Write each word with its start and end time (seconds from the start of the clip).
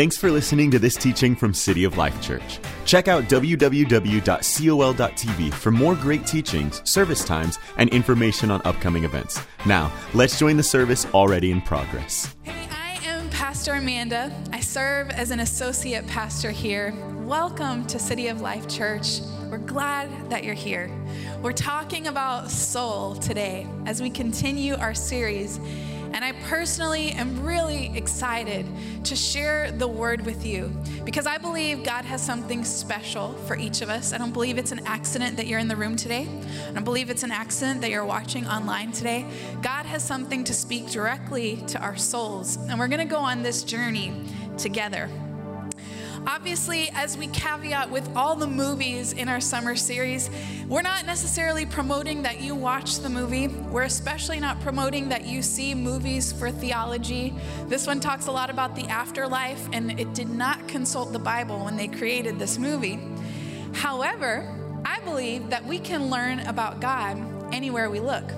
Thanks 0.00 0.16
for 0.16 0.30
listening 0.30 0.70
to 0.70 0.78
this 0.78 0.96
teaching 0.96 1.36
from 1.36 1.52
City 1.52 1.84
of 1.84 1.98
Life 1.98 2.22
Church. 2.22 2.58
Check 2.86 3.06
out 3.06 3.24
www.col.tv 3.24 3.92
for 5.52 5.70
more 5.70 5.94
great 5.94 6.26
teachings, 6.26 6.80
service 6.88 7.22
times, 7.22 7.58
and 7.76 7.90
information 7.90 8.50
on 8.50 8.62
upcoming 8.64 9.04
events. 9.04 9.42
Now, 9.66 9.92
let's 10.14 10.38
join 10.38 10.56
the 10.56 10.62
service 10.62 11.04
already 11.12 11.50
in 11.50 11.60
progress. 11.60 12.34
Hey, 12.44 12.66
I 12.70 12.98
am 13.04 13.28
Pastor 13.28 13.74
Amanda. 13.74 14.34
I 14.54 14.60
serve 14.60 15.10
as 15.10 15.32
an 15.32 15.40
associate 15.40 16.06
pastor 16.06 16.50
here. 16.50 16.94
Welcome 17.18 17.86
to 17.88 17.98
City 17.98 18.28
of 18.28 18.40
Life 18.40 18.66
Church. 18.68 19.20
We're 19.50 19.58
glad 19.58 20.30
that 20.30 20.44
you're 20.44 20.54
here. 20.54 20.90
We're 21.42 21.52
talking 21.52 22.06
about 22.06 22.50
soul 22.50 23.16
today 23.16 23.66
as 23.84 24.00
we 24.00 24.08
continue 24.08 24.76
our 24.76 24.94
series 24.94 25.60
and 26.12 26.24
I 26.24 26.32
personally 26.48 27.12
am 27.12 27.44
really 27.44 27.96
excited 27.96 28.66
to 29.04 29.16
share 29.16 29.70
the 29.72 29.86
word 29.86 30.26
with 30.26 30.44
you 30.44 30.72
because 31.04 31.26
I 31.26 31.38
believe 31.38 31.84
God 31.84 32.04
has 32.04 32.20
something 32.20 32.64
special 32.64 33.32
for 33.46 33.56
each 33.56 33.80
of 33.80 33.88
us. 33.88 34.12
I 34.12 34.18
don't 34.18 34.32
believe 34.32 34.58
it's 34.58 34.72
an 34.72 34.86
accident 34.86 35.36
that 35.36 35.46
you're 35.46 35.58
in 35.58 35.68
the 35.68 35.76
room 35.76 35.96
today. 35.96 36.28
I 36.68 36.72
don't 36.72 36.84
believe 36.84 37.10
it's 37.10 37.22
an 37.22 37.30
accident 37.30 37.80
that 37.82 37.90
you're 37.90 38.04
watching 38.04 38.46
online 38.46 38.92
today. 38.92 39.24
God 39.62 39.86
has 39.86 40.02
something 40.02 40.44
to 40.44 40.54
speak 40.54 40.90
directly 40.90 41.62
to 41.68 41.80
our 41.80 41.96
souls, 41.96 42.56
and 42.56 42.78
we're 42.78 42.88
going 42.88 43.06
to 43.06 43.12
go 43.12 43.18
on 43.18 43.42
this 43.42 43.62
journey 43.62 44.12
together. 44.58 45.08
Obviously, 46.26 46.90
as 46.94 47.16
we 47.16 47.26
caveat 47.28 47.90
with 47.90 48.08
all 48.14 48.36
the 48.36 48.46
movies 48.46 49.12
in 49.14 49.28
our 49.28 49.40
summer 49.40 49.74
series, 49.74 50.30
we're 50.68 50.82
not 50.82 51.06
necessarily 51.06 51.64
promoting 51.64 52.22
that 52.22 52.40
you 52.40 52.54
watch 52.54 52.98
the 52.98 53.08
movie. 53.08 53.48
We're 53.48 53.84
especially 53.84 54.38
not 54.38 54.60
promoting 54.60 55.08
that 55.08 55.26
you 55.26 55.42
see 55.42 55.74
movies 55.74 56.32
for 56.32 56.50
theology. 56.50 57.34
This 57.66 57.86
one 57.86 58.00
talks 58.00 58.26
a 58.26 58.32
lot 58.32 58.50
about 58.50 58.76
the 58.76 58.86
afterlife, 58.86 59.66
and 59.72 59.98
it 59.98 60.12
did 60.12 60.28
not 60.28 60.68
consult 60.68 61.12
the 61.12 61.18
Bible 61.18 61.64
when 61.64 61.76
they 61.76 61.88
created 61.88 62.38
this 62.38 62.58
movie. 62.58 62.98
However, 63.72 64.56
I 64.84 65.00
believe 65.00 65.48
that 65.50 65.64
we 65.64 65.78
can 65.78 66.10
learn 66.10 66.40
about 66.40 66.80
God 66.80 67.18
anywhere 67.52 67.88
we 67.90 68.00
look 68.00 68.30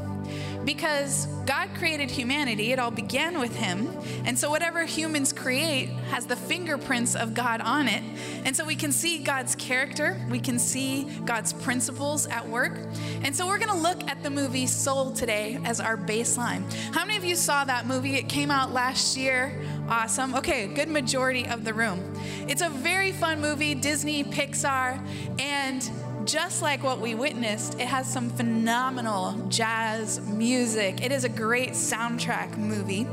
because 0.65 1.27
God 1.47 1.71
created 1.75 2.11
humanity. 2.11 2.73
It 2.73 2.79
all 2.79 2.91
began 2.91 3.41
with 3.41 3.55
Him. 3.57 3.89
And 4.25 4.39
so, 4.39 4.51
whatever 4.51 4.85
humans 4.85 5.33
create 5.33 5.89
has 6.11 6.27
the 6.27 6.37
fingerprints 6.37 7.17
of 7.17 7.35
God 7.35 7.61
on 7.61 7.89
it. 7.89 8.03
And 8.45 8.57
so, 8.57 8.65
we 8.65 8.77
can 8.77 8.93
see 8.93 9.19
God's 9.19 9.55
character, 9.57 10.21
we 10.31 10.39
can 10.39 10.59
see 10.59 11.05
God's 11.25 11.53
principles 11.53 12.27
at 12.27 12.49
work. 12.49 12.79
And 13.23 13.35
so, 13.35 13.47
we're 13.47 13.59
going 13.59 13.71
to 13.71 13.83
look 13.83 14.09
at 14.09 14.23
the 14.23 14.31
movie 14.31 14.67
Soul 14.67 15.13
today 15.13 15.59
as 15.65 15.81
our 15.81 15.97
baseline. 15.97 16.73
How 16.95 17.05
many 17.05 17.17
of 17.17 17.25
you 17.25 17.37
saw 17.37 17.65
that 17.65 17.87
movie? 17.87 18.17
It 18.17 18.29
came 18.29 18.51
out 18.51 18.73
last 18.73 19.17
year. 19.17 19.61
Awesome. 19.89 20.35
Okay, 20.37 20.69
good 20.69 20.89
majority 20.89 21.47
of 21.47 21.65
the 21.65 21.75
room. 21.75 22.01
It's 22.49 22.63
a 22.63 22.69
very 22.69 23.13
fun 23.13 23.41
movie, 23.41 23.75
Disney, 23.75 24.25
Pixar, 24.25 25.01
and 25.41 25.91
just 26.25 26.63
like 26.63 26.83
what 26.83 27.01
we 27.01 27.15
witnessed, 27.15 27.75
it 27.75 27.87
has 27.87 28.11
some 28.11 28.31
phenomenal 28.31 29.33
jazz 29.49 30.21
music. 30.29 31.05
It 31.05 31.13
is 31.13 31.25
a 31.25 31.29
great 31.29 31.71
soundtrack 31.71 32.57
movie. 32.57 33.07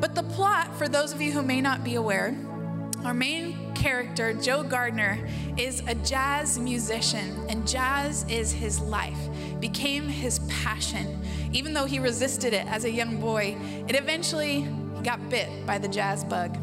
But 0.00 0.14
the 0.14 0.22
plot, 0.22 0.74
for 0.76 0.88
those 0.88 1.12
of 1.12 1.20
you 1.20 1.32
who 1.32 1.42
may 1.42 1.60
not 1.60 1.84
be 1.84 1.94
aware, 1.94 2.36
our 3.04 3.14
main 3.14 3.74
character, 3.74 4.32
Joe 4.34 4.62
Gardner, 4.62 5.26
is 5.56 5.82
a 5.86 5.94
jazz 5.96 6.58
musician, 6.58 7.46
and 7.48 7.66
jazz 7.66 8.24
is 8.28 8.52
his 8.52 8.80
life, 8.80 9.18
became 9.60 10.08
his 10.08 10.40
passion. 10.40 11.22
Even 11.52 11.72
though 11.72 11.84
he 11.84 11.98
resisted 11.98 12.52
it 12.52 12.66
as 12.66 12.84
a 12.84 12.90
young 12.90 13.18
boy, 13.20 13.56
it 13.88 13.96
eventually 13.96 14.66
got 15.02 15.28
bit 15.28 15.48
by 15.66 15.78
the 15.78 15.88
jazz 15.88 16.24
bug. 16.24 16.56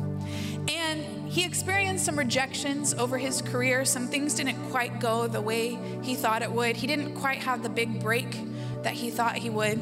And 0.68 1.06
he 1.32 1.46
experienced 1.46 2.04
some 2.04 2.20
rejections 2.20 2.94
over 2.94 3.18
his 3.18 3.42
career. 3.42 3.86
Some 3.86 4.10
things 4.10 4.34
didn't 4.34 4.62
quite 4.70 5.00
go 5.00 5.28
the 5.28 5.40
way 5.40 5.80
he 6.02 6.14
thought 6.14 6.42
it 6.42 6.52
would. 6.52 6.76
He 6.76 6.88
didn't 6.88 7.14
quite 7.16 7.38
have 7.38 7.64
the 7.64 7.70
big 7.70 8.02
break 8.02 8.28
that 8.84 8.92
he 8.92 9.10
thought 9.10 9.38
he 9.38 9.50
would. 9.50 9.80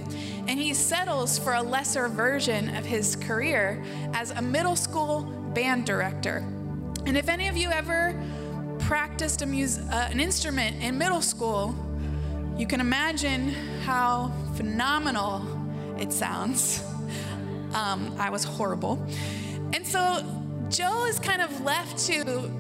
And 0.48 0.60
he 0.60 0.76
settles 0.76 1.40
for 1.40 1.56
a 1.56 1.64
lesser 1.64 2.08
version 2.08 2.76
of 2.76 2.86
his 2.86 3.16
career 3.16 3.84
as 4.14 4.30
a 4.30 4.44
middle 4.44 4.76
school 4.76 5.24
band 5.56 5.88
director. 5.88 6.46
And 7.08 7.18
if 7.18 7.28
any 7.28 7.48
of 7.48 7.58
you 7.58 7.70
ever 7.72 8.14
practiced 8.78 9.44
mus- 9.44 9.80
uh, 9.80 10.08
an 10.12 10.20
instrument 10.20 10.84
in 10.84 11.00
middle 11.00 11.24
school, 11.24 11.74
you 12.60 12.68
can 12.68 12.80
imagine 12.80 13.50
how 13.86 14.32
phenomenal 14.54 15.48
it 15.98 16.14
sounds. 16.14 16.84
Um, 17.74 18.16
I 18.20 18.30
was 18.30 18.44
horrible. 18.44 19.04
And 19.74 19.86
so 19.86 20.39
Joe 20.70 21.06
is 21.06 21.18
kind 21.18 21.42
of 21.42 21.62
left 21.62 21.98
to 22.06 22.52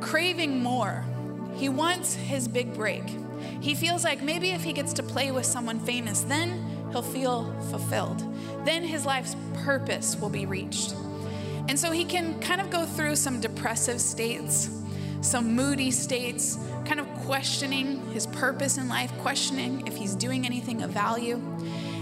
craving 0.00 0.62
more. 0.62 1.04
He 1.56 1.68
wants 1.68 2.14
his 2.14 2.48
big 2.48 2.72
break. 2.72 3.04
He 3.60 3.74
feels 3.74 4.02
like 4.02 4.22
maybe 4.22 4.50
if 4.52 4.64
he 4.64 4.72
gets 4.72 4.94
to 4.94 5.02
play 5.02 5.30
with 5.30 5.44
someone 5.44 5.78
famous, 5.78 6.22
then 6.22 6.64
he'll 6.90 7.02
feel 7.02 7.52
fulfilled. 7.70 8.24
Then 8.64 8.82
his 8.82 9.04
life's 9.04 9.36
purpose 9.52 10.16
will 10.16 10.30
be 10.30 10.46
reached. 10.46 10.94
And 11.68 11.78
so 11.78 11.90
he 11.90 12.06
can 12.06 12.40
kind 12.40 12.62
of 12.62 12.70
go 12.70 12.86
through 12.86 13.16
some 13.16 13.40
depressive 13.40 14.00
states, 14.00 14.70
some 15.20 15.54
moody 15.54 15.90
states, 15.90 16.58
kind 16.86 16.98
of 16.98 17.06
questioning 17.26 18.10
his 18.12 18.26
purpose 18.26 18.78
in 18.78 18.88
life, 18.88 19.12
questioning 19.18 19.86
if 19.86 19.96
he's 19.96 20.14
doing 20.14 20.46
anything 20.46 20.80
of 20.82 20.90
value. 20.90 21.36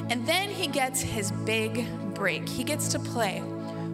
And 0.09 0.25
then 0.25 0.51
he 0.51 0.69
gets 0.69 1.01
his 1.01 1.33
big 1.33 1.85
break. 2.15 2.49
He 2.49 2.63
gets 2.63 2.87
to 2.93 3.01
play 3.01 3.43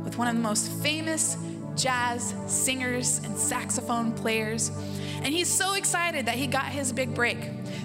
with 0.04 0.18
one 0.18 0.28
of 0.28 0.34
the 0.34 0.42
most 0.42 0.70
famous 0.70 1.38
jazz 1.76 2.34
singers 2.46 3.20
and 3.24 3.36
saxophone 3.36 4.12
players. 4.12 4.70
And 5.16 5.26
he's 5.26 5.48
so 5.48 5.74
excited 5.74 6.26
that 6.26 6.34
he 6.34 6.46
got 6.46 6.66
his 6.66 6.92
big 6.92 7.14
break, 7.14 7.38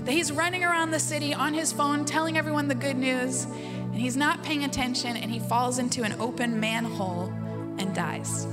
that 0.05 0.11
he's 0.11 0.31
running 0.31 0.63
around 0.63 0.91
the 0.91 0.99
city 0.99 1.33
on 1.33 1.53
his 1.53 1.71
phone 1.71 2.05
telling 2.05 2.37
everyone 2.37 2.67
the 2.67 2.75
good 2.75 2.97
news, 2.97 3.45
and 3.45 3.95
he's 3.95 4.17
not 4.17 4.43
paying 4.43 4.63
attention 4.63 5.17
and 5.17 5.31
he 5.31 5.39
falls 5.39 5.79
into 5.79 6.03
an 6.03 6.13
open 6.19 6.59
manhole 6.59 7.33
and 7.77 7.95
dies. 7.95 8.47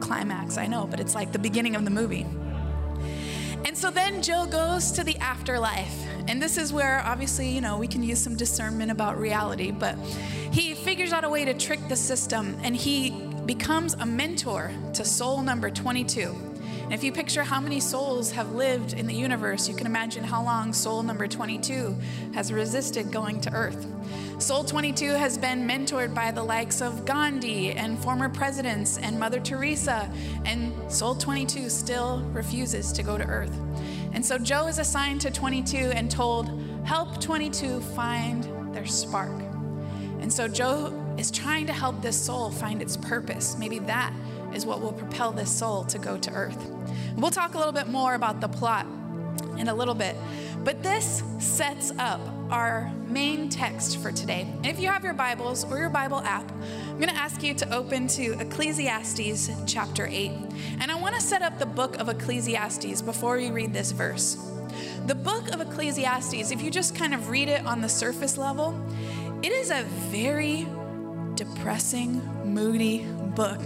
Climax, 0.00 0.58
I 0.58 0.66
know, 0.66 0.86
but 0.86 1.00
it's 1.00 1.14
like 1.14 1.32
the 1.32 1.38
beginning 1.38 1.74
of 1.74 1.84
the 1.84 1.90
movie. 1.90 2.26
So 3.76 3.90
then 3.90 4.22
Joe 4.22 4.46
goes 4.46 4.90
to 4.92 5.04
the 5.04 5.18
afterlife. 5.18 5.94
And 6.28 6.40
this 6.40 6.56
is 6.56 6.72
where, 6.72 7.02
obviously, 7.04 7.50
you 7.50 7.60
know, 7.60 7.76
we 7.76 7.86
can 7.86 8.02
use 8.02 8.18
some 8.18 8.34
discernment 8.34 8.90
about 8.90 9.18
reality, 9.18 9.70
but 9.70 9.98
he 10.50 10.74
figures 10.74 11.12
out 11.12 11.24
a 11.24 11.28
way 11.28 11.44
to 11.44 11.52
trick 11.52 11.86
the 11.86 11.94
system 11.94 12.56
and 12.62 12.74
he 12.74 13.10
becomes 13.44 13.92
a 13.92 14.06
mentor 14.06 14.72
to 14.94 15.04
soul 15.04 15.42
number 15.42 15.68
22. 15.68 16.55
And 16.86 16.94
if 16.94 17.02
you 17.02 17.10
picture 17.10 17.42
how 17.42 17.60
many 17.60 17.80
souls 17.80 18.30
have 18.30 18.54
lived 18.54 18.92
in 18.92 19.08
the 19.08 19.12
universe, 19.12 19.68
you 19.68 19.74
can 19.74 19.86
imagine 19.86 20.22
how 20.22 20.44
long 20.44 20.72
soul 20.72 21.02
number 21.02 21.26
22 21.26 21.96
has 22.32 22.52
resisted 22.52 23.10
going 23.10 23.40
to 23.40 23.52
earth. 23.52 23.88
Soul 24.38 24.62
22 24.62 25.10
has 25.14 25.36
been 25.36 25.66
mentored 25.66 26.14
by 26.14 26.30
the 26.30 26.44
likes 26.44 26.80
of 26.80 27.04
Gandhi 27.04 27.72
and 27.72 27.98
former 27.98 28.28
presidents 28.28 28.98
and 28.98 29.18
Mother 29.18 29.40
Teresa, 29.40 30.08
and 30.44 30.72
Soul 30.88 31.16
22 31.16 31.70
still 31.70 32.22
refuses 32.32 32.92
to 32.92 33.02
go 33.02 33.18
to 33.18 33.24
earth. 33.24 33.58
And 34.12 34.24
so 34.24 34.38
Joe 34.38 34.68
is 34.68 34.78
assigned 34.78 35.22
to 35.22 35.32
22 35.32 35.76
and 35.76 36.08
told, 36.08 36.52
Help 36.84 37.20
22 37.20 37.80
find 37.80 38.44
their 38.72 38.86
spark. 38.86 39.34
And 40.20 40.32
so 40.32 40.46
Joe 40.46 40.92
is 41.18 41.32
trying 41.32 41.66
to 41.66 41.72
help 41.72 42.00
this 42.00 42.16
soul 42.16 42.48
find 42.52 42.80
its 42.80 42.96
purpose. 42.96 43.56
Maybe 43.58 43.80
that 43.80 44.14
is 44.56 44.66
what 44.66 44.80
will 44.80 44.92
propel 44.92 45.30
this 45.30 45.50
soul 45.50 45.84
to 45.84 45.98
go 45.98 46.16
to 46.16 46.32
earth. 46.32 46.70
We'll 47.16 47.30
talk 47.30 47.54
a 47.54 47.58
little 47.58 47.72
bit 47.72 47.88
more 47.88 48.14
about 48.14 48.40
the 48.40 48.48
plot 48.48 48.86
in 49.58 49.68
a 49.68 49.74
little 49.74 49.94
bit. 49.94 50.16
But 50.64 50.82
this 50.82 51.22
sets 51.38 51.92
up 51.98 52.20
our 52.50 52.90
main 53.06 53.48
text 53.48 53.98
for 53.98 54.10
today. 54.10 54.48
And 54.56 54.66
if 54.66 54.80
you 54.80 54.88
have 54.88 55.04
your 55.04 55.14
Bibles 55.14 55.64
or 55.70 55.78
your 55.78 55.90
Bible 55.90 56.20
app, 56.20 56.50
I'm 56.88 56.96
going 56.96 57.08
to 57.08 57.16
ask 57.16 57.42
you 57.42 57.54
to 57.54 57.74
open 57.74 58.08
to 58.08 58.32
Ecclesiastes 58.40 59.50
chapter 59.66 60.06
8. 60.06 60.30
And 60.80 60.90
I 60.90 60.94
want 60.96 61.14
to 61.14 61.20
set 61.20 61.42
up 61.42 61.58
the 61.58 61.66
book 61.66 61.96
of 61.98 62.08
Ecclesiastes 62.08 63.02
before 63.02 63.36
we 63.36 63.50
read 63.50 63.72
this 63.72 63.92
verse. 63.92 64.36
The 65.06 65.14
book 65.14 65.54
of 65.54 65.60
Ecclesiastes, 65.60 66.50
if 66.50 66.62
you 66.62 66.70
just 66.70 66.96
kind 66.96 67.14
of 67.14 67.30
read 67.30 67.48
it 67.48 67.64
on 67.64 67.80
the 67.80 67.88
surface 67.88 68.36
level, 68.36 68.74
it 69.42 69.52
is 69.52 69.70
a 69.70 69.82
very 70.10 70.66
depressing, 71.34 72.22
moody 72.44 73.06
book. 73.34 73.60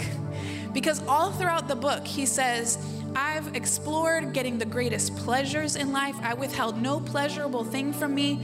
Because 0.73 1.03
all 1.07 1.33
throughout 1.33 1.69
the 1.69 1.77
book, 1.77 2.07
he 2.07 2.27
says, 2.27 2.79
I've 3.17 3.57
explored 3.57 4.33
getting 4.33 4.59
the 4.59 4.65
greatest 4.65 5.17
pleasures 5.17 5.77
in 5.77 5.93
life. 5.93 6.15
I 6.23 6.35
withheld 6.35 6.81
no 6.81 7.01
pleasurable 7.01 7.65
thing 7.65 7.93
from 7.93 8.15
me, 8.15 8.41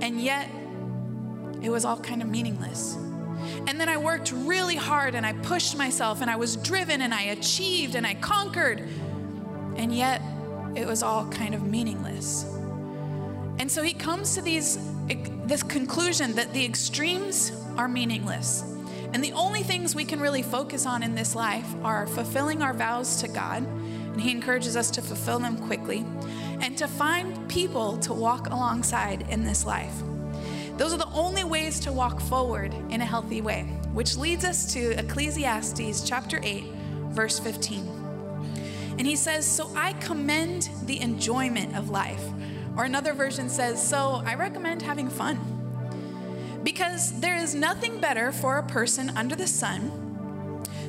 and 0.00 0.20
yet 0.20 0.50
it 1.62 1.70
was 1.70 1.84
all 1.84 1.98
kind 1.98 2.22
of 2.22 2.28
meaningless. 2.28 2.96
And 3.66 3.80
then 3.80 3.88
I 3.88 3.96
worked 3.96 4.32
really 4.32 4.76
hard 4.76 5.14
and 5.14 5.24
I 5.24 5.32
pushed 5.32 5.76
myself 5.76 6.20
and 6.20 6.30
I 6.30 6.36
was 6.36 6.56
driven 6.56 7.02
and 7.02 7.14
I 7.14 7.22
achieved 7.22 7.94
and 7.94 8.06
I 8.06 8.14
conquered, 8.14 8.80
and 9.76 9.94
yet 9.94 10.20
it 10.74 10.86
was 10.86 11.02
all 11.02 11.28
kind 11.28 11.54
of 11.54 11.62
meaningless. 11.62 12.44
And 13.58 13.70
so 13.70 13.82
he 13.82 13.92
comes 13.92 14.34
to 14.34 14.42
these 14.42 14.78
this 15.46 15.62
conclusion 15.62 16.34
that 16.34 16.52
the 16.52 16.62
extremes 16.64 17.52
are 17.76 17.88
meaningless. 17.88 18.62
And 19.12 19.24
the 19.24 19.32
only 19.32 19.62
things 19.62 19.94
we 19.94 20.04
can 20.04 20.20
really 20.20 20.42
focus 20.42 20.84
on 20.86 21.02
in 21.02 21.14
this 21.14 21.34
life 21.34 21.66
are 21.82 22.06
fulfilling 22.06 22.62
our 22.62 22.74
vows 22.74 23.20
to 23.22 23.28
God, 23.28 23.62
and 23.66 24.20
He 24.20 24.30
encourages 24.30 24.76
us 24.76 24.90
to 24.92 25.02
fulfill 25.02 25.38
them 25.38 25.56
quickly, 25.56 26.04
and 26.60 26.76
to 26.76 26.86
find 26.86 27.48
people 27.48 27.96
to 27.98 28.12
walk 28.12 28.48
alongside 28.48 29.26
in 29.30 29.44
this 29.44 29.64
life. 29.64 29.94
Those 30.76 30.92
are 30.92 30.98
the 30.98 31.10
only 31.12 31.42
ways 31.42 31.80
to 31.80 31.92
walk 31.92 32.20
forward 32.20 32.74
in 32.90 33.00
a 33.00 33.06
healthy 33.06 33.40
way, 33.40 33.62
which 33.92 34.16
leads 34.16 34.44
us 34.44 34.72
to 34.74 34.98
Ecclesiastes 34.98 36.08
chapter 36.08 36.38
8, 36.42 36.64
verse 37.08 37.38
15. 37.38 37.98
And 38.98 39.06
he 39.06 39.16
says, 39.16 39.46
So 39.46 39.70
I 39.74 39.94
commend 39.94 40.68
the 40.84 41.00
enjoyment 41.00 41.76
of 41.76 41.90
life. 41.90 42.22
Or 42.76 42.84
another 42.84 43.12
version 43.12 43.48
says, 43.48 43.84
So 43.84 44.22
I 44.24 44.34
recommend 44.34 44.82
having 44.82 45.08
fun. 45.08 45.57
Because 46.62 47.18
there 47.20 47.36
is 47.36 47.54
nothing 47.54 48.00
better 48.00 48.32
for 48.32 48.58
a 48.58 48.62
person 48.62 49.10
under 49.10 49.36
the 49.36 49.46
sun 49.46 49.92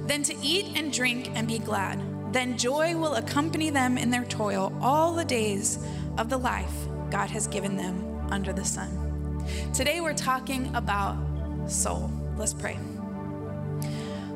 than 0.05 0.23
to 0.23 0.35
eat 0.41 0.75
and 0.75 0.91
drink 0.91 1.29
and 1.35 1.47
be 1.47 1.59
glad. 1.59 2.01
Then 2.33 2.57
joy 2.57 2.95
will 2.95 3.15
accompany 3.15 3.69
them 3.69 3.97
in 3.97 4.09
their 4.09 4.25
toil 4.25 4.73
all 4.81 5.13
the 5.13 5.25
days 5.25 5.79
of 6.17 6.29
the 6.29 6.37
life 6.37 6.73
God 7.09 7.29
has 7.29 7.47
given 7.47 7.75
them 7.75 8.27
under 8.29 8.53
the 8.53 8.65
sun. 8.65 9.43
Today 9.73 10.01
we're 10.01 10.13
talking 10.13 10.73
about 10.75 11.17
soul. 11.67 12.11
Let's 12.37 12.53
pray. 12.53 12.77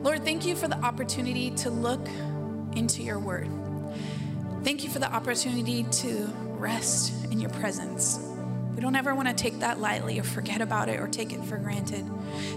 Lord, 0.02 0.24
thank 0.24 0.46
you 0.46 0.56
for 0.56 0.68
the 0.68 0.78
opportunity 0.80 1.52
to 1.52 1.70
look 1.70 2.08
into 2.76 3.04
your 3.04 3.20
word. 3.20 3.50
Thank 4.64 4.84
you 4.84 4.90
for 4.90 5.00
the 5.00 5.12
opportunity 5.12 5.84
to 5.84 6.30
rest 6.58 7.14
in 7.32 7.40
your 7.40 7.52
presence. 7.52 8.20
We 8.76 8.82
don't 8.82 8.96
ever 8.96 9.14
want 9.14 9.28
to 9.28 9.34
take 9.34 9.60
that 9.60 9.80
lightly 9.80 10.20
or 10.20 10.24
forget 10.24 10.62
about 10.62 10.90
it 10.90 11.00
or 11.00 11.08
take 11.08 11.32
it 11.32 11.44
for 11.46 11.58
granted. 11.58 12.10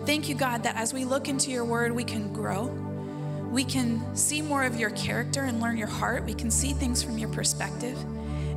Thank 0.07 0.29
you, 0.29 0.35
God, 0.35 0.63
that 0.63 0.77
as 0.77 0.95
we 0.95 1.05
look 1.05 1.29
into 1.29 1.51
your 1.51 1.65
word, 1.65 1.93
we 1.93 2.05
can 2.05 2.33
grow. 2.33 2.67
We 3.51 3.65
can 3.65 4.17
see 4.17 4.43
more 4.43 4.65
of 4.65 4.77
your 4.77 4.91
character 4.91 5.45
and 5.45 5.61
learn 5.61 5.77
your 5.77 5.87
heart. 5.87 6.25
We 6.25 6.35
can 6.35 6.51
see 6.51 6.73
things 6.73 7.03
from 7.03 7.19
your 7.19 7.29
perspective. 7.29 7.99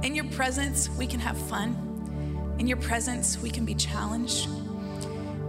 In 0.04 0.16
your 0.16 0.26
presence, 0.26 0.90
we 0.90 1.06
can 1.06 1.20
have 1.20 1.38
fun. 1.38 2.56
In 2.60 2.68
your 2.68 2.78
presence, 2.78 3.38
we 3.42 3.50
can 3.50 3.66
be 3.66 3.76
challenged. 3.76 4.48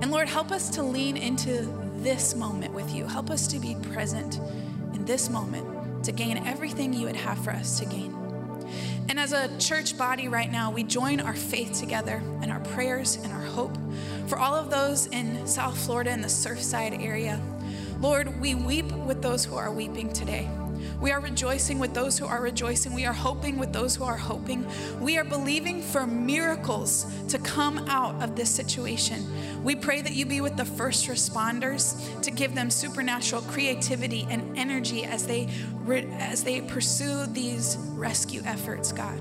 And 0.00 0.10
Lord, 0.10 0.28
help 0.28 0.50
us 0.50 0.70
to 0.70 0.82
lean 0.82 1.16
into 1.16 1.72
this 1.96 2.34
moment 2.34 2.74
with 2.74 2.92
you. 2.92 3.06
Help 3.06 3.30
us 3.30 3.46
to 3.48 3.58
be 3.58 3.76
present 3.92 4.40
in 4.94 5.04
this 5.04 5.30
moment 5.30 6.04
to 6.04 6.12
gain 6.12 6.38
everything 6.46 6.92
you 6.92 7.06
would 7.06 7.16
have 7.16 7.38
for 7.44 7.50
us 7.50 7.78
to 7.78 7.84
gain. 7.84 8.19
And 9.10 9.18
as 9.18 9.32
a 9.32 9.50
church 9.58 9.98
body 9.98 10.28
right 10.28 10.52
now, 10.52 10.70
we 10.70 10.84
join 10.84 11.18
our 11.18 11.34
faith 11.34 11.72
together 11.72 12.22
and 12.42 12.52
our 12.52 12.60
prayers 12.60 13.16
and 13.16 13.32
our 13.32 13.42
hope 13.42 13.76
for 14.28 14.38
all 14.38 14.54
of 14.54 14.70
those 14.70 15.06
in 15.06 15.48
South 15.48 15.76
Florida 15.76 16.12
in 16.12 16.20
the 16.20 16.28
Surfside 16.28 17.04
area. 17.04 17.40
Lord, 17.98 18.40
we 18.40 18.54
weep 18.54 18.92
with 18.92 19.20
those 19.20 19.44
who 19.44 19.56
are 19.56 19.72
weeping 19.72 20.12
today. 20.12 20.48
We 21.00 21.12
are 21.12 21.20
rejoicing 21.20 21.78
with 21.78 21.94
those 21.94 22.18
who 22.18 22.26
are 22.26 22.42
rejoicing. 22.42 22.94
We 22.94 23.06
are 23.06 23.12
hoping 23.12 23.58
with 23.58 23.72
those 23.72 23.96
who 23.96 24.04
are 24.04 24.16
hoping. 24.16 24.66
We 25.00 25.18
are 25.18 25.24
believing 25.24 25.82
for 25.82 26.06
miracles 26.06 27.06
to 27.28 27.38
come 27.38 27.78
out 27.88 28.22
of 28.22 28.36
this 28.36 28.50
situation. 28.50 29.62
We 29.64 29.74
pray 29.74 30.02
that 30.02 30.12
you 30.12 30.26
be 30.26 30.40
with 30.40 30.56
the 30.56 30.64
first 30.64 31.08
responders 31.08 32.20
to 32.22 32.30
give 32.30 32.54
them 32.54 32.70
supernatural 32.70 33.42
creativity 33.42 34.26
and 34.30 34.56
energy 34.56 35.04
as 35.04 35.26
they 35.26 35.48
as 36.18 36.44
they 36.44 36.60
pursue 36.60 37.26
these 37.26 37.76
rescue 37.94 38.42
efforts, 38.44 38.92
God. 38.92 39.20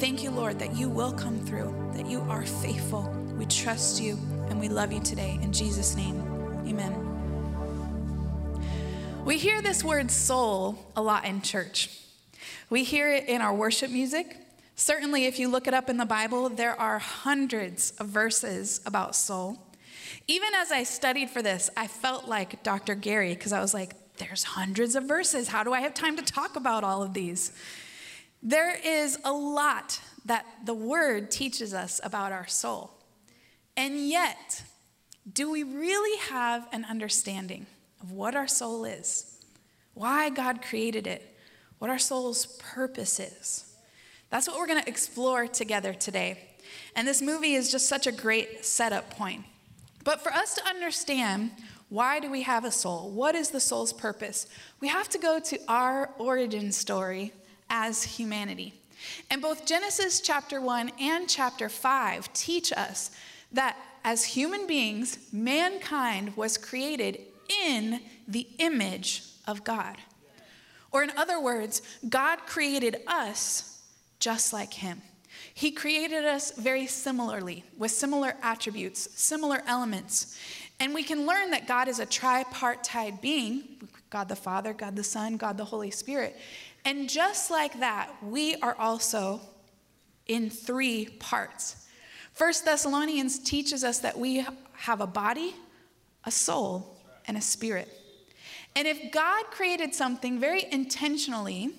Thank 0.00 0.22
you, 0.22 0.30
Lord, 0.30 0.58
that 0.58 0.76
you 0.76 0.88
will 0.88 1.12
come 1.12 1.38
through, 1.38 1.92
that 1.94 2.06
you 2.06 2.20
are 2.22 2.44
faithful. 2.44 3.02
We 3.38 3.46
trust 3.46 4.02
you 4.02 4.18
and 4.48 4.60
we 4.60 4.68
love 4.68 4.92
you 4.92 5.00
today. 5.00 5.38
In 5.42 5.52
Jesus' 5.52 5.96
name, 5.96 6.20
amen. 6.66 7.13
We 9.24 9.38
hear 9.38 9.62
this 9.62 9.82
word 9.82 10.10
soul 10.10 10.78
a 10.94 11.00
lot 11.00 11.24
in 11.24 11.40
church. 11.40 11.88
We 12.68 12.84
hear 12.84 13.10
it 13.10 13.26
in 13.26 13.40
our 13.40 13.54
worship 13.54 13.90
music. 13.90 14.36
Certainly, 14.76 15.24
if 15.24 15.38
you 15.38 15.48
look 15.48 15.66
it 15.66 15.72
up 15.72 15.88
in 15.88 15.96
the 15.96 16.04
Bible, 16.04 16.50
there 16.50 16.78
are 16.78 16.98
hundreds 16.98 17.92
of 17.92 18.08
verses 18.08 18.82
about 18.84 19.16
soul. 19.16 19.58
Even 20.28 20.50
as 20.54 20.70
I 20.70 20.82
studied 20.82 21.30
for 21.30 21.40
this, 21.40 21.70
I 21.74 21.86
felt 21.86 22.28
like 22.28 22.62
Dr. 22.62 22.94
Gary 22.94 23.34
because 23.34 23.54
I 23.54 23.62
was 23.62 23.72
like, 23.72 23.94
there's 24.18 24.44
hundreds 24.44 24.94
of 24.94 25.04
verses. 25.04 25.48
How 25.48 25.64
do 25.64 25.72
I 25.72 25.80
have 25.80 25.94
time 25.94 26.18
to 26.18 26.22
talk 26.22 26.56
about 26.56 26.84
all 26.84 27.02
of 27.02 27.14
these? 27.14 27.50
There 28.42 28.76
is 28.84 29.18
a 29.24 29.32
lot 29.32 30.00
that 30.26 30.44
the 30.66 30.74
word 30.74 31.30
teaches 31.30 31.72
us 31.72 31.98
about 32.04 32.30
our 32.30 32.46
soul. 32.46 32.90
And 33.74 34.06
yet, 34.06 34.64
do 35.32 35.50
we 35.50 35.62
really 35.62 36.18
have 36.28 36.68
an 36.72 36.84
understanding? 36.84 37.64
Of 38.04 38.12
what 38.12 38.34
our 38.34 38.46
soul 38.46 38.84
is, 38.84 39.38
why 39.94 40.28
God 40.28 40.60
created 40.60 41.06
it, 41.06 41.34
what 41.78 41.90
our 41.90 41.98
soul's 41.98 42.44
purpose 42.58 43.18
is. 43.18 43.72
That's 44.28 44.46
what 44.46 44.58
we're 44.58 44.66
going 44.66 44.82
to 44.82 44.88
explore 44.88 45.46
together 45.46 45.94
today. 45.94 46.38
And 46.94 47.08
this 47.08 47.22
movie 47.22 47.54
is 47.54 47.70
just 47.70 47.88
such 47.88 48.06
a 48.06 48.12
great 48.12 48.62
setup 48.62 49.08
point. 49.08 49.44
But 50.04 50.22
for 50.22 50.30
us 50.32 50.54
to 50.56 50.66
understand 50.66 51.52
why 51.88 52.20
do 52.20 52.30
we 52.30 52.42
have 52.42 52.66
a 52.66 52.70
soul? 52.70 53.10
What 53.10 53.34
is 53.34 53.48
the 53.48 53.60
soul's 53.60 53.94
purpose? 53.94 54.48
We 54.80 54.88
have 54.88 55.08
to 55.10 55.18
go 55.18 55.40
to 55.40 55.58
our 55.66 56.10
origin 56.18 56.72
story 56.72 57.32
as 57.70 58.02
humanity. 58.02 58.74
And 59.30 59.40
both 59.40 59.64
Genesis 59.64 60.20
chapter 60.20 60.60
1 60.60 60.92
and 61.00 61.26
chapter 61.26 61.70
5 61.70 62.32
teach 62.34 62.70
us 62.70 63.12
that 63.52 63.78
as 64.04 64.24
human 64.24 64.66
beings, 64.66 65.18
mankind 65.32 66.36
was 66.36 66.58
created 66.58 67.18
in 67.64 68.00
the 68.28 68.46
image 68.58 69.22
of 69.46 69.64
God. 69.64 69.96
Or, 70.92 71.02
in 71.02 71.10
other 71.16 71.40
words, 71.40 71.82
God 72.08 72.40
created 72.46 72.98
us 73.06 73.82
just 74.20 74.52
like 74.52 74.72
Him. 74.74 75.02
He 75.52 75.70
created 75.70 76.24
us 76.24 76.52
very 76.52 76.86
similarly, 76.86 77.64
with 77.76 77.90
similar 77.90 78.36
attributes, 78.42 79.08
similar 79.20 79.62
elements. 79.66 80.38
And 80.80 80.94
we 80.94 81.02
can 81.02 81.26
learn 81.26 81.50
that 81.50 81.66
God 81.66 81.88
is 81.88 82.00
a 82.00 82.06
tripartite 82.06 83.20
being 83.20 83.88
God 84.10 84.28
the 84.28 84.36
Father, 84.36 84.72
God 84.72 84.94
the 84.94 85.04
Son, 85.04 85.36
God 85.36 85.58
the 85.58 85.64
Holy 85.64 85.90
Spirit. 85.90 86.36
And 86.84 87.08
just 87.08 87.50
like 87.50 87.80
that, 87.80 88.10
we 88.22 88.54
are 88.56 88.76
also 88.78 89.40
in 90.26 90.50
three 90.50 91.06
parts. 91.06 91.86
First 92.32 92.64
Thessalonians 92.64 93.38
teaches 93.40 93.82
us 93.82 93.98
that 94.00 94.18
we 94.18 94.46
have 94.72 95.00
a 95.00 95.06
body, 95.06 95.54
a 96.24 96.30
soul, 96.30 96.93
and 97.26 97.36
a 97.36 97.40
spirit. 97.40 97.88
And 98.76 98.88
if 98.88 99.12
God 99.12 99.46
created 99.50 99.94
something 99.94 100.40
very 100.40 100.64
intentionally, 100.70 101.70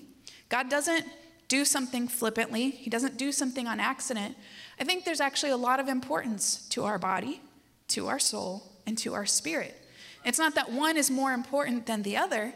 God 0.48 0.68
doesn't 0.68 1.04
do 1.48 1.64
something 1.64 2.08
flippantly, 2.08 2.70
He 2.70 2.90
doesn't 2.90 3.16
do 3.16 3.32
something 3.32 3.66
on 3.66 3.80
accident. 3.80 4.36
I 4.80 4.84
think 4.84 5.04
there's 5.04 5.20
actually 5.20 5.52
a 5.52 5.56
lot 5.56 5.80
of 5.80 5.88
importance 5.88 6.66
to 6.70 6.84
our 6.84 6.98
body, 6.98 7.40
to 7.88 8.08
our 8.08 8.18
soul, 8.18 8.72
and 8.86 8.98
to 8.98 9.14
our 9.14 9.26
spirit. 9.26 9.82
It's 10.24 10.38
not 10.38 10.54
that 10.56 10.72
one 10.72 10.96
is 10.96 11.10
more 11.10 11.32
important 11.32 11.86
than 11.86 12.02
the 12.02 12.16
other, 12.16 12.52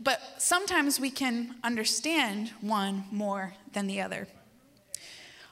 but 0.00 0.20
sometimes 0.38 1.00
we 1.00 1.10
can 1.10 1.56
understand 1.64 2.50
one 2.60 3.04
more 3.10 3.54
than 3.72 3.86
the 3.86 4.00
other. 4.00 4.28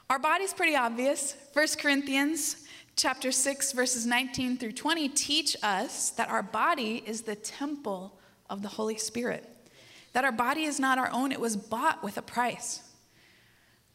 Our 0.08 0.18
body's 0.18 0.52
pretty 0.52 0.76
obvious. 0.76 1.34
1 1.52 1.66
Corinthians 1.78 2.65
chapter 2.96 3.30
6, 3.30 3.72
verses 3.72 4.06
19 4.06 4.56
through 4.56 4.72
20 4.72 5.10
teach 5.10 5.54
us 5.62 6.10
that 6.10 6.30
our 6.30 6.42
body 6.42 7.02
is 7.06 7.22
the 7.22 7.36
temple 7.36 8.18
of 8.48 8.62
the 8.62 8.68
Holy 8.68 8.96
Spirit, 8.96 9.46
that 10.14 10.24
our 10.24 10.32
body 10.32 10.64
is 10.64 10.80
not 10.80 10.98
our 10.98 11.10
own, 11.12 11.30
it 11.30 11.40
was 11.40 11.56
bought 11.56 12.02
with 12.02 12.16
a 12.16 12.22
price. 12.22 12.82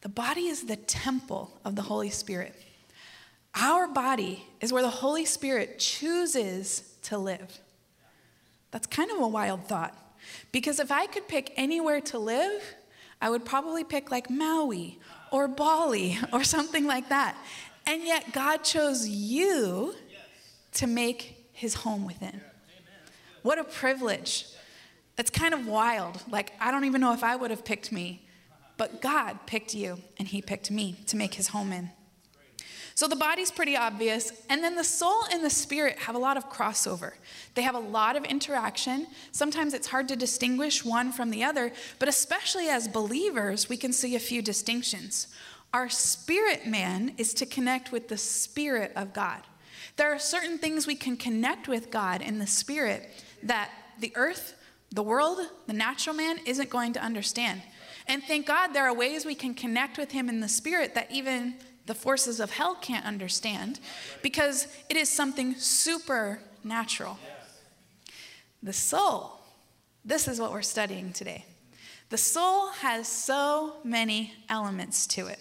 The 0.02 0.08
body 0.08 0.42
is 0.42 0.64
the 0.64 0.76
temple 0.76 1.50
of 1.64 1.74
the 1.74 1.82
Holy 1.82 2.10
Spirit. 2.10 2.54
Our 3.54 3.88
body 3.88 4.44
is 4.60 4.72
where 4.72 4.82
the 4.82 4.88
Holy 4.88 5.24
Spirit 5.24 5.78
chooses 5.80 6.94
to 7.02 7.18
live. 7.18 7.58
That's 8.70 8.86
kind 8.86 9.10
of 9.10 9.18
a 9.18 9.28
wild 9.28 9.66
thought. 9.66 9.96
Because 10.52 10.78
if 10.78 10.92
I 10.92 11.06
could 11.06 11.26
pick 11.26 11.52
anywhere 11.56 12.00
to 12.02 12.18
live, 12.18 12.62
I 13.20 13.30
would 13.30 13.44
probably 13.44 13.84
pick 13.84 14.10
like 14.10 14.30
Maui 14.30 14.98
or 15.30 15.48
Bali 15.48 16.18
or 16.32 16.44
something 16.44 16.86
like 16.86 17.08
that. 17.08 17.36
And 17.86 18.02
yet, 18.04 18.32
God 18.32 18.58
chose 18.64 19.08
you 19.08 19.94
to 20.74 20.86
make 20.86 21.48
his 21.52 21.74
home 21.74 22.06
within. 22.06 22.40
What 23.42 23.58
a 23.58 23.64
privilege. 23.64 24.46
That's 25.16 25.30
kind 25.30 25.52
of 25.52 25.66
wild. 25.66 26.22
Like, 26.30 26.52
I 26.60 26.70
don't 26.70 26.84
even 26.84 27.00
know 27.00 27.12
if 27.12 27.22
I 27.24 27.36
would 27.36 27.50
have 27.50 27.64
picked 27.64 27.92
me, 27.92 28.26
but 28.76 29.02
God 29.02 29.46
picked 29.46 29.74
you 29.74 29.98
and 30.18 30.28
he 30.28 30.40
picked 30.40 30.70
me 30.70 30.96
to 31.06 31.16
make 31.16 31.34
his 31.34 31.48
home 31.48 31.72
in. 31.72 31.90
So 32.94 33.08
the 33.08 33.16
body's 33.16 33.50
pretty 33.50 33.76
obvious. 33.76 34.32
And 34.48 34.62
then 34.62 34.76
the 34.76 34.84
soul 34.84 35.24
and 35.32 35.44
the 35.44 35.50
spirit 35.50 35.98
have 36.00 36.14
a 36.14 36.18
lot 36.18 36.36
of 36.36 36.50
crossover. 36.50 37.12
They 37.54 37.62
have 37.62 37.74
a 37.74 37.80
lot 37.80 38.16
of 38.16 38.24
interaction. 38.24 39.06
Sometimes 39.32 39.74
it's 39.74 39.86
hard 39.86 40.08
to 40.08 40.16
distinguish 40.16 40.84
one 40.84 41.12
from 41.12 41.30
the 41.30 41.42
other, 41.44 41.72
but 41.98 42.08
especially 42.08 42.68
as 42.68 42.88
believers, 42.88 43.68
we 43.68 43.76
can 43.76 43.92
see 43.92 44.14
a 44.14 44.20
few 44.20 44.42
distinctions. 44.42 45.28
Our 45.72 45.88
spirit 45.88 46.66
man 46.66 47.14
is 47.16 47.32
to 47.34 47.46
connect 47.46 47.92
with 47.92 48.08
the 48.08 48.18
Spirit 48.18 48.92
of 48.94 49.14
God. 49.14 49.40
There 49.96 50.12
are 50.12 50.18
certain 50.18 50.58
things 50.58 50.86
we 50.86 50.94
can 50.94 51.16
connect 51.16 51.66
with 51.68 51.90
God 51.90 52.20
in 52.22 52.38
the 52.38 52.46
spirit 52.46 53.08
that 53.42 53.70
the 53.98 54.12
earth, 54.14 54.54
the 54.90 55.02
world, 55.02 55.38
the 55.66 55.72
natural 55.72 56.14
man 56.14 56.38
isn't 56.46 56.70
going 56.70 56.92
to 56.94 57.02
understand. 57.02 57.62
And 58.06 58.22
thank 58.22 58.46
God 58.46 58.68
there 58.68 58.84
are 58.84 58.94
ways 58.94 59.24
we 59.24 59.34
can 59.34 59.54
connect 59.54 59.96
with 59.96 60.12
Him 60.12 60.28
in 60.28 60.40
the 60.40 60.48
Spirit 60.48 60.94
that 60.94 61.10
even 61.10 61.54
the 61.86 61.94
forces 61.94 62.40
of 62.40 62.50
hell 62.50 62.74
can't 62.74 63.04
understand 63.04 63.80
because 64.22 64.66
it 64.88 64.96
is 64.96 65.08
something 65.08 65.54
supernatural. 65.54 67.18
The 68.62 68.72
soul, 68.72 69.40
this 70.04 70.28
is 70.28 70.40
what 70.40 70.52
we're 70.52 70.62
studying 70.62 71.12
today. 71.12 71.44
The 72.10 72.18
soul 72.18 72.68
has 72.68 73.08
so 73.08 73.76
many 73.84 74.34
elements 74.48 75.06
to 75.08 75.26
it. 75.26 75.38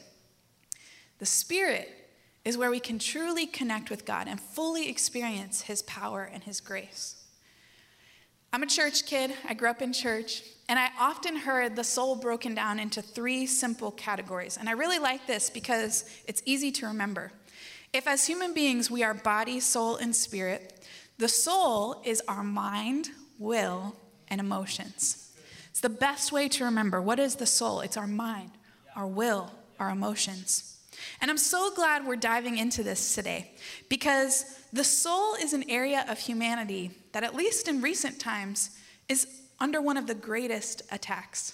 The 1.21 1.27
Spirit 1.27 1.87
is 2.43 2.57
where 2.57 2.71
we 2.71 2.79
can 2.79 2.97
truly 2.97 3.45
connect 3.45 3.91
with 3.91 4.05
God 4.05 4.27
and 4.27 4.41
fully 4.41 4.89
experience 4.89 5.61
His 5.61 5.83
power 5.83 6.23
and 6.23 6.43
His 6.43 6.59
grace. 6.59 7.23
I'm 8.51 8.63
a 8.63 8.65
church 8.65 9.05
kid. 9.05 9.31
I 9.47 9.53
grew 9.53 9.69
up 9.69 9.83
in 9.83 9.93
church. 9.93 10.41
And 10.67 10.79
I 10.79 10.89
often 10.99 11.35
heard 11.35 11.75
the 11.75 11.83
soul 11.83 12.15
broken 12.15 12.55
down 12.55 12.79
into 12.79 13.03
three 13.03 13.45
simple 13.45 13.91
categories. 13.91 14.57
And 14.57 14.67
I 14.67 14.71
really 14.71 14.97
like 14.97 15.27
this 15.27 15.51
because 15.51 16.05
it's 16.25 16.41
easy 16.43 16.71
to 16.71 16.87
remember. 16.87 17.31
If, 17.93 18.07
as 18.07 18.25
human 18.25 18.55
beings, 18.55 18.89
we 18.89 19.03
are 19.03 19.13
body, 19.13 19.59
soul, 19.59 19.97
and 19.97 20.15
spirit, 20.15 20.83
the 21.19 21.27
soul 21.27 22.01
is 22.03 22.23
our 22.27 22.43
mind, 22.43 23.09
will, 23.37 23.95
and 24.27 24.41
emotions. 24.41 25.31
It's 25.69 25.81
the 25.81 25.87
best 25.87 26.31
way 26.31 26.49
to 26.49 26.65
remember. 26.65 26.99
What 26.99 27.19
is 27.19 27.35
the 27.35 27.45
soul? 27.45 27.81
It's 27.81 27.95
our 27.95 28.07
mind, 28.07 28.53
our 28.95 29.05
will, 29.05 29.51
our 29.79 29.91
emotions. 29.91 30.79
And 31.21 31.31
I'm 31.31 31.37
so 31.37 31.73
glad 31.73 32.05
we're 32.05 32.15
diving 32.15 32.57
into 32.57 32.83
this 32.83 33.15
today 33.15 33.51
because 33.89 34.59
the 34.73 34.83
soul 34.83 35.35
is 35.35 35.53
an 35.53 35.69
area 35.69 36.05
of 36.07 36.19
humanity 36.19 36.91
that, 37.11 37.23
at 37.23 37.35
least 37.35 37.67
in 37.67 37.81
recent 37.81 38.19
times, 38.19 38.71
is 39.07 39.27
under 39.59 39.81
one 39.81 39.97
of 39.97 40.07
the 40.07 40.15
greatest 40.15 40.81
attacks. 40.91 41.53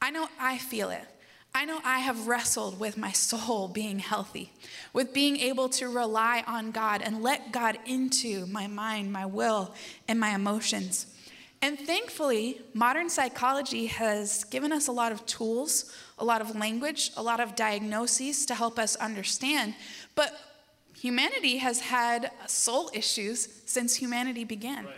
I 0.00 0.10
know 0.10 0.28
I 0.40 0.58
feel 0.58 0.90
it. 0.90 1.06
I 1.54 1.66
know 1.66 1.80
I 1.84 1.98
have 1.98 2.26
wrestled 2.26 2.80
with 2.80 2.96
my 2.96 3.12
soul 3.12 3.68
being 3.74 3.98
healthy, 3.98 4.52
with 4.92 5.12
being 5.12 5.36
able 5.36 5.68
to 5.70 5.88
rely 5.88 6.42
on 6.46 6.70
God 6.70 7.02
and 7.02 7.22
let 7.22 7.52
God 7.52 7.78
into 7.86 8.46
my 8.46 8.66
mind, 8.66 9.12
my 9.12 9.26
will, 9.26 9.74
and 10.08 10.18
my 10.18 10.30
emotions. 10.30 11.11
And 11.62 11.78
thankfully, 11.78 12.60
modern 12.74 13.08
psychology 13.08 13.86
has 13.86 14.42
given 14.44 14.72
us 14.72 14.88
a 14.88 14.92
lot 14.92 15.12
of 15.12 15.24
tools, 15.26 15.96
a 16.18 16.24
lot 16.24 16.40
of 16.40 16.56
language, 16.56 17.12
a 17.16 17.22
lot 17.22 17.38
of 17.38 17.54
diagnoses 17.54 18.44
to 18.46 18.54
help 18.56 18.80
us 18.80 18.96
understand. 18.96 19.76
But 20.16 20.36
humanity 20.96 21.58
has 21.58 21.80
had 21.80 22.32
soul 22.48 22.90
issues 22.92 23.48
since 23.64 23.94
humanity 23.94 24.42
began. 24.42 24.86
Right. 24.86 24.94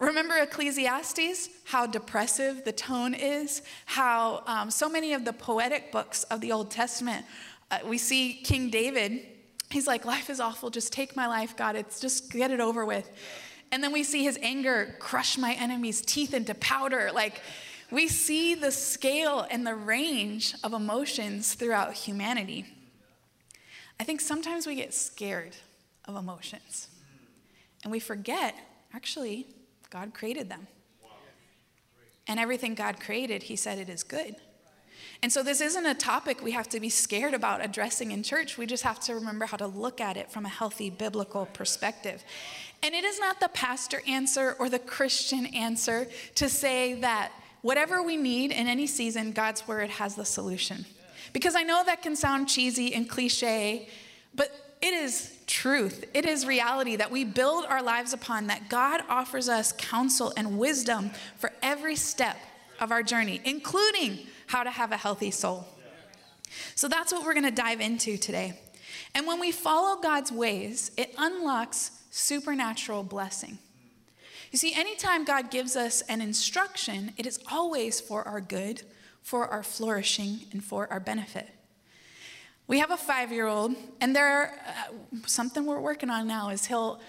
Remember 0.00 0.36
Ecclesiastes, 0.36 1.48
how 1.64 1.86
depressive 1.86 2.64
the 2.64 2.72
tone 2.72 3.14
is, 3.14 3.62
how 3.86 4.42
um, 4.46 4.70
so 4.70 4.88
many 4.88 5.14
of 5.14 5.24
the 5.24 5.32
poetic 5.32 5.92
books 5.92 6.24
of 6.24 6.42
the 6.42 6.52
Old 6.52 6.70
Testament, 6.70 7.24
uh, 7.70 7.78
we 7.86 7.96
see 7.96 8.34
King 8.42 8.70
David, 8.70 9.26
he's 9.70 9.86
like, 9.86 10.04
Life 10.04 10.28
is 10.28 10.40
awful, 10.40 10.70
just 10.70 10.92
take 10.92 11.16
my 11.16 11.26
life, 11.26 11.56
God, 11.56 11.76
it's 11.76 12.00
just 12.00 12.32
get 12.32 12.50
it 12.50 12.60
over 12.60 12.84
with. 12.84 13.10
And 13.72 13.82
then 13.84 13.92
we 13.92 14.02
see 14.02 14.24
his 14.24 14.38
anger 14.42 14.96
crush 14.98 15.38
my 15.38 15.54
enemy's 15.54 16.00
teeth 16.00 16.34
into 16.34 16.54
powder. 16.54 17.10
Like, 17.14 17.40
we 17.90 18.08
see 18.08 18.54
the 18.54 18.70
scale 18.70 19.46
and 19.50 19.66
the 19.66 19.74
range 19.74 20.54
of 20.62 20.72
emotions 20.72 21.54
throughout 21.54 21.94
humanity. 21.94 22.66
I 23.98 24.04
think 24.04 24.20
sometimes 24.20 24.66
we 24.66 24.74
get 24.74 24.94
scared 24.94 25.56
of 26.06 26.16
emotions 26.16 26.88
and 27.82 27.92
we 27.92 28.00
forget, 28.00 28.54
actually, 28.94 29.46
God 29.90 30.14
created 30.14 30.48
them. 30.48 30.66
And 32.26 32.38
everything 32.38 32.74
God 32.74 33.00
created, 33.00 33.44
He 33.44 33.56
said 33.56 33.78
it 33.78 33.88
is 33.88 34.02
good. 34.02 34.36
And 35.22 35.30
so, 35.30 35.42
this 35.42 35.60
isn't 35.60 35.84
a 35.84 35.94
topic 35.94 36.42
we 36.42 36.52
have 36.52 36.68
to 36.70 36.80
be 36.80 36.88
scared 36.88 37.34
about 37.34 37.62
addressing 37.62 38.10
in 38.10 38.22
church. 38.22 38.56
We 38.56 38.64
just 38.64 38.84
have 38.84 39.00
to 39.00 39.14
remember 39.14 39.44
how 39.44 39.58
to 39.58 39.66
look 39.66 40.00
at 40.00 40.16
it 40.16 40.30
from 40.30 40.46
a 40.46 40.48
healthy 40.48 40.88
biblical 40.88 41.46
perspective. 41.46 42.24
And 42.82 42.94
it 42.94 43.04
is 43.04 43.20
not 43.20 43.38
the 43.38 43.48
pastor 43.48 44.00
answer 44.08 44.56
or 44.58 44.70
the 44.70 44.78
Christian 44.78 45.46
answer 45.46 46.08
to 46.36 46.48
say 46.48 46.94
that 47.00 47.32
whatever 47.60 48.02
we 48.02 48.16
need 48.16 48.50
in 48.50 48.66
any 48.66 48.86
season, 48.86 49.32
God's 49.32 49.68
word 49.68 49.90
has 49.90 50.14
the 50.14 50.24
solution. 50.24 50.86
Because 51.34 51.54
I 51.54 51.62
know 51.62 51.82
that 51.84 52.02
can 52.02 52.16
sound 52.16 52.48
cheesy 52.48 52.94
and 52.94 53.08
cliche, 53.08 53.88
but 54.34 54.76
it 54.80 54.94
is 54.94 55.36
truth. 55.46 56.04
It 56.14 56.24
is 56.24 56.46
reality 56.46 56.96
that 56.96 57.10
we 57.10 57.24
build 57.24 57.66
our 57.66 57.82
lives 57.82 58.14
upon, 58.14 58.46
that 58.46 58.70
God 58.70 59.02
offers 59.08 59.48
us 59.48 59.72
counsel 59.72 60.32
and 60.36 60.58
wisdom 60.58 61.10
for 61.36 61.52
every 61.62 61.96
step 61.96 62.38
of 62.80 62.90
our 62.90 63.02
journey, 63.02 63.42
including 63.44 64.20
how 64.50 64.64
to 64.64 64.70
have 64.70 64.90
a 64.90 64.96
healthy 64.96 65.30
soul. 65.30 65.64
So 66.74 66.88
that's 66.88 67.12
what 67.12 67.24
we're 67.24 67.34
going 67.34 67.44
to 67.44 67.52
dive 67.52 67.80
into 67.80 68.16
today. 68.16 68.58
And 69.14 69.24
when 69.24 69.38
we 69.38 69.52
follow 69.52 70.00
God's 70.00 70.32
ways, 70.32 70.90
it 70.96 71.14
unlocks 71.16 71.92
supernatural 72.10 73.04
blessing. 73.04 73.58
You 74.50 74.58
see, 74.58 74.74
anytime 74.74 75.24
God 75.24 75.52
gives 75.52 75.76
us 75.76 76.02
an 76.02 76.20
instruction, 76.20 77.12
it 77.16 77.26
is 77.26 77.38
always 77.52 78.00
for 78.00 78.26
our 78.26 78.40
good, 78.40 78.82
for 79.22 79.46
our 79.46 79.62
flourishing, 79.62 80.40
and 80.50 80.64
for 80.64 80.88
our 80.90 80.98
benefit. 80.98 81.48
We 82.66 82.80
have 82.80 82.90
a 82.90 82.96
five 82.96 83.30
year 83.30 83.46
old, 83.46 83.76
and 84.00 84.16
there, 84.16 84.60
uh, 84.66 85.18
something 85.26 85.64
we're 85.64 85.80
working 85.80 86.10
on 86.10 86.26
now 86.26 86.48
is 86.48 86.66
he'll 86.66 87.00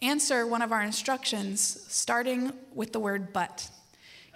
answer 0.00 0.46
one 0.46 0.62
of 0.62 0.72
our 0.72 0.82
instructions 0.82 1.84
starting 1.88 2.54
with 2.74 2.94
the 2.94 3.00
word 3.00 3.34
but. 3.34 3.68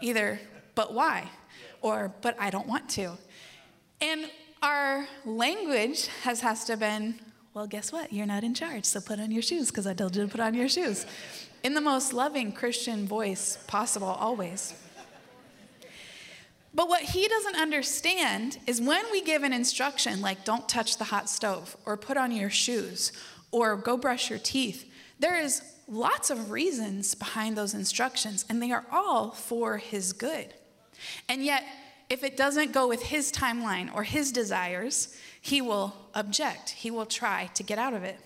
Either, 0.03 0.39
but 0.75 0.93
why? 0.93 1.31
Or, 1.83 2.15
but 2.23 2.37
I 2.39 2.51
don't 2.51 2.67
want 2.67 2.89
to. 2.91 3.19
And 4.01 4.31
our 4.63 5.07
language 5.25 6.07
has, 6.23 6.41
has 6.41 6.65
to 6.65 6.77
been, 6.77 7.21
well, 7.55 7.67
guess 7.67 7.93
what? 7.93 8.13
You're 8.13 8.27
not 8.27 8.45
in 8.45 8.55
charge, 8.55 8.85
so 8.85 9.01
put 9.01 9.21
on 9.21 9.31
your 9.31 9.43
shoes 9.43 9.69
because 9.69 9.87
I 9.87 9.95
told 9.95 10.17
you 10.17 10.23
to 10.23 10.29
put 10.29 10.41
on 10.41 10.55
your 10.55 10.69
shoes. 10.69 11.05
In 11.63 11.75
the 11.75 11.81
most 11.81 12.13
loving 12.13 12.53
Christian 12.53 13.07
voice 13.07 13.59
possible, 13.67 14.07
always. 14.07 14.75
But 16.75 16.89
what 16.89 17.03
he 17.03 17.29
doesn't 17.29 17.57
understand 17.57 18.59
is 18.67 18.81
when 18.81 19.05
we 19.13 19.23
give 19.23 19.43
an 19.43 19.53
instruction 19.53 20.23
like 20.23 20.45
don't 20.45 20.69
touch 20.69 20.97
the 20.97 21.05
hot 21.05 21.29
stove 21.29 21.77
or 21.85 21.97
put 21.97 22.17
on 22.17 22.33
your 22.33 22.49
shoes 22.49 23.13
or 23.51 23.77
go 23.77 23.97
brush 23.97 24.31
your 24.31 24.39
teeth, 24.39 24.91
there 25.19 25.39
is 25.39 25.63
lots 25.87 26.31
of 26.31 26.51
reasons 26.51 27.15
behind 27.15 27.57
those 27.57 27.75
instructions 27.75 28.47
and 28.49 28.63
they 28.63 28.73
are 28.73 28.87
all 28.91 29.33
for 29.33 29.77
his 29.77 30.13
good. 30.13 30.55
And 31.29 31.45
yet, 31.45 31.65
if 32.09 32.23
it 32.23 32.37
doesn't 32.37 32.73
go 32.73 32.89
with 32.89 33.03
his 33.03 33.33
timeline 33.33 33.95
or 33.95 34.03
his 34.03 34.33
desires, 34.33 35.17
he 35.41 35.61
will 35.63 35.95
object. 36.15 36.71
He 36.71 36.91
will 36.91 37.07
try 37.07 37.51
to 37.55 37.63
get 37.63 37.79
out 37.79 37.95
of 37.95 38.05
it. 38.05 38.19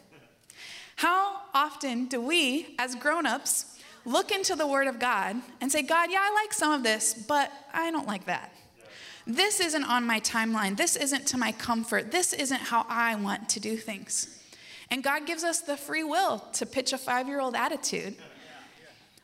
How 0.97 1.41
often 1.55 2.07
do 2.07 2.21
we, 2.21 2.75
as 2.79 2.95
grown 2.95 3.27
ups, 3.27 3.79
look 4.05 4.33
into 4.33 4.57
the 4.57 4.67
Word 4.67 4.87
of 4.87 4.99
God 4.99 5.37
and 5.61 5.71
say, 5.71 5.83
God, 5.83 6.11
yeah, 6.11 6.21
I 6.23 6.33
like 6.33 6.53
some 6.53 6.73
of 6.73 6.83
this, 6.83 7.15
but 7.15 7.53
I 7.73 7.91
don't 7.91 8.07
like 8.07 8.27
that. 8.27 8.53
This 9.27 9.61
isn't 9.61 9.85
on 9.85 10.05
my 10.05 10.21
timeline. 10.21 10.77
This 10.77 10.97
isn't 10.97 11.27
to 11.29 11.39
my 11.39 11.53
comfort. 11.53 12.13
This 12.13 12.33
isn't 12.33 12.61
how 12.61 12.87
I 12.89 13.17
want 13.17 13.49
to 13.51 13.61
do 13.61 13.77
things. 13.77 14.33
And 14.91 15.03
God 15.03 15.27
gives 15.27 15.43
us 15.43 15.61
the 15.61 15.77
free 15.77 16.05
will 16.05 16.39
to 16.55 16.65
pitch 16.65 16.93
a 16.93 16.99
five 16.99 17.27
year 17.27 17.41
old 17.41 17.57
attitude. 17.57 18.17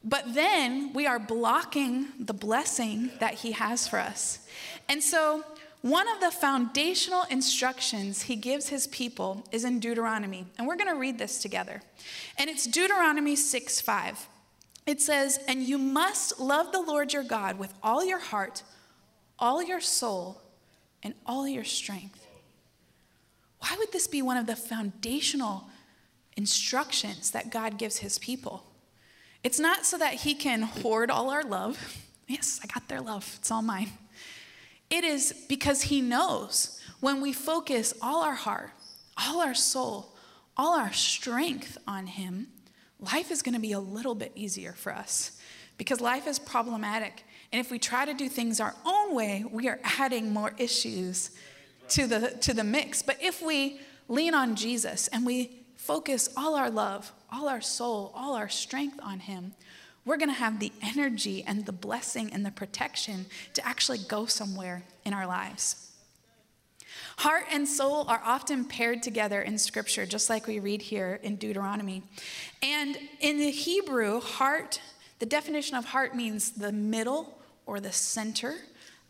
But 0.05 0.35
then 0.35 0.93
we 0.93 1.07
are 1.07 1.19
blocking 1.19 2.09
the 2.19 2.35
blessing 2.35 3.11
that 3.21 3.35
He 3.35 3.53
has 3.53 3.87
for 3.87 3.99
us. 3.99 4.41
And 4.89 5.03
so, 5.03 5.45
one 5.83 6.07
of 6.09 6.21
the 6.21 6.31
foundational 6.31 7.25
instructions 7.29 8.23
he 8.23 8.37
gives 8.37 8.69
his 8.69 8.87
people 8.87 9.45
is 9.51 9.65
in 9.65 9.81
Deuteronomy. 9.81 10.47
And 10.57 10.69
we're 10.69 10.77
going 10.77 10.93
to 10.93 10.99
read 10.99 11.19
this 11.19 11.43
together. 11.43 11.83
And 12.39 12.49
it's 12.49 12.67
Deuteronomy 12.67 13.35
6 13.35 13.81
5. 13.81 14.29
It 14.87 15.01
says, 15.01 15.41
And 15.49 15.63
you 15.63 15.79
must 15.79 16.39
love 16.39 16.71
the 16.71 16.81
Lord 16.81 17.13
your 17.13 17.25
God 17.25 17.59
with 17.59 17.75
all 17.83 18.05
your 18.05 18.21
heart, 18.21 18.63
all 19.41 19.61
your 19.61 19.81
soul, 19.81 20.41
and 21.03 21.15
all 21.27 21.49
your 21.49 21.65
strength. 21.65 22.27
Why 23.59 23.75
would 23.77 23.93
this 23.93 24.07
be 24.07 24.23
one 24.23 24.37
of 24.37 24.47
the 24.47 24.57
foundational 24.57 25.69
instructions 26.37 27.33
that 27.33 27.51
God 27.51 27.77
gives 27.77 27.99
his 27.99 28.19
people? 28.19 28.65
It's 29.45 29.59
not 29.59 29.85
so 29.85 29.99
that 29.99 30.15
he 30.15 30.35
can 30.35 30.63
hoard 30.63 31.11
all 31.11 31.31
our 31.31 31.43
love. 31.43 31.99
Yes, 32.29 32.61
I 32.63 32.67
got 32.67 32.89
their 32.89 33.01
love, 33.01 33.37
it's 33.39 33.51
all 33.51 33.63
mine. 33.63 33.91
It 34.91 35.05
is 35.05 35.33
because 35.49 35.83
he 35.83 36.01
knows 36.01 36.81
when 37.01 37.21
we 37.21 37.33
focus 37.33 37.95
all 38.01 38.23
our 38.23 38.35
heart, 38.35 38.71
all 39.17 39.41
our 39.41 39.55
soul, 39.55 40.15
all 40.57 40.79
our 40.79 40.93
strength 40.93 41.79
on 41.87 42.07
him, 42.07 42.49
life 43.01 43.31
is 43.31 43.43
going 43.43 43.55
to 43.55 43.61
be 43.61 43.73
a 43.73 43.81
little 43.81 44.15
bit 44.15 44.33
easier 44.35 44.73
for 44.73 44.95
us 44.95 45.41
because 45.79 46.01
life 46.01 46.27
is 46.27 46.39
problematic. 46.39 47.25
And 47.51 47.61
if 47.61 47.71
we 47.71 47.79
try 47.79 48.05
to 48.05 48.15
do 48.15 48.29
things 48.29 48.61
our 48.61 48.75
own 48.85 49.15
way, 49.15 49.45
we 49.51 49.69
are 49.69 49.81
adding 49.99 50.33
more 50.33 50.53
issues 50.59 51.31
to 51.89 52.07
the, 52.07 52.31
to 52.43 52.55
the 52.55 52.65
mix. 52.65 53.03
But 53.03 53.17
if 53.21 53.43
we 53.43 53.81
lean 54.09 54.35
on 54.35 54.55
Jesus 54.55 55.09
and 55.09 55.27
we 55.27 55.62
focus 55.83 56.29
all 56.37 56.55
our 56.55 56.71
love, 56.71 57.13
all 57.31 57.49
our 57.49 57.61
soul, 57.61 58.13
all 58.15 58.35
our 58.35 58.49
strength 58.49 59.01
on 59.03 59.21
Him, 59.21 59.53
we're 60.05 60.17
going 60.17 60.29
to 60.29 60.35
have 60.35 60.59
the 60.59 60.73
energy 60.81 61.45
and 61.45 61.67
the 61.67 61.73
blessing 61.73 62.33
and 62.33 62.47
the 62.47 62.51
protection 62.51 63.27
to 63.55 63.67
actually 63.67 63.99
go 63.99 64.27
somewhere 64.27 64.85
in 65.05 65.13
our 65.13 65.27
lives. 65.27 65.91
Heart 67.19 67.47
and 67.53 67.69
soul 67.69 68.05
are 68.09 68.21
often 68.25 68.65
paired 68.65 69.03
together 69.03 69.43
in 69.43 69.59
Scripture, 69.59 70.07
just 70.07 70.31
like 70.31 70.47
we 70.47 70.61
read 70.61 70.83
here 70.83 71.21
in 71.23 71.37
Deuteronomy. 71.37 72.03
And 72.63 72.97
in 73.21 73.39
the 73.39 73.51
Hebrew, 73.51 74.21
heart, 74.21 74.81
the 75.19 75.27
definition 75.27 75.77
of 75.77 75.85
heart 75.87 76.15
means 76.15 76.53
the 76.53 76.73
middle 76.73 77.39
or 77.67 77.81
the 77.81 77.93
center, 77.93 78.55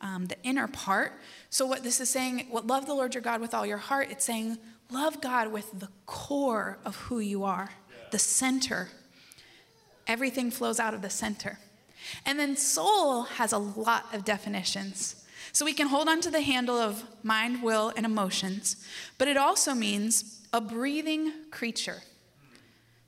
um, 0.00 0.26
the 0.26 0.36
inner 0.42 0.68
part. 0.68 1.12
So, 1.48 1.64
what 1.64 1.82
this 1.82 2.00
is 2.00 2.10
saying, 2.10 2.46
what 2.50 2.66
love 2.66 2.86
the 2.86 2.94
Lord 2.94 3.14
your 3.14 3.22
God 3.22 3.40
with 3.40 3.54
all 3.54 3.64
your 3.64 3.78
heart, 3.78 4.08
it's 4.10 4.24
saying 4.24 4.58
love 4.92 5.20
God 5.20 5.52
with 5.52 5.78
the 5.78 5.88
core 6.06 6.78
of 6.84 6.96
who 6.96 7.18
you 7.18 7.44
are, 7.44 7.70
the 8.10 8.18
center. 8.18 8.88
Everything 10.06 10.50
flows 10.50 10.78
out 10.78 10.94
of 10.94 11.02
the 11.02 11.10
center. 11.10 11.58
And 12.26 12.38
then 12.38 12.56
soul 12.56 13.22
has 13.22 13.52
a 13.52 13.58
lot 13.58 14.06
of 14.12 14.24
definitions. 14.24 15.24
So 15.52 15.64
we 15.64 15.74
can 15.74 15.88
hold 15.88 16.08
on 16.08 16.20
to 16.22 16.30
the 16.30 16.40
handle 16.40 16.76
of 16.76 17.04
mind, 17.22 17.62
will, 17.62 17.92
and 17.96 18.06
emotions, 18.06 18.76
but 19.18 19.28
it 19.28 19.36
also 19.36 19.74
means 19.74 20.40
a 20.52 20.60
breathing 20.60 21.32
creature, 21.50 22.02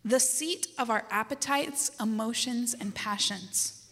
the 0.04 0.20
seat 0.20 0.66
of 0.78 0.90
our 0.90 1.04
appetites, 1.10 1.90
emotions, 2.00 2.74
and 2.78 2.94
passions, 2.94 3.86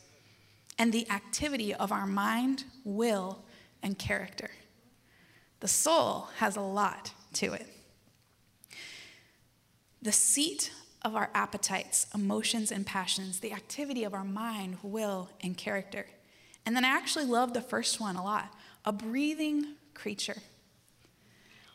and 0.78 0.92
the 0.92 1.10
activity 1.10 1.72
of 1.74 1.92
our 1.92 2.06
mind, 2.06 2.64
will, 2.84 3.42
and 3.82 3.98
character. 3.98 4.50
The 5.60 5.68
soul 5.68 6.28
has 6.38 6.56
a 6.56 6.60
lot 6.60 7.12
to 7.34 7.52
it. 7.52 7.66
The 10.02 10.12
seat 10.12 10.72
of 11.02 11.16
our 11.16 11.30
appetites, 11.34 12.06
emotions, 12.14 12.70
and 12.70 12.84
passions, 12.84 13.40
the 13.40 13.52
activity 13.52 14.04
of 14.04 14.14
our 14.14 14.24
mind, 14.24 14.78
will, 14.82 15.30
and 15.40 15.56
character. 15.56 16.06
And 16.66 16.76
then 16.76 16.84
I 16.84 16.88
actually 16.88 17.24
love 17.24 17.54
the 17.54 17.60
first 17.60 18.00
one 18.00 18.16
a 18.16 18.24
lot 18.24 18.52
a 18.84 18.92
breathing 18.92 19.64
creature. 19.94 20.42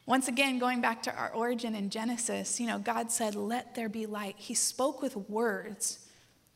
Once 0.06 0.28
again, 0.28 0.60
going 0.60 0.82
back 0.82 1.04
to 1.04 1.14
our 1.16 1.30
origin 1.34 1.76
in 1.76 1.90
Genesis, 1.90 2.60
you 2.60 2.68
know, 2.68 2.80
God 2.80 3.12
said, 3.12 3.36
Let 3.36 3.76
there 3.76 3.90
be 3.90 4.06
light. 4.06 4.36
He 4.38 4.54
spoke 4.54 5.02
with 5.02 5.16
words, 5.30 6.06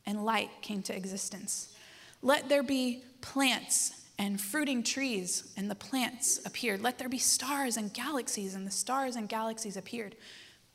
and 0.06 0.24
light 0.24 0.50
came 0.62 0.82
to 0.84 0.96
existence. 0.96 1.74
Let 2.22 2.48
there 2.48 2.62
be 2.62 3.02
plants 3.20 4.00
and 4.18 4.40
fruiting 4.40 4.82
trees, 4.82 5.52
and 5.56 5.70
the 5.70 5.74
plants 5.74 6.40
appeared. 6.46 6.80
Let 6.80 6.98
there 6.98 7.08
be 7.08 7.18
stars 7.18 7.76
and 7.76 7.92
galaxies, 7.92 8.54
and 8.54 8.66
the 8.66 8.70
stars 8.70 9.16
and 9.16 9.28
galaxies 9.28 9.76
appeared. 9.76 10.16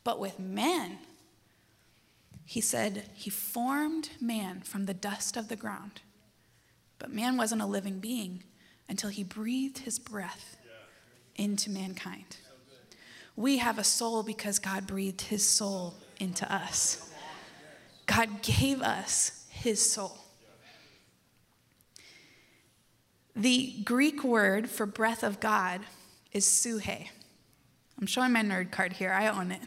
But 0.08 0.20
with 0.20 0.40
man, 0.40 1.00
he 2.46 2.62
said, 2.62 3.10
He 3.14 3.30
formed 3.30 4.12
man 4.22 4.62
from 4.62 4.86
the 4.86 4.94
dust 4.94 5.36
of 5.36 5.50
the 5.50 5.58
ground 5.58 6.00
but 7.00 7.12
man 7.12 7.38
wasn't 7.38 7.62
a 7.62 7.66
living 7.66 8.00
being 8.00 8.44
until 8.90 9.10
he 9.10 9.24
breathed 9.24 9.80
his 9.80 10.00
breath 10.00 10.58
into 11.36 11.70
mankind. 11.70 12.38
We 13.36 13.58
have 13.58 13.78
a 13.78 13.84
soul 13.84 14.24
because 14.24 14.58
God 14.58 14.88
breathed 14.88 15.22
his 15.22 15.48
soul 15.48 15.96
into 16.20 16.52
us. 16.52 17.12
God 18.08 18.42
gave 18.42 18.82
us 18.82 19.46
his 19.50 19.92
soul. 19.92 20.18
The 23.36 23.76
Greek 23.84 24.24
word 24.24 24.70
for 24.70 24.88
breath 24.88 25.22
of 25.22 25.40
God 25.40 25.82
is 26.32 26.46
psuche. 26.46 27.10
I'm 28.00 28.08
showing 28.08 28.32
my 28.32 28.42
nerd 28.42 28.72
card 28.72 28.94
here, 28.94 29.12
I 29.12 29.28
own 29.28 29.52
it. 29.52 29.62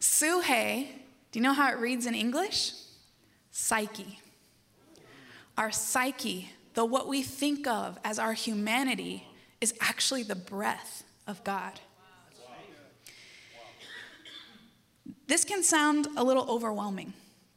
Psuche, 0.00 0.86
do 1.32 1.38
you 1.38 1.42
know 1.42 1.52
how 1.52 1.70
it 1.70 1.78
reads 1.78 2.06
in 2.06 2.14
English? 2.14 2.72
Psyche 3.50 4.20
our 5.58 5.72
psyche, 5.72 6.50
though 6.74 6.84
what 6.84 7.08
we 7.08 7.20
think 7.20 7.66
of 7.66 7.98
as 8.04 8.18
our 8.18 8.32
humanity, 8.32 9.26
is 9.60 9.74
actually 9.80 10.22
the 10.22 10.36
breath 10.36 11.02
of 11.26 11.42
God. 11.42 11.80
This 15.26 15.44
can 15.44 15.62
sound 15.62 16.06
a 16.16 16.24
little 16.24 16.48
overwhelming 16.48 17.12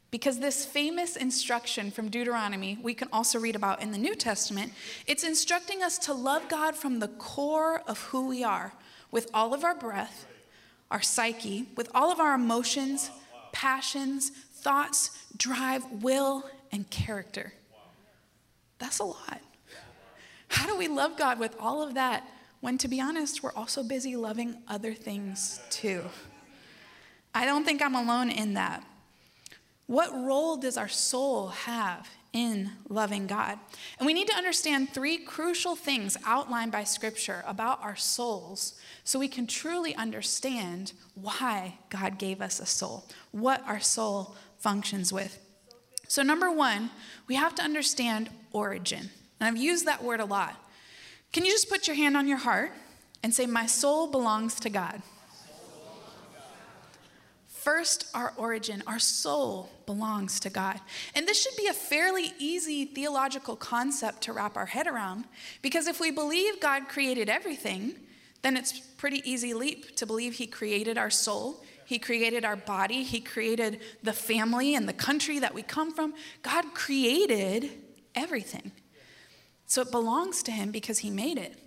because 0.09 0.39
this 0.39 0.65
famous 0.65 1.15
instruction 1.15 1.89
from 1.89 2.09
Deuteronomy, 2.09 2.77
we 2.81 2.93
can 2.93 3.07
also 3.13 3.39
read 3.39 3.55
about 3.55 3.81
in 3.81 3.91
the 3.91 3.97
New 3.97 4.15
Testament, 4.15 4.73
it's 5.07 5.23
instructing 5.23 5.81
us 5.81 5.97
to 5.99 6.13
love 6.13 6.49
God 6.49 6.75
from 6.75 6.99
the 6.99 7.07
core 7.07 7.81
of 7.87 8.01
who 8.05 8.27
we 8.27 8.43
are 8.43 8.73
with 9.09 9.29
all 9.33 9.53
of 9.53 9.63
our 9.63 9.75
breath, 9.75 10.25
our 10.91 11.01
psyche, 11.01 11.67
with 11.75 11.89
all 11.95 12.11
of 12.11 12.19
our 12.19 12.35
emotions, 12.35 13.09
passions, 13.51 14.29
thoughts, 14.29 15.25
drive, 15.35 15.83
will, 16.03 16.43
and 16.71 16.87
character. 16.89 17.53
That's 18.77 18.99
a 18.99 19.05
lot. 19.05 19.41
How 20.49 20.67
do 20.67 20.77
we 20.77 20.87
love 20.87 21.17
God 21.17 21.39
with 21.39 21.55
all 21.59 21.81
of 21.81 21.93
that 21.95 22.27
when, 22.59 22.77
to 22.79 22.87
be 22.87 22.99
honest, 23.01 23.41
we're 23.41 23.53
also 23.53 23.83
busy 23.83 24.15
loving 24.15 24.57
other 24.67 24.93
things 24.93 25.61
too? 25.69 26.03
I 27.33 27.45
don't 27.45 27.63
think 27.63 27.81
I'm 27.81 27.95
alone 27.95 28.29
in 28.29 28.55
that. 28.55 28.83
What 29.91 30.13
role 30.13 30.55
does 30.55 30.77
our 30.77 30.87
soul 30.87 31.49
have 31.49 32.09
in 32.31 32.71
loving 32.87 33.27
God? 33.27 33.59
And 33.99 34.07
we 34.07 34.13
need 34.13 34.29
to 34.29 34.33
understand 34.33 34.93
three 34.93 35.17
crucial 35.17 35.75
things 35.75 36.15
outlined 36.25 36.71
by 36.71 36.85
Scripture 36.85 37.43
about 37.45 37.83
our 37.83 37.97
souls 37.97 38.79
so 39.03 39.19
we 39.19 39.27
can 39.27 39.47
truly 39.47 39.93
understand 39.95 40.93
why 41.13 41.77
God 41.89 42.17
gave 42.17 42.41
us 42.41 42.61
a 42.61 42.65
soul, 42.65 43.03
what 43.31 43.67
our 43.67 43.81
soul 43.81 44.37
functions 44.59 45.11
with. 45.11 45.37
So, 46.07 46.23
number 46.23 46.49
one, 46.49 46.89
we 47.27 47.35
have 47.35 47.53
to 47.55 47.61
understand 47.61 48.29
origin. 48.53 49.09
And 49.41 49.47
I've 49.49 49.61
used 49.61 49.85
that 49.87 50.05
word 50.05 50.21
a 50.21 50.25
lot. 50.25 50.55
Can 51.33 51.43
you 51.43 51.51
just 51.51 51.69
put 51.69 51.87
your 51.87 51.97
hand 51.97 52.15
on 52.15 52.29
your 52.29 52.37
heart 52.37 52.71
and 53.23 53.33
say, 53.33 53.45
My 53.45 53.65
soul 53.65 54.09
belongs 54.09 54.55
to 54.61 54.69
God? 54.69 55.01
First, 57.61 58.07
our 58.15 58.33
origin, 58.37 58.81
our 58.87 58.97
soul 58.97 59.69
belongs 59.85 60.39
to 60.39 60.49
God. 60.49 60.79
And 61.13 61.27
this 61.27 61.39
should 61.39 61.55
be 61.55 61.67
a 61.67 61.73
fairly 61.73 62.33
easy 62.39 62.85
theological 62.85 63.55
concept 63.55 64.21
to 64.23 64.33
wrap 64.33 64.57
our 64.57 64.65
head 64.65 64.87
around 64.87 65.25
because 65.61 65.85
if 65.85 65.99
we 65.99 66.09
believe 66.09 66.59
God 66.59 66.89
created 66.89 67.29
everything, 67.29 67.93
then 68.41 68.57
it's 68.57 68.79
pretty 68.79 69.21
easy 69.29 69.53
leap 69.53 69.95
to 69.97 70.07
believe 70.07 70.33
he 70.33 70.47
created 70.47 70.97
our 70.97 71.11
soul, 71.11 71.63
he 71.85 71.99
created 71.99 72.43
our 72.43 72.55
body, 72.55 73.03
he 73.03 73.21
created 73.21 73.79
the 74.01 74.11
family 74.11 74.73
and 74.73 74.89
the 74.89 74.93
country 74.93 75.37
that 75.37 75.53
we 75.53 75.61
come 75.61 75.93
from. 75.93 76.15
God 76.41 76.73
created 76.73 77.69
everything. 78.15 78.71
So 79.67 79.83
it 79.83 79.91
belongs 79.91 80.41
to 80.43 80.51
him 80.51 80.71
because 80.71 80.97
he 80.97 81.11
made 81.11 81.37
it. 81.37 81.59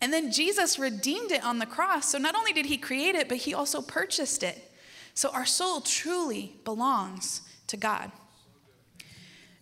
And 0.00 0.12
then 0.12 0.32
Jesus 0.32 0.76
redeemed 0.76 1.30
it 1.30 1.44
on 1.44 1.60
the 1.60 1.66
cross. 1.66 2.10
So 2.10 2.18
not 2.18 2.34
only 2.34 2.52
did 2.52 2.66
he 2.66 2.78
create 2.78 3.14
it, 3.14 3.28
but 3.28 3.38
he 3.38 3.54
also 3.54 3.80
purchased 3.80 4.42
it. 4.42 4.72
So 5.16 5.30
our 5.30 5.46
soul 5.46 5.80
truly 5.80 6.56
belongs 6.64 7.40
to 7.68 7.78
God. 7.78 8.12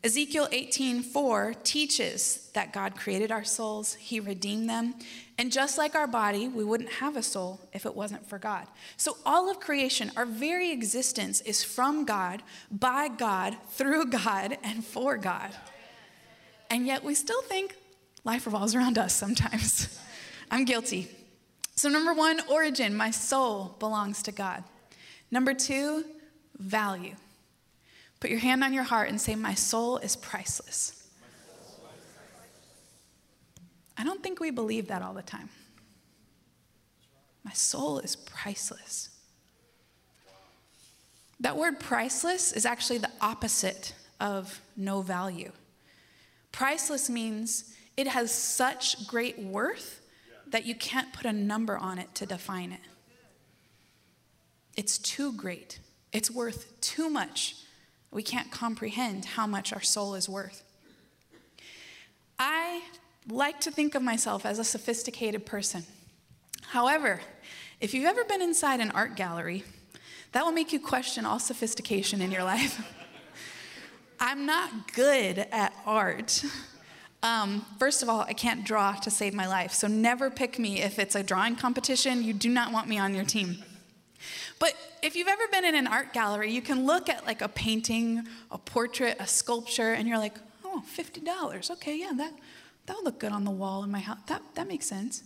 Ezekiel 0.03 0.49
18:4 0.51 1.55
teaches 1.63 2.51
that 2.53 2.75
God 2.75 2.95
created 2.97 3.33
our 3.33 3.45
souls, 3.45 3.95
he 3.95 4.21
redeemed 4.21 4.69
them, 4.69 4.97
and 5.39 5.51
just 5.51 5.79
like 5.79 5.95
our 5.95 6.09
body, 6.09 6.49
we 6.49 6.65
wouldn't 6.65 6.95
have 6.95 7.17
a 7.17 7.23
soul 7.23 7.61
if 7.73 7.87
it 7.87 7.95
wasn't 7.95 8.29
for 8.29 8.39
God. 8.39 8.67
So 8.99 9.17
all 9.25 9.49
of 9.49 9.61
creation, 9.61 10.11
our 10.17 10.27
very 10.27 10.71
existence 10.71 11.41
is 11.41 11.65
from 11.65 12.05
God, 12.05 12.43
by 12.71 13.09
God, 13.09 13.57
through 13.71 14.07
God, 14.07 14.59
and 14.63 14.85
for 14.85 15.17
God. 15.17 15.53
And 16.69 16.87
yet 16.87 17.05
we 17.05 17.15
still 17.15 17.43
think 17.43 17.77
life 18.25 18.45
revolves 18.45 18.75
around 18.75 18.99
us 18.99 19.15
sometimes. 19.15 19.99
I'm 20.51 20.65
guilty. 20.65 21.09
So, 21.77 21.89
number 21.89 22.13
one, 22.13 22.41
origin, 22.49 22.95
my 22.95 23.11
soul 23.11 23.77
belongs 23.79 24.23
to 24.25 24.33
God. 24.33 24.65
Number 25.35 25.53
two, 25.53 26.05
value. 26.61 27.17
Put 28.21 28.31
your 28.31 28.39
hand 28.39 28.63
on 28.63 28.73
your 28.73 28.85
heart 28.85 29.09
and 29.09 29.21
say, 29.21 29.35
My 29.35 29.55
soul 29.55 29.97
is 29.97 30.15
priceless. 30.15 31.09
I 33.99 34.05
don't 34.05 34.23
think 34.23 34.39
we 34.39 34.53
believe 34.53 34.87
that 34.87 35.03
all 35.03 35.13
the 35.13 35.23
time. 35.23 35.49
My 37.43 37.51
soul 37.51 37.99
is 37.99 38.15
priceless. 38.15 39.11
That 41.41 41.57
word 41.57 41.81
priceless 41.81 42.53
is 42.53 42.65
actually 42.65 42.99
the 42.99 43.11
opposite 43.21 43.93
of 44.21 44.61
no 44.77 45.03
value. 45.03 45.51
Priceless 46.53 47.11
means 47.11 47.75
it 47.97 48.07
has 48.07 48.33
such 48.33 49.09
great 49.09 49.41
worth 49.41 50.01
that 50.47 50.65
you 50.65 50.77
can't 50.77 51.13
put 51.13 51.27
a 51.27 51.33
number 51.33 51.77
on 51.77 51.99
it 51.99 52.15
to 52.15 52.25
define 52.25 52.71
it. 52.71 52.81
It's 54.77 54.99
too 54.99 55.33
great, 55.33 55.79
it's 56.13 56.31
worth 56.31 56.81
too 56.81 57.09
much. 57.09 57.57
We 58.11 58.23
can't 58.23 58.51
comprehend 58.53 59.25
how 59.25 59.47
much 59.47 59.73
our 59.73 59.83
soul 59.83 60.15
is 60.15 60.29
worth. 60.29 60.63
I 62.39 62.83
like 63.29 63.61
to 63.63 63.71
think 63.73 63.95
of 63.95 64.03
myself 64.03 64.47
as 64.47 64.59
a 64.59 64.65
sophisticated 64.65 65.45
person. 65.47 65.85
However, 66.69 67.21
if 67.81 67.93
you've 67.93 68.05
ever 68.05 68.25
been 68.25 68.41
inside 68.43 68.81
an 68.81 68.91
art 68.93 69.17
gallery, 69.17 69.65
That 70.35 70.45
will 70.45 70.53
make 70.53 70.73
you 70.73 70.81
question 70.81 71.25
all 71.25 71.39
sophistication 71.39 72.21
in 72.21 72.33
your 72.33 72.43
life. 72.55 72.85
I'm 74.19 74.47
not 74.47 74.93
good 74.93 75.39
at 75.39 75.73
art. 75.87 76.45
Um, 77.23 77.65
first 77.79 78.03
of 78.03 78.09
all, 78.09 78.23
I 78.23 78.33
can't 78.33 78.65
draw 78.65 78.95
to 78.95 79.11
save 79.11 79.33
my 79.33 79.47
life, 79.47 79.73
so 79.73 79.87
never 79.87 80.31
pick 80.31 80.59
me 80.59 80.83
if 80.83 80.99
it's 80.99 81.15
a 81.15 81.23
drawing 81.23 81.55
competition. 81.55 82.25
You 82.25 82.33
do 82.33 82.49
not 82.49 82.73
want 82.73 82.89
me 82.89 82.99
on 82.99 83.15
your 83.15 83.25
team. 83.25 83.63
But 84.59 84.75
if 85.03 85.17
you've 85.17 85.29
ever 85.29 85.43
been 85.51 85.65
in 85.65 85.75
an 85.75 85.87
art 85.87 86.13
gallery, 86.13 86.51
you 86.51 86.63
can 86.63 86.87
look 86.87 87.09
at 87.09 87.27
like 87.27 87.43
a 87.43 87.49
painting, 87.49 88.27
a 88.51 88.59
portrait, 88.59 89.17
a 89.19 89.27
sculpture, 89.27 89.93
and 89.93 90.09
you're 90.09 90.19
like, 90.19 90.37
oh, 90.65 90.83
$50. 90.97 91.71
Okay, 91.73 91.99
yeah, 91.99 92.13
that, 92.17 92.33
that 92.87 92.97
would 92.97 93.05
look 93.05 93.19
good 93.21 93.33
on 93.33 93.45
the 93.45 93.51
wall 93.51 93.85
in 93.85 93.91
my 93.91 94.01
house. 94.01 94.19
That, 94.27 94.43
that 94.55 94.69
makes 94.69 94.87
sense. 94.87 95.23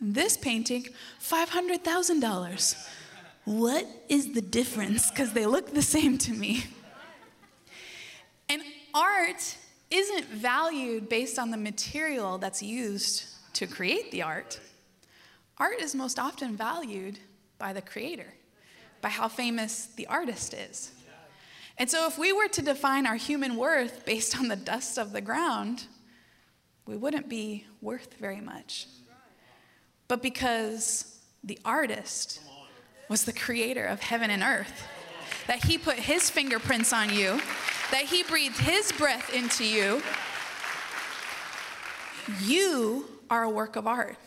This 0.00 0.36
painting, 0.36 0.86
$500,000. 1.22 2.88
What 3.44 3.86
is 4.08 4.32
the 4.32 4.40
difference? 4.40 5.10
Because 5.10 5.32
they 5.32 5.46
look 5.46 5.72
the 5.72 5.82
same 5.82 6.18
to 6.18 6.32
me. 6.32 6.64
And 8.48 8.62
art 8.94 9.56
isn't 9.90 10.26
valued 10.26 11.08
based 11.08 11.38
on 11.38 11.50
the 11.50 11.56
material 11.56 12.38
that's 12.38 12.62
used 12.62 13.24
to 13.54 13.66
create 13.66 14.10
the 14.10 14.22
art. 14.22 14.60
Art 15.58 15.80
is 15.80 15.94
most 15.94 16.18
often 16.18 16.56
valued 16.56 17.18
by 17.64 17.72
the 17.72 17.80
creator, 17.80 18.34
by 19.00 19.08
how 19.08 19.26
famous 19.26 19.86
the 19.96 20.06
artist 20.06 20.52
is. 20.52 20.92
And 21.78 21.88
so, 21.88 22.06
if 22.06 22.18
we 22.18 22.30
were 22.30 22.48
to 22.48 22.60
define 22.60 23.06
our 23.06 23.14
human 23.16 23.56
worth 23.56 24.04
based 24.04 24.38
on 24.38 24.48
the 24.48 24.56
dust 24.56 24.98
of 24.98 25.14
the 25.14 25.22
ground, 25.22 25.84
we 26.84 26.98
wouldn't 26.98 27.26
be 27.26 27.64
worth 27.80 28.18
very 28.20 28.42
much. 28.42 28.86
But 30.08 30.20
because 30.20 31.18
the 31.42 31.58
artist 31.64 32.40
was 33.08 33.24
the 33.24 33.32
creator 33.32 33.86
of 33.86 34.00
heaven 34.00 34.28
and 34.28 34.42
earth, 34.42 34.86
that 35.46 35.64
he 35.64 35.78
put 35.78 35.96
his 35.96 36.28
fingerprints 36.28 36.92
on 36.92 37.08
you, 37.08 37.40
that 37.92 38.04
he 38.04 38.24
breathed 38.24 38.58
his 38.58 38.92
breath 38.92 39.32
into 39.32 39.64
you, 39.64 40.02
you 42.42 43.06
are 43.30 43.44
a 43.44 43.48
work 43.48 43.76
of 43.76 43.86
art. 43.86 44.18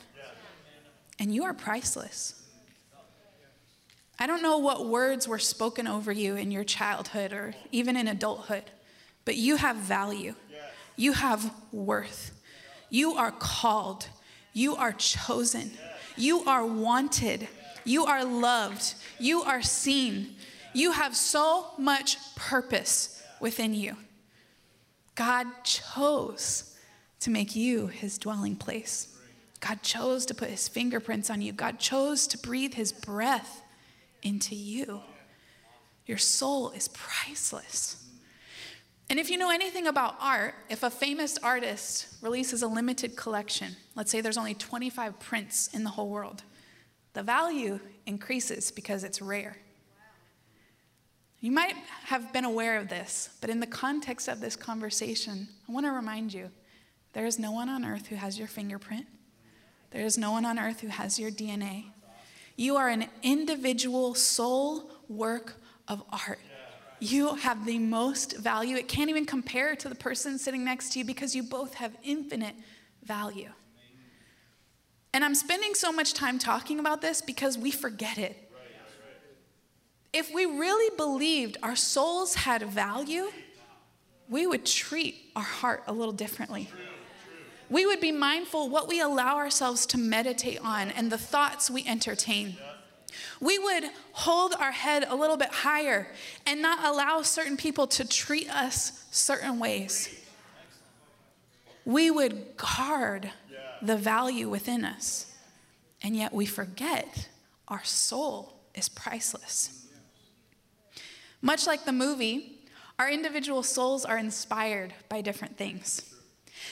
And 1.19 1.35
you 1.35 1.43
are 1.43 1.53
priceless. 1.53 2.36
I 4.19 4.25
don't 4.25 4.41
know 4.41 4.57
what 4.57 4.87
words 4.87 5.27
were 5.27 5.39
spoken 5.39 5.87
over 5.87 6.11
you 6.11 6.35
in 6.35 6.49
your 6.51 6.63
childhood 6.63 7.33
or 7.33 7.53
even 7.71 7.95
in 7.95 8.07
adulthood, 8.07 8.63
but 9.25 9.35
you 9.35 9.57
have 9.57 9.75
value. 9.75 10.33
You 10.95 11.13
have 11.13 11.53
worth. 11.71 12.31
You 12.89 13.13
are 13.13 13.31
called. 13.31 14.07
You 14.53 14.75
are 14.75 14.93
chosen. 14.93 15.71
You 16.15 16.43
are 16.45 16.65
wanted. 16.65 17.47
You 17.83 18.05
are 18.05 18.25
loved. 18.25 18.95
You 19.19 19.43
are 19.43 19.61
seen. 19.61 20.35
You 20.73 20.93
have 20.93 21.15
so 21.15 21.67
much 21.77 22.17
purpose 22.35 23.21
within 23.39 23.75
you. 23.75 23.97
God 25.13 25.47
chose 25.63 26.75
to 27.19 27.29
make 27.29 27.55
you 27.55 27.87
his 27.87 28.17
dwelling 28.17 28.55
place. 28.55 29.15
God 29.59 29.83
chose 29.83 30.25
to 30.27 30.35
put 30.35 30.49
his 30.49 30.67
fingerprints 30.67 31.29
on 31.29 31.41
you. 31.41 31.51
God 31.51 31.79
chose 31.79 32.25
to 32.27 32.37
breathe 32.37 32.73
his 32.73 32.91
breath 32.91 33.61
into 34.27 34.55
you. 34.55 35.01
Your 36.05 36.17
soul 36.17 36.71
is 36.71 36.89
priceless. 36.89 38.03
And 39.09 39.19
if 39.19 39.29
you 39.29 39.37
know 39.37 39.51
anything 39.51 39.87
about 39.87 40.15
art, 40.19 40.53
if 40.69 40.83
a 40.83 40.89
famous 40.89 41.37
artist 41.37 42.07
releases 42.21 42.61
a 42.61 42.67
limited 42.67 43.15
collection, 43.15 43.75
let's 43.95 44.11
say 44.11 44.19
there's 44.19 44.37
only 44.37 44.53
25 44.53 45.19
prints 45.19 45.67
in 45.73 45.83
the 45.85 45.91
whole 45.91 46.09
world, 46.09 46.43
the 47.13 47.23
value 47.23 47.79
increases 48.05 48.69
because 48.69 49.03
it's 49.03 49.21
rare. 49.21 49.57
You 51.39 51.51
might 51.51 51.75
have 52.05 52.33
been 52.33 52.45
aware 52.45 52.77
of 52.77 52.89
this, 52.89 53.29
but 53.39 53.49
in 53.49 53.59
the 53.59 53.67
context 53.67 54.27
of 54.27 54.41
this 54.41 54.55
conversation, 54.55 55.47
I 55.67 55.71
want 55.71 55.85
to 55.85 55.91
remind 55.91 56.33
you 56.33 56.51
there 57.13 57.25
is 57.25 57.39
no 57.39 57.51
one 57.51 57.69
on 57.69 57.85
earth 57.85 58.07
who 58.07 58.15
has 58.15 58.37
your 58.37 58.47
fingerprint. 58.47 59.05
There 59.91 60.05
is 60.05 60.17
no 60.17 60.31
one 60.31 60.45
on 60.45 60.59
earth 60.59 60.81
who 60.81 60.89
has 60.89 61.17
your 61.17 61.31
DNA. 61.31 61.85
You 62.57 62.75
are 62.75 62.89
an 62.89 63.05
individual 63.21 64.15
soul 64.15 64.89
work 65.07 65.61
of 65.87 66.03
art. 66.09 66.39
You 66.99 67.35
have 67.35 67.65
the 67.67 67.77
most 67.77 68.37
value. 68.37 68.75
It 68.75 68.87
can't 68.87 69.11
even 69.11 69.25
compare 69.25 69.75
to 69.75 69.87
the 69.87 69.95
person 69.95 70.39
sitting 70.39 70.65
next 70.65 70.93
to 70.93 70.99
you 70.99 71.05
because 71.05 71.35
you 71.35 71.43
both 71.43 71.75
have 71.75 71.95
infinite 72.03 72.55
value. 73.03 73.51
And 75.13 75.23
I'm 75.23 75.35
spending 75.35 75.75
so 75.75 75.91
much 75.91 76.15
time 76.15 76.39
talking 76.39 76.79
about 76.79 77.01
this 77.01 77.21
because 77.21 77.57
we 77.57 77.69
forget 77.69 78.17
it. 78.17 78.51
If 80.11 80.33
we 80.33 80.45
really 80.45 80.95
believed 80.97 81.57
our 81.61 81.75
souls 81.75 82.33
had 82.33 82.63
value, 82.63 83.31
we 84.27 84.47
would 84.47 84.65
treat 84.65 85.31
our 85.35 85.43
heart 85.43 85.83
a 85.85 85.93
little 85.93 86.13
differently. 86.13 86.69
We 87.69 87.85
would 87.85 87.99
be 87.99 88.11
mindful 88.11 88.69
what 88.69 88.87
we 88.87 89.01
allow 89.01 89.37
ourselves 89.37 89.85
to 89.87 89.97
meditate 89.97 90.59
on 90.63 90.89
and 90.91 91.11
the 91.11 91.17
thoughts 91.17 91.69
we 91.69 91.85
entertain. 91.85 92.57
We 93.39 93.59
would 93.59 93.83
hold 94.13 94.53
our 94.59 94.71
head 94.71 95.05
a 95.07 95.15
little 95.15 95.37
bit 95.37 95.49
higher 95.49 96.07
and 96.45 96.61
not 96.61 96.85
allow 96.85 97.21
certain 97.21 97.57
people 97.57 97.87
to 97.87 98.07
treat 98.07 98.49
us 98.49 99.05
certain 99.11 99.59
ways. 99.59 100.09
We 101.85 102.09
would 102.11 102.57
guard 102.57 103.31
the 103.81 103.97
value 103.97 104.49
within 104.49 104.83
us, 104.83 105.33
and 106.01 106.15
yet 106.15 106.33
we 106.33 106.45
forget 106.45 107.29
our 107.67 107.83
soul 107.83 108.59
is 108.73 108.89
priceless. 108.89 109.87
Much 111.41 111.67
like 111.67 111.85
the 111.85 111.91
movie, 111.91 112.59
our 112.97 113.09
individual 113.09 113.61
souls 113.61 114.03
are 114.03 114.17
inspired 114.17 114.93
by 115.09 115.21
different 115.21 115.57
things. 115.57 116.16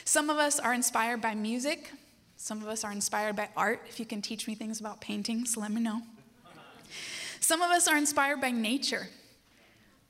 Some 0.04 0.30
of 0.30 0.38
us 0.38 0.60
are 0.60 0.74
inspired 0.74 1.22
by 1.22 1.36
music. 1.36 1.92
Some 2.38 2.62
of 2.62 2.68
us 2.68 2.84
are 2.84 2.92
inspired 2.92 3.36
by 3.36 3.50
art. 3.56 3.82
If 3.88 4.00
you 4.00 4.06
can 4.06 4.22
teach 4.22 4.48
me 4.48 4.56
things 4.56 4.80
about 4.80 5.02
paintings, 5.02 5.56
let 5.56 5.72
me 5.72 5.82
know. 5.82 6.02
Some 7.40 7.62
of 7.62 7.72
us 7.72 7.88
are 7.88 7.98
inspired 7.98 8.42
by 8.42 8.52
nature. 8.52 9.08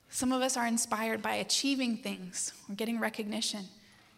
Some 0.08 0.32
of 0.32 0.42
us 0.42 0.56
are 0.56 0.66
inspired 0.66 1.22
by 1.22 1.34
achieving 1.34 1.98
things 1.98 2.52
or 2.68 2.74
getting 2.74 2.98
recognition. 2.98 3.66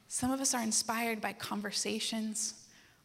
Some 0.06 0.30
of 0.30 0.40
us 0.40 0.54
are 0.54 0.62
inspired 0.62 1.20
by 1.20 1.32
conversations 1.32 2.54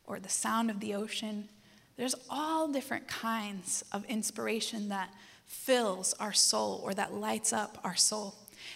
or 0.05 0.19
the 0.19 0.29
sound 0.29 0.69
of 0.69 0.79
the 0.79 0.93
ocean. 0.93 1.49
There's 1.97 2.15
all 2.29 2.67
different 2.67 3.07
kinds 3.07 3.83
of 3.91 4.05
inspiration 4.05 4.89
that 4.89 5.09
fills 5.45 6.13
our 6.19 6.33
soul 6.33 6.81
or 6.83 6.93
that 6.93 7.13
lights 7.13 7.51
up 7.51 7.77
our 7.83 7.95
soul. 7.95 8.35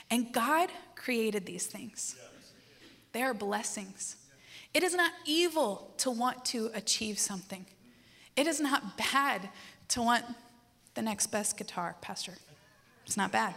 And 0.09 0.33
God 0.33 0.69
created 0.95 1.45
these 1.45 1.65
things. 1.65 2.15
They 3.17 3.23
are 3.23 3.33
blessings. 3.33 4.15
It 4.75 4.83
is 4.83 4.93
not 4.93 5.11
evil 5.25 5.91
to 5.97 6.11
want 6.11 6.45
to 6.45 6.69
achieve 6.75 7.17
something. 7.17 7.65
It 8.35 8.45
is 8.45 8.61
not 8.61 8.95
bad 8.95 9.49
to 9.87 10.03
want 10.03 10.23
the 10.93 11.01
next 11.01 11.25
best 11.31 11.57
guitar, 11.57 11.95
Pastor. 11.99 12.33
It's 13.07 13.17
not 13.17 13.31
bad. 13.31 13.55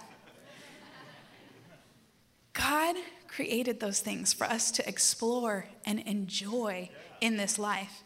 God 2.55 2.97
created 3.29 3.81
those 3.81 4.01
things 4.01 4.33
for 4.33 4.45
us 4.45 4.71
to 4.71 4.89
explore 4.89 5.67
and 5.85 6.01
enjoy 6.01 6.89
in 7.21 7.37
this 7.37 7.59
life. 7.59 8.03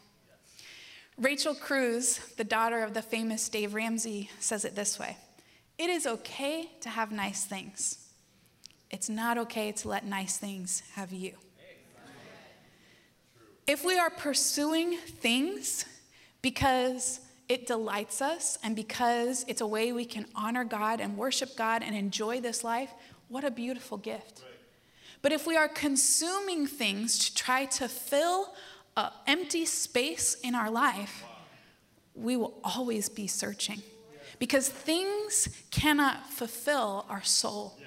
Rachel 1.17 1.55
Cruz, 1.55 2.19
the 2.37 2.43
daughter 2.43 2.83
of 2.83 2.95
the 2.95 3.03
famous 3.03 3.49
Dave 3.49 3.75
Ramsey, 3.75 4.29
says 4.41 4.65
it 4.65 4.75
this 4.75 4.99
way 4.99 5.19
It 5.79 5.89
is 5.89 6.05
okay 6.05 6.71
to 6.81 6.89
have 6.89 7.13
nice 7.13 7.45
things. 7.45 7.99
It's 8.91 9.09
not 9.09 9.39
okay 9.39 9.71
to 9.71 9.89
let 9.89 10.05
nice 10.05 10.37
things 10.37 10.83
have 10.95 11.13
you. 11.13 11.35
If 13.67 13.85
we 13.85 13.99
are 13.99 14.11
pursuing 14.11 14.97
things 14.97 15.87
because 16.43 17.21
it 17.49 17.67
delights 17.67 18.21
us 18.21 18.59
and 18.63 18.77
because 18.77 19.45
it's 19.49 19.61
a 19.61 19.67
way 19.67 19.93
we 19.93 20.05
can 20.05 20.27
honor 20.35 20.65
God 20.65 21.01
and 21.01 21.17
worship 21.17 21.57
God 21.57 21.83
and 21.83 21.97
enjoy 21.97 22.41
this 22.41 22.63
life, 22.63 22.91
what 23.29 23.45
a 23.45 23.51
beautiful 23.51 23.97
gift. 23.97 24.43
But 25.23 25.33
if 25.33 25.47
we 25.47 25.57
are 25.57 25.69
consuming 25.69 26.67
things 26.67 27.19
to 27.21 27.35
try 27.35 27.65
to 27.67 27.89
fill 27.89 28.55
an 28.97 29.11
empty 29.27 29.65
space 29.65 30.35
in 30.43 30.55
our 30.55 30.71
life, 30.71 31.25
we 32.15 32.37
will 32.37 32.55
always 32.63 33.09
be 33.09 33.27
searching 33.27 33.83
because 34.39 34.69
things 34.69 35.49
cannot 35.71 36.31
fulfill 36.31 37.07
our 37.09 37.23
soul. 37.23 37.79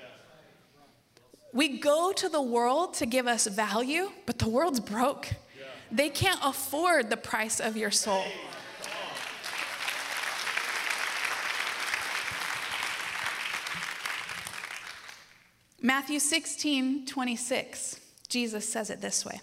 We 1.54 1.78
go 1.80 2.12
to 2.14 2.30
the 2.30 2.42
world 2.42 2.96
to 2.96 3.06
give 3.06 3.28
us 3.28 3.48
value, 3.48 4.12
but 4.26 4.40
the 4.40 4.50
world's 4.50 4.80
broke. 4.80 5.30
They 5.92 6.10
can't 6.10 6.40
afford 6.44 7.10
the 7.10 7.18
price 7.18 7.60
of 7.60 7.78
your 7.78 7.92
soul. 7.92 8.26
Matthew 15.82 16.20
16, 16.20 17.06
26, 17.06 18.00
Jesus 18.28 18.68
says 18.68 18.90
it 18.90 19.00
this 19.00 19.24
way 19.24 19.40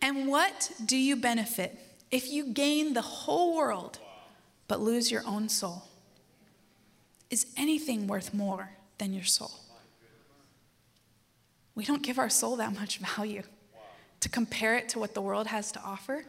And 0.00 0.28
what 0.28 0.70
do 0.84 0.96
you 0.96 1.16
benefit 1.16 1.78
if 2.10 2.30
you 2.30 2.46
gain 2.46 2.94
the 2.94 3.02
whole 3.02 3.54
world 3.54 3.98
but 4.68 4.80
lose 4.80 5.10
your 5.10 5.22
own 5.26 5.48
soul? 5.48 5.82
Is 7.28 7.46
anything 7.56 8.06
worth 8.06 8.32
more 8.32 8.70
than 8.98 9.12
your 9.12 9.24
soul? 9.24 9.52
We 11.74 11.84
don't 11.84 12.02
give 12.02 12.18
our 12.18 12.30
soul 12.30 12.56
that 12.56 12.74
much 12.74 12.98
value 12.98 13.42
to 14.20 14.28
compare 14.28 14.76
it 14.76 14.88
to 14.90 14.98
what 14.98 15.14
the 15.14 15.22
world 15.22 15.46
has 15.48 15.72
to 15.72 15.82
offer. 15.82 16.24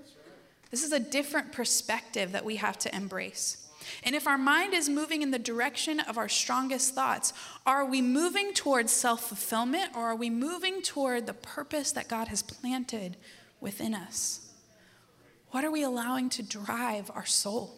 This 0.70 0.84
is 0.84 0.94
a 0.94 1.00
different 1.00 1.52
perspective 1.52 2.32
that 2.32 2.46
we 2.46 2.56
have 2.56 2.78
to 2.80 2.96
embrace. 2.96 3.68
And 4.04 4.16
if 4.16 4.28
our 4.28 4.38
mind 4.38 4.74
is 4.74 4.90
moving 4.90 5.22
in 5.22 5.32
the 5.32 5.40
direction 5.40 6.00
of 6.00 6.18
our 6.18 6.30
strongest 6.30 6.96
thoughts, 6.96 7.34
are 7.66 7.84
we 7.86 8.02
moving 8.02 8.54
towards 8.54 8.92
self 8.92 9.28
fulfillment 9.28 9.92
or 9.96 10.04
are 10.04 10.16
we 10.16 10.30
moving 10.30 10.82
toward 10.82 11.28
the 11.28 11.34
purpose 11.34 11.92
that 11.92 12.08
God 12.08 12.28
has 12.28 12.42
planted 12.42 13.18
within 13.60 13.94
us? 13.94 14.50
What 15.50 15.66
are 15.66 15.72
we 15.72 15.84
allowing 15.84 16.30
to 16.30 16.44
drive 16.44 17.12
our 17.14 17.26
soul? 17.26 17.76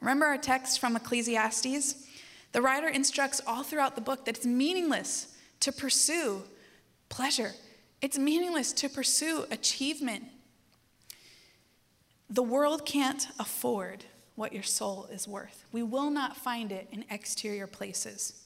Remember 0.00 0.26
our 0.26 0.38
text 0.38 0.78
from 0.78 0.94
Ecclesiastes? 0.96 2.06
The 2.52 2.62
writer 2.62 2.88
instructs 2.88 3.40
all 3.46 3.62
throughout 3.62 3.94
the 3.94 4.00
book 4.00 4.24
that 4.24 4.36
it's 4.36 4.46
meaningless 4.46 5.34
to 5.60 5.72
pursue 5.72 6.42
pleasure, 7.08 7.52
it's 8.00 8.18
meaningless 8.18 8.72
to 8.74 8.88
pursue 8.88 9.46
achievement. 9.50 10.24
The 12.28 12.42
world 12.42 12.84
can't 12.84 13.28
afford 13.38 14.04
what 14.34 14.52
your 14.52 14.62
soul 14.62 15.08
is 15.10 15.26
worth. 15.26 15.64
We 15.72 15.82
will 15.82 16.10
not 16.10 16.36
find 16.36 16.70
it 16.70 16.88
in 16.92 17.04
exterior 17.10 17.66
places. 17.66 18.42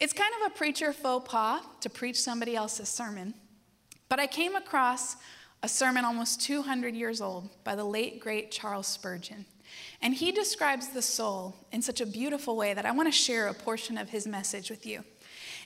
It's 0.00 0.12
kind 0.12 0.32
of 0.40 0.52
a 0.52 0.56
preacher 0.56 0.92
faux 0.92 1.28
pas 1.28 1.60
to 1.80 1.90
preach 1.90 2.20
somebody 2.20 2.54
else's 2.54 2.88
sermon, 2.88 3.34
but 4.08 4.20
I 4.20 4.26
came 4.26 4.54
across 4.56 5.16
a 5.62 5.68
sermon 5.68 6.04
almost 6.04 6.40
200 6.42 6.94
years 6.94 7.20
old 7.20 7.50
by 7.64 7.74
the 7.74 7.84
late, 7.84 8.20
great 8.20 8.50
Charles 8.50 8.86
Spurgeon. 8.86 9.44
And 10.00 10.14
he 10.14 10.30
describes 10.32 10.88
the 10.88 11.02
soul 11.02 11.56
in 11.72 11.82
such 11.82 12.00
a 12.00 12.06
beautiful 12.06 12.56
way 12.56 12.74
that 12.74 12.86
I 12.86 12.92
want 12.92 13.08
to 13.08 13.12
share 13.12 13.48
a 13.48 13.54
portion 13.54 13.98
of 13.98 14.08
his 14.10 14.26
message 14.26 14.70
with 14.70 14.86
you. 14.86 15.02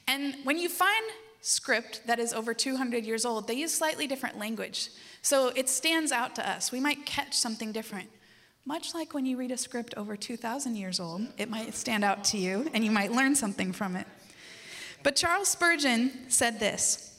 And 0.09 0.37
when 0.45 0.59
you 0.59 0.69
find 0.69 1.05
script 1.43 2.07
that 2.07 2.19
is 2.19 2.33
over 2.33 2.55
200 2.55 3.05
years 3.05 3.25
old, 3.27 3.47
they 3.47 3.55
use 3.55 3.75
slightly 3.75 4.07
different 4.07 4.39
language. 4.39 4.89
So 5.21 5.49
it 5.49 5.69
stands 5.69 6.11
out 6.11 6.35
to 6.37 6.49
us. 6.49 6.73
We 6.73 6.81
might 6.81 7.05
catch 7.05 7.35
something 7.35 7.73
different. 7.73 8.09
Much 8.65 8.95
like 8.95 9.13
when 9.13 9.27
you 9.27 9.37
read 9.37 9.51
a 9.51 9.57
script 9.57 9.93
over 9.97 10.17
2,000 10.17 10.77
years 10.77 11.01
old, 11.01 11.27
it 11.37 11.51
might 11.51 11.75
stand 11.75 12.05
out 12.05 12.23
to 12.25 12.39
you 12.39 12.71
and 12.73 12.85
you 12.85 12.93
might 12.93 13.13
learn 13.13 13.35
something 13.35 13.73
from 13.73 13.97
it. 13.97 14.07
But 15.03 15.17
Charles 15.17 15.49
Spurgeon 15.49 16.31
said 16.31 16.61
this 16.61 17.19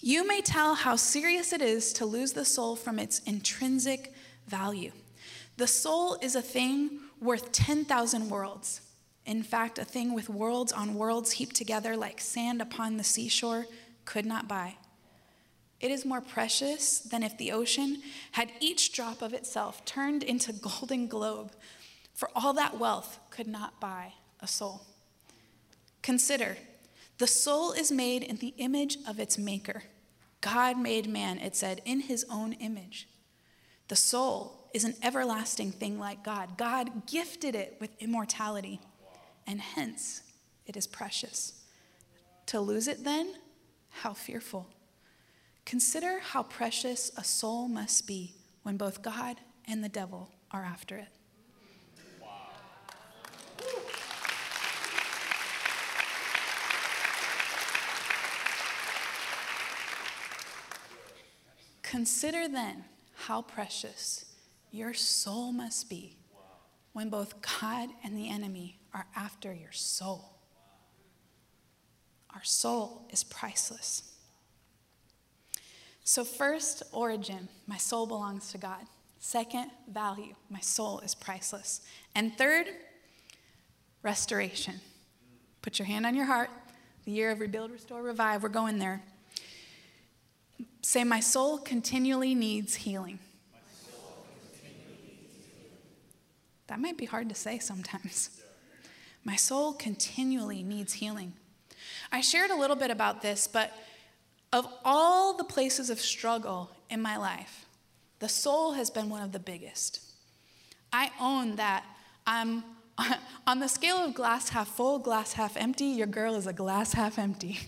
You 0.00 0.26
may 0.26 0.40
tell 0.40 0.74
how 0.74 0.96
serious 0.96 1.52
it 1.52 1.62
is 1.62 1.92
to 1.94 2.04
lose 2.04 2.32
the 2.32 2.44
soul 2.44 2.74
from 2.74 2.98
its 2.98 3.20
intrinsic 3.20 4.12
value. 4.48 4.90
The 5.58 5.68
soul 5.68 6.18
is 6.20 6.34
a 6.34 6.42
thing 6.42 6.98
worth 7.20 7.52
10,000 7.52 8.28
worlds. 8.28 8.80
In 9.30 9.44
fact, 9.44 9.78
a 9.78 9.84
thing 9.84 10.12
with 10.12 10.28
worlds 10.28 10.72
on 10.72 10.96
worlds 10.96 11.30
heaped 11.30 11.54
together 11.54 11.96
like 11.96 12.20
sand 12.20 12.60
upon 12.60 12.96
the 12.96 13.04
seashore 13.04 13.66
could 14.04 14.26
not 14.26 14.48
buy. 14.48 14.74
It 15.78 15.92
is 15.92 16.04
more 16.04 16.20
precious 16.20 16.98
than 16.98 17.22
if 17.22 17.38
the 17.38 17.52
ocean 17.52 18.02
had 18.32 18.50
each 18.58 18.92
drop 18.92 19.22
of 19.22 19.32
itself 19.32 19.84
turned 19.84 20.24
into 20.24 20.52
golden 20.80 21.06
globe, 21.06 21.52
for 22.12 22.28
all 22.34 22.52
that 22.54 22.80
wealth 22.80 23.20
could 23.30 23.46
not 23.46 23.78
buy 23.78 24.14
a 24.40 24.48
soul. 24.48 24.84
Consider, 26.02 26.56
the 27.18 27.28
soul 27.28 27.70
is 27.70 27.92
made 27.92 28.24
in 28.24 28.38
the 28.38 28.54
image 28.58 28.98
of 29.06 29.20
its 29.20 29.38
maker. 29.38 29.84
God 30.40 30.76
made 30.76 31.08
man, 31.08 31.38
it 31.38 31.54
said, 31.54 31.82
in 31.84 32.00
his 32.00 32.26
own 32.28 32.54
image. 32.54 33.06
The 33.86 33.94
soul 33.94 34.68
is 34.74 34.82
an 34.82 34.96
everlasting 35.04 35.70
thing 35.70 36.00
like 36.00 36.24
God. 36.24 36.58
God 36.58 37.06
gifted 37.06 37.54
it 37.54 37.76
with 37.78 37.90
immortality, 38.00 38.80
and 39.50 39.60
hence 39.60 40.22
it 40.64 40.76
is 40.76 40.86
precious. 40.86 41.54
To 42.46 42.60
lose 42.60 42.86
it 42.86 43.02
then, 43.02 43.34
how 43.88 44.12
fearful. 44.12 44.68
Consider 45.64 46.20
how 46.20 46.44
precious 46.44 47.10
a 47.16 47.24
soul 47.24 47.66
must 47.66 48.06
be 48.06 48.34
when 48.62 48.76
both 48.76 49.02
God 49.02 49.38
and 49.66 49.82
the 49.82 49.88
devil 49.88 50.30
are 50.52 50.62
after 50.62 50.98
it. 50.98 51.08
Consider 61.82 62.46
then 62.46 62.84
how 63.26 63.42
precious 63.42 64.26
your 64.70 64.94
soul 64.94 65.50
must 65.50 65.90
be 65.90 66.19
when 66.92 67.10
both 67.10 67.40
God 67.40 67.90
and 68.02 68.16
the 68.16 68.28
enemy 68.28 68.78
are 68.92 69.06
after 69.14 69.52
your 69.52 69.72
soul. 69.72 70.36
Our 72.34 72.44
soul 72.44 73.06
is 73.10 73.24
priceless. 73.24 74.14
So, 76.04 76.24
first, 76.24 76.82
origin, 76.92 77.48
my 77.66 77.76
soul 77.76 78.06
belongs 78.06 78.50
to 78.52 78.58
God. 78.58 78.86
Second, 79.18 79.70
value, 79.88 80.34
my 80.48 80.60
soul 80.60 81.00
is 81.00 81.14
priceless. 81.14 81.82
And 82.14 82.36
third, 82.36 82.66
restoration. 84.02 84.80
Put 85.62 85.78
your 85.78 85.86
hand 85.86 86.06
on 86.06 86.16
your 86.16 86.24
heart. 86.24 86.50
The 87.04 87.12
year 87.12 87.30
of 87.30 87.40
rebuild, 87.40 87.70
restore, 87.70 88.02
revive, 88.02 88.42
we're 88.42 88.48
going 88.48 88.78
there. 88.78 89.02
Say, 90.82 91.04
my 91.04 91.20
soul 91.20 91.58
continually 91.58 92.34
needs 92.34 92.76
healing. 92.76 93.18
That 96.70 96.78
might 96.78 96.96
be 96.96 97.04
hard 97.04 97.28
to 97.30 97.34
say 97.34 97.58
sometimes. 97.58 98.30
My 99.24 99.34
soul 99.34 99.72
continually 99.72 100.62
needs 100.62 100.92
healing. 100.92 101.32
I 102.12 102.20
shared 102.20 102.52
a 102.52 102.56
little 102.56 102.76
bit 102.76 102.92
about 102.92 103.22
this, 103.22 103.48
but 103.48 103.72
of 104.52 104.68
all 104.84 105.36
the 105.36 105.42
places 105.42 105.90
of 105.90 106.00
struggle 106.00 106.70
in 106.88 107.02
my 107.02 107.16
life, 107.16 107.66
the 108.20 108.28
soul 108.28 108.74
has 108.74 108.88
been 108.88 109.10
one 109.10 109.20
of 109.20 109.32
the 109.32 109.40
biggest. 109.40 110.00
I 110.92 111.10
own 111.20 111.56
that 111.56 111.84
I'm 112.24 112.62
on 113.48 113.58
the 113.58 113.68
scale 113.68 113.96
of 113.96 114.14
glass 114.14 114.50
half 114.50 114.68
full, 114.68 115.00
glass 115.00 115.32
half 115.32 115.56
empty, 115.56 115.86
your 115.86 116.06
girl 116.06 116.36
is 116.36 116.46
a 116.46 116.52
glass 116.52 116.92
half 116.92 117.18
empty. 117.18 117.58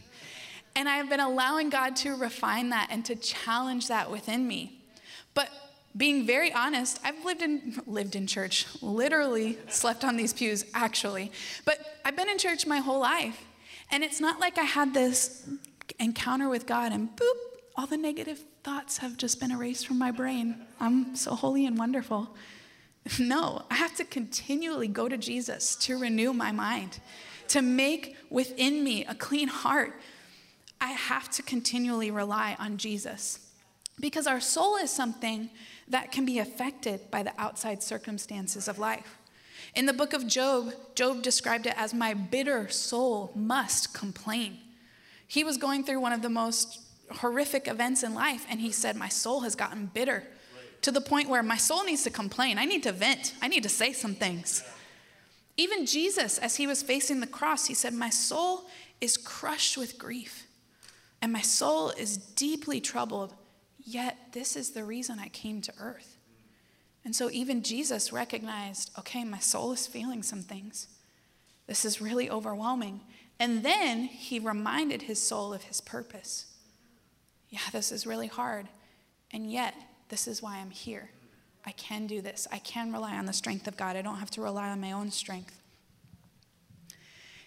And 0.77 0.89
I've 0.89 1.11
been 1.11 1.21
allowing 1.21 1.71
God 1.71 1.97
to 1.97 2.15
refine 2.15 2.69
that 2.69 2.87
and 2.89 3.05
to 3.07 3.17
challenge 3.17 3.89
that 3.89 4.13
within 4.13 4.47
me. 4.47 4.81
But 5.35 5.51
being 5.97 6.27
very 6.27 6.53
honest, 6.53 6.99
I've 7.05 7.25
lived 7.25 7.43
in 7.43 7.81
lived 7.87 8.17
in 8.17 8.27
church, 8.27 8.67
literally 8.81 9.59
slept 9.69 10.05
on 10.05 10.17
these 10.17 10.33
pews 10.33 10.65
actually. 10.75 11.33
But 11.65 12.01
I've 12.05 12.17
been 12.17 12.31
in 12.31 12.39
church 12.39 12.67
my 12.67 12.79
whole 12.79 13.01
life. 13.01 13.45
And 13.91 14.03
it's 14.03 14.21
not 14.21 14.41
like 14.41 14.57
I 14.57 14.65
had 14.65 14.95
this 14.95 15.47
encounter 15.99 16.49
with 16.49 16.67
God 16.67 16.93
and 16.93 17.15
boop, 17.15 17.35
all 17.77 17.87
the 17.87 17.99
negative 17.99 18.43
thoughts 18.63 18.99
have 18.99 19.17
just 19.17 19.39
been 19.39 19.51
erased 19.51 19.87
from 19.87 19.99
my 19.99 20.11
brain. 20.11 20.57
I'm 20.81 21.15
so 21.15 21.35
holy 21.35 21.67
and 21.67 21.79
wonderful. 21.79 22.35
No, 23.19 23.65
I 23.69 23.75
have 23.75 23.97
to 23.97 24.05
continually 24.05 24.87
go 24.87 25.09
to 25.09 25.17
Jesus 25.17 25.75
to 25.77 25.99
renew 25.99 26.33
my 26.33 26.53
mind, 26.53 27.01
to 27.49 27.61
make 27.61 28.17
within 28.31 28.85
me 28.85 29.05
a 29.05 29.15
clean 29.17 29.49
heart. 29.49 30.01
I 30.81 30.93
have 30.93 31.29
to 31.31 31.43
continually 31.43 32.13
rely 32.13 32.57
on 32.61 32.77
Jesus 32.77 33.41
because 33.99 34.29
our 34.29 34.41
soul 34.41 34.77
is 34.77 34.91
something 34.91 35.51
that 35.89 36.13
can 36.13 36.25
be 36.25 36.39
affected 36.39 37.11
by 37.11 37.23
the 37.23 37.33
outside 37.39 37.83
circumstances 37.83 38.69
of 38.69 38.79
life. 38.79 39.19
In 39.75 39.87
the 39.87 39.93
book 39.93 40.13
of 40.13 40.27
Job, 40.27 40.75
Job 40.95 41.23
described 41.23 41.67
it 41.67 41.75
as 41.77 41.95
my 41.95 42.15
bitter 42.15 42.69
soul 42.69 43.33
must 43.35 43.95
complain. 43.95 44.59
He 45.27 45.45
was 45.45 45.57
going 45.57 45.85
through 45.85 46.01
one 46.01 46.13
of 46.13 46.23
the 46.23 46.29
most 46.29 46.81
horrific 47.11 47.69
events 47.69 48.03
in 48.03 48.15
life, 48.15 48.47
and 48.51 48.61
he 48.61 48.71
said, 48.71 48.97
My 48.97 49.09
soul 49.09 49.41
has 49.41 49.55
gotten 49.55 49.87
bitter 49.87 50.25
to 50.83 50.91
the 50.91 51.01
point 51.01 51.29
where 51.29 51.43
my 51.43 51.57
soul 51.57 51.85
needs 51.85 52.05
to 52.05 52.11
complain. 52.11 52.59
I 52.59 52.65
need 52.65 52.83
to 52.83 52.93
vent. 52.93 53.35
I 53.41 53.49
need 53.49 53.63
to 53.63 53.69
say 53.69 53.93
some 53.93 54.15
things. 54.15 54.63
Even 55.57 55.87
Jesus, 55.87 56.39
as 56.39 56.57
he 56.57 56.67
was 56.67 56.83
facing 56.83 57.21
the 57.21 57.27
cross, 57.27 57.67
he 57.67 57.75
said, 57.75 57.95
My 57.95 58.11
soul 58.11 58.67
is 59.01 59.17
crushed 59.17 59.77
with 59.77 59.99
grief, 59.99 60.47
and 61.21 61.33
my 61.33 61.41
soul 61.41 61.91
is 61.91 62.17
deeply 62.17 62.81
troubled, 62.81 63.35
yet 63.85 64.17
this 64.33 64.57
is 64.57 64.71
the 64.71 64.85
reason 64.85 65.19
I 65.19 65.29
came 65.29 65.61
to 65.63 65.73
earth. 65.79 66.17
And 67.05 67.15
so 67.17 67.31
even 67.31 67.63
Jesus 67.63 68.13
recognized, 68.13 68.91
okay, 68.99 69.25
my 69.25 69.39
soul 69.39 69.73
is 69.73 69.87
feeling 69.87 70.23
some 70.23 70.43
things. 70.43 70.89
This 71.67 71.85
is 71.85 72.01
really 72.01 72.31
overwhelming. 72.31 73.01
And 73.41 73.65
then 73.65 74.05
he 74.05 74.39
reminded 74.39 75.03
his 75.03 75.21
soul 75.21 75.53
of 75.53 75.65
his 75.65 75.81
purpose. 75.81 76.47
Yeah, 77.49 77.61
this 77.73 77.91
is 77.91 78.07
really 78.07 78.29
hard. 78.29 78.69
And 79.33 79.51
yet, 79.51 79.75
this 80.09 80.29
is 80.29 80.43
why 80.43 80.59
I'm 80.59 80.71
here. 80.71 81.11
I 81.65 81.73
can 81.73 82.07
do 82.07 82.21
this. 82.21 82.47
I 82.53 82.59
can 82.59 82.93
rely 82.93 83.17
on 83.17 83.27
the 83.27 83.33
strength 83.33 83.67
of 83.67 83.77
God. 83.77 83.97
I 83.97 84.03
don't 84.03 84.19
have 84.19 84.31
to 84.33 84.43
rely 84.43 84.69
on 84.69 84.81
my 84.81 84.93
own 84.93 85.11
strength. 85.11 85.59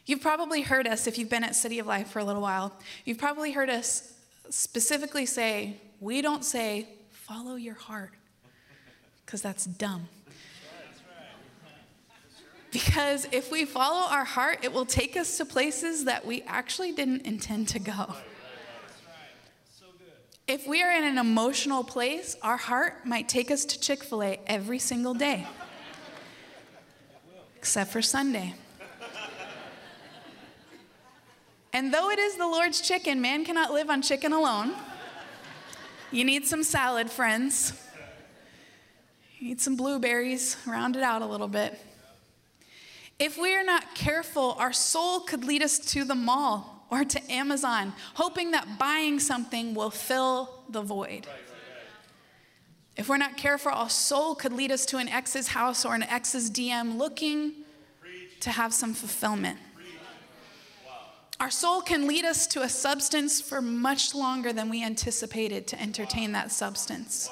You've 0.05 0.21
probably 0.21 0.61
heard 0.61 0.87
us, 0.87 1.07
if 1.07 1.17
you've 1.17 1.29
been 1.29 1.43
at 1.43 1.55
City 1.55 1.79
of 1.79 1.87
Life 1.87 2.09
for 2.09 2.19
a 2.19 2.23
little 2.23 2.41
while, 2.41 2.73
you've 3.05 3.17
probably 3.17 3.53
heard 3.53 3.69
us 3.69 4.13
specifically 4.49 5.25
say, 5.25 5.77
we 5.99 6.21
don't 6.21 6.43
say, 6.43 6.87
follow 7.11 7.55
your 7.55 7.75
heart, 7.75 8.11
because 9.25 9.41
that's 9.41 9.65
dumb. 9.65 10.07
Because 12.71 13.25
if 13.31 13.51
we 13.51 13.63
follow 13.63 14.09
our 14.09 14.25
heart, 14.25 14.59
it 14.63 14.73
will 14.73 14.85
take 14.85 15.15
us 15.15 15.37
to 15.37 15.45
places 15.45 16.05
that 16.05 16.25
we 16.25 16.43
actually 16.45 16.91
didn't 16.91 17.25
intend 17.25 17.69
to 17.69 17.79
go. 17.79 18.15
If 20.47 20.67
we 20.67 20.83
are 20.83 20.91
in 20.91 21.05
an 21.05 21.17
emotional 21.17 21.83
place, 21.83 22.35
our 22.41 22.57
heart 22.57 23.05
might 23.05 23.29
take 23.29 23.49
us 23.49 23.65
to 23.65 23.79
Chick 23.79 24.03
fil 24.03 24.21
A 24.21 24.39
every 24.45 24.77
single 24.77 25.13
day, 25.13 25.47
except 27.55 27.91
for 27.91 28.01
Sunday. 28.01 28.53
And 31.73 31.93
though 31.93 32.09
it 32.09 32.19
is 32.19 32.35
the 32.37 32.47
Lord's 32.47 32.79
chicken, 32.79 33.21
man 33.21 33.43
cannot 33.43 33.73
live 33.73 33.89
on 33.89 34.01
chicken 34.01 34.33
alone. 34.33 34.73
You 36.15 36.23
need 36.23 36.47
some 36.47 36.63
salad, 36.63 37.11
friends. 37.11 37.73
You 39.37 39.49
need 39.49 39.59
some 39.59 39.75
blueberries, 39.75 40.55
round 40.65 40.95
it 40.95 41.03
out 41.03 41.21
a 41.21 41.25
little 41.25 41.49
bit. 41.49 41.77
If 43.19 43.37
we 43.37 43.53
are 43.53 43.65
not 43.65 43.95
careful, 43.95 44.55
our 44.57 44.71
soul 44.71 45.19
could 45.19 45.43
lead 45.43 45.61
us 45.61 45.77
to 45.91 46.05
the 46.05 46.15
mall 46.15 46.87
or 46.89 47.03
to 47.03 47.21
Amazon, 47.29 47.91
hoping 48.13 48.51
that 48.51 48.79
buying 48.79 49.19
something 49.19 49.75
will 49.75 49.89
fill 49.89 50.63
the 50.69 50.81
void. 50.81 51.27
If 52.95 53.09
we're 53.09 53.17
not 53.17 53.35
careful, 53.35 53.73
our 53.73 53.89
soul 53.89 54.35
could 54.35 54.53
lead 54.53 54.71
us 54.71 54.85
to 54.85 54.97
an 54.99 55.09
ex's 55.09 55.49
house 55.49 55.83
or 55.83 55.95
an 55.95 56.03
ex's 56.03 56.49
DM 56.49 56.97
looking 56.97 57.51
to 58.39 58.51
have 58.51 58.73
some 58.73 58.93
fulfillment. 58.93 59.59
Our 61.39 61.51
soul 61.51 61.81
can 61.81 62.07
lead 62.07 62.23
us 62.23 62.47
to 62.47 62.61
a 62.61 62.69
substance 62.69 63.41
for 63.41 63.61
much 63.61 64.15
longer 64.15 64.53
than 64.53 64.69
we 64.69 64.83
anticipated 64.83 65.67
to 65.67 65.81
entertain 65.81 66.31
that 66.31 66.51
substance. 66.51 67.29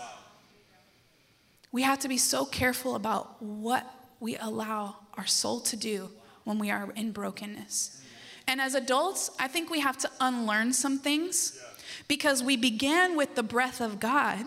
We 1.72 1.84
have 1.84 2.00
to 2.00 2.10
be 2.10 2.18
so 2.18 2.46
careful 2.46 2.96
about 2.96 3.42
what 3.42 3.90
we 4.20 4.36
allow 4.38 4.98
our 5.16 5.26
soul 5.26 5.62
to 5.62 5.78
do 5.78 6.10
when 6.44 6.60
we 6.60 6.70
are 6.70 6.92
in 6.96 7.12
brokenness. 7.12 8.02
And 8.46 8.60
as 8.60 8.76
adults, 8.76 9.32
I 9.40 9.48
think 9.48 9.70
we 9.70 9.80
have 9.80 9.98
to 10.00 10.12
unlearn 10.20 10.74
some 10.74 11.00
things 11.00 11.60
because 12.08 12.44
we 12.44 12.58
began 12.58 13.16
with 13.16 13.36
the 13.36 13.44
breath 13.44 13.80
of 13.80 14.00
God. 14.00 14.46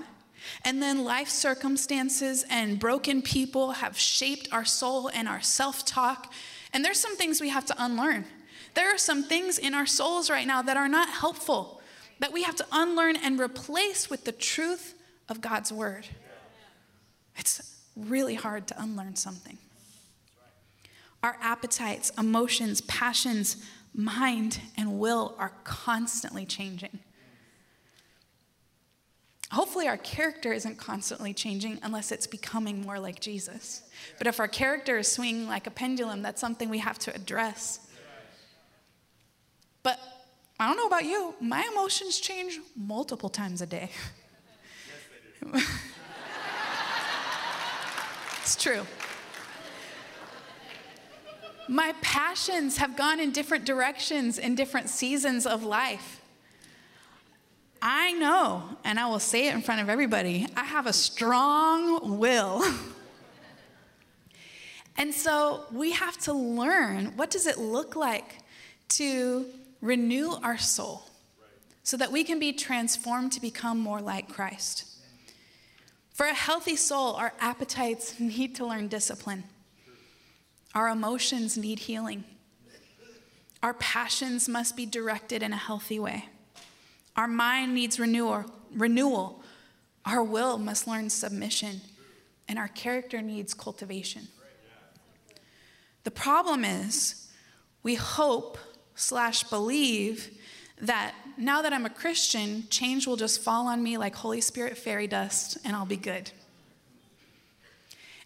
And 0.65 0.83
then 0.83 1.03
life 1.03 1.29
circumstances 1.29 2.45
and 2.51 2.79
broken 2.79 3.23
people 3.23 3.73
have 3.73 3.99
shaped 3.99 4.49
our 4.53 4.65
soul 4.65 5.09
and 5.09 5.27
our 5.27 5.41
self 5.41 5.85
talk. 5.85 6.33
And 6.73 6.85
there's 6.85 7.01
some 7.01 7.17
things 7.17 7.41
we 7.41 7.49
have 7.49 7.65
to 7.67 7.75
unlearn. 7.79 8.27
There 8.77 8.95
are 8.95 8.99
some 8.99 9.25
things 9.25 9.59
in 9.59 9.75
our 9.75 9.87
souls 9.87 10.29
right 10.29 10.47
now 10.47 10.61
that 10.61 10.77
are 10.77 10.89
not 10.89 11.09
helpful, 11.09 11.81
that 12.21 12.31
we 12.31 12.43
have 12.43 12.57
to 12.57 12.67
unlearn 12.71 13.17
and 13.17 13.41
replace 13.41 14.11
with 14.11 14.25
the 14.25 14.33
truth 14.33 14.95
of 15.31 15.41
God's 15.41 15.73
word. 15.73 16.07
It's 17.39 17.75
really 17.97 18.35
hard 18.35 18.67
to 18.69 18.81
unlearn 18.81 19.17
something. 19.17 19.57
Our 21.23 21.39
appetites, 21.41 22.13
emotions, 22.19 22.83
passions, 22.83 23.65
mind, 23.95 24.61
and 24.77 24.99
will 24.99 25.35
are 25.39 25.53
constantly 25.65 26.45
changing. 26.45 26.99
Hopefully, 29.53 29.89
our 29.89 29.97
character 29.97 30.53
isn't 30.53 30.77
constantly 30.77 31.33
changing 31.33 31.79
unless 31.83 32.13
it's 32.13 32.27
becoming 32.27 32.83
more 32.83 33.01
like 33.01 33.21
Jesus. 33.21 33.85
But 34.19 34.27
if 34.27 34.39
our 34.39 34.49
character 34.49 34.99
is 34.99 35.09
swinging 35.11 35.49
like 35.49 35.67
a 35.67 35.71
pendulum, 35.71 36.21
that's 36.21 36.43
something 36.43 36.69
we 36.69 36.79
have 36.79 36.99
to 37.01 37.15
address. 37.15 37.81
But 39.87 40.01
I 40.59 40.67
don't 40.67 40.77
know 40.77 40.89
about 40.89 41.05
you, 41.05 41.37
my 41.41 41.65
emotions 41.71 42.19
change 42.19 42.59
multiple 42.75 43.29
times 43.29 43.63
a 43.63 43.67
day. 43.67 43.89
Yes, 45.55 45.63
it's 48.43 48.57
true. 48.57 48.85
My 51.69 51.95
passions 52.01 52.79
have 52.79 52.97
gone 52.97 53.21
in 53.21 53.31
different 53.31 53.65
directions 53.65 54.41
in 54.41 54.57
different 54.57 54.89
seasons 54.89 55.47
of 55.47 55.63
life. 55.63 56.21
I 57.81 58.13
know, 58.15 58.65
and 58.83 58.99
I 58.99 59.07
will 59.07 59.21
say 59.21 59.47
it 59.47 59.55
in 59.55 59.63
front 59.63 59.83
of 59.83 59.89
everybody, 59.89 60.49
I 60.57 60.65
have 60.65 60.89
a 60.89 60.93
strong 60.93 62.19
will. 62.19 62.65
and 64.97 65.15
so 65.15 65.63
we 65.71 65.93
have 65.93 66.19
to 66.23 66.33
learn 66.33 67.17
what 67.17 67.31
does 67.31 67.47
it 67.47 67.59
look 67.59 67.95
like 67.95 68.39
to 68.89 69.47
renew 69.81 70.33
our 70.43 70.59
soul 70.59 71.03
so 71.83 71.97
that 71.97 72.11
we 72.11 72.25
can 72.25 72.39
be 72.39 72.53
transformed 72.53 73.33
to 73.33 73.41
become 73.41 73.79
more 73.79 74.01
like 74.01 74.29
Christ. 74.29 74.85
For 76.11 76.27
a 76.27 76.35
healthy 76.35 76.77
soul, 76.77 77.15
our 77.15 77.33
appetites 77.39 78.19
need 78.21 78.55
to 78.57 78.67
learn 78.67 78.89
discipline. 78.89 79.45
Our 80.75 80.89
emotions 80.89 81.57
need 81.57 81.81
healing. 81.81 82.25
Our 83.63 83.75
passions 83.75 84.49
must 84.49 84.77
be 84.77 84.87
directed 84.87 85.43
in 85.43 85.53
a 85.53 85.57
healthy 85.57 85.99
way. 85.99 86.27
Our 87.17 87.29
mind 87.29 87.75
needs 87.75 87.99
renewal. 87.99 88.45
renewal. 88.73 89.43
Our 90.05 90.23
will 90.23 90.59
must 90.59 90.87
learn 90.87 91.09
submission. 91.11 91.81
And 92.49 92.59
our 92.59 92.69
character 92.69 93.23
needs 93.23 93.55
cultivation. 93.55 94.29
The 96.05 96.11
problem 96.11 96.65
is, 96.65 97.29
we 97.83 97.95
hope 97.97 98.59
slash 98.97 99.45
believe 99.45 100.31
that 100.81 101.15
now 101.39 101.63
that 101.63 101.73
I'm 101.73 101.87
a 101.87 101.91
Christian, 101.91 102.65
change 102.71 103.07
will 103.07 103.17
just 103.17 103.41
fall 103.41 103.67
on 103.67 103.83
me 103.83 103.97
like 103.97 104.15
Holy 104.15 104.41
Spirit 104.41 104.77
fairy 104.77 105.07
dust 105.07 105.59
and 105.65 105.77
I'll 105.77 105.87
be 105.87 105.97
good. 105.97 106.31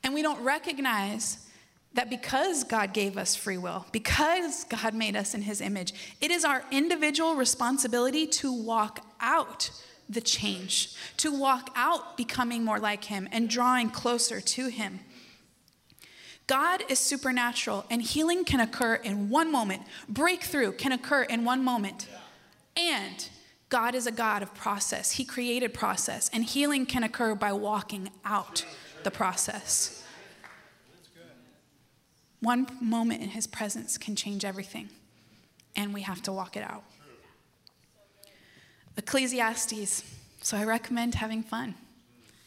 And 0.03 0.15
we 0.15 0.23
don't 0.23 0.43
recognize 0.43 1.47
that 1.95 2.09
because 2.09 2.65
God 2.65 2.93
gave 2.93 3.19
us 3.19 3.35
free 3.35 3.59
will, 3.59 3.85
because 3.93 4.65
God 4.65 4.95
made 4.95 5.17
us 5.17 5.35
in 5.35 5.43
his 5.43 5.61
image, 5.61 5.93
it 6.21 6.31
is 6.31 6.45
our 6.45 6.65
individual 6.71 7.35
responsibility 7.35 8.27
to 8.29 8.53
walk 8.53 9.05
out 9.21 9.71
the 10.09 10.21
change, 10.21 10.95
to 11.19 11.37
walk 11.37 11.71
out 11.75 12.17
becoming 12.17 12.65
more 12.65 12.79
like 12.79 13.05
him 13.05 13.29
and 13.33 13.49
drawing 13.49 13.91
closer 13.91 14.41
to 14.41 14.69
him. 14.69 15.01
God 16.51 16.83
is 16.89 16.99
supernatural, 16.99 17.87
and 17.91 18.03
healing 18.03 18.45
can 18.45 18.59
occur 18.59 18.97
in 18.97 19.31
one 19.31 19.53
moment. 19.53 19.83
Breakthrough 20.09 20.73
can 20.73 20.91
occur 20.91 21.23
in 21.23 21.45
one 21.45 21.63
moment. 21.63 22.09
And 22.77 23.29
God 23.69 23.95
is 23.95 24.09
a 24.09 24.11
God 24.11 24.43
of 24.43 24.53
process. 24.53 25.13
He 25.13 25.25
created 25.25 25.73
process, 25.73 26.29
and 26.33 26.43
healing 26.43 26.87
can 26.87 27.05
occur 27.05 27.37
by 27.37 27.53
walking 27.53 28.11
out 28.25 28.65
the 29.05 29.13
process. 29.13 30.05
One 32.41 32.67
moment 32.81 33.23
in 33.23 33.29
His 33.29 33.47
presence 33.47 33.97
can 33.97 34.17
change 34.17 34.45
everything, 34.45 34.89
and 35.77 35.95
we 35.95 36.03
have 36.03 36.21
to 36.23 36.33
walk 36.33 36.57
it 36.57 36.65
out. 36.65 36.83
Ecclesiastes. 38.97 40.03
So 40.43 40.57
I 40.57 40.65
recommend 40.65 41.15
having 41.15 41.45
fun. 41.45 41.77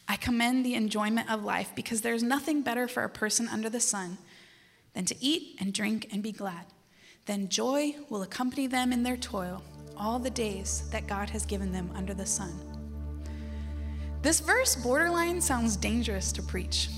I 0.08 0.16
commend 0.16 0.64
the 0.64 0.74
enjoyment 0.74 1.30
of 1.30 1.44
life 1.44 1.72
because 1.74 2.02
there's 2.02 2.22
nothing 2.22 2.62
better 2.62 2.86
for 2.86 3.04
a 3.04 3.08
person 3.08 3.48
under 3.48 3.70
the 3.70 3.80
sun 3.80 4.18
than 4.92 5.04
to 5.06 5.16
eat 5.20 5.56
and 5.60 5.72
drink 5.72 6.08
and 6.12 6.22
be 6.22 6.32
glad. 6.32 6.66
Then 7.26 7.48
joy 7.48 7.96
will 8.10 8.22
accompany 8.22 8.66
them 8.66 8.92
in 8.92 9.02
their 9.02 9.16
toil 9.16 9.62
all 9.96 10.18
the 10.18 10.30
days 10.30 10.88
that 10.90 11.06
God 11.06 11.30
has 11.30 11.46
given 11.46 11.72
them 11.72 11.90
under 11.94 12.12
the 12.12 12.26
sun. 12.26 12.52
This 14.22 14.40
verse 14.40 14.76
borderline 14.76 15.40
sounds 15.40 15.76
dangerous 15.76 16.32
to 16.32 16.42
preach 16.42 16.88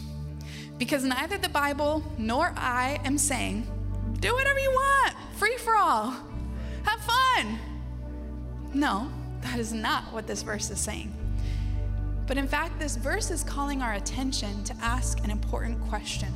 because 0.78 1.04
neither 1.04 1.38
the 1.38 1.48
Bible 1.48 2.02
nor 2.18 2.52
I 2.56 3.00
am 3.04 3.18
saying, 3.18 3.66
do 4.20 4.34
whatever 4.34 4.58
you 4.58 4.70
want, 4.70 5.16
free 5.36 5.56
for 5.58 5.76
all, 5.76 6.14
have 6.84 7.00
fun. 7.00 7.58
No, 8.74 9.10
that 9.40 9.58
is 9.58 9.72
not 9.72 10.12
what 10.12 10.26
this 10.26 10.42
verse 10.42 10.70
is 10.70 10.80
saying. 10.80 11.12
But 12.26 12.38
in 12.38 12.48
fact, 12.48 12.78
this 12.80 12.96
verse 12.96 13.30
is 13.30 13.44
calling 13.44 13.82
our 13.82 13.94
attention 13.94 14.64
to 14.64 14.74
ask 14.80 15.22
an 15.24 15.30
important 15.30 15.80
question 15.88 16.32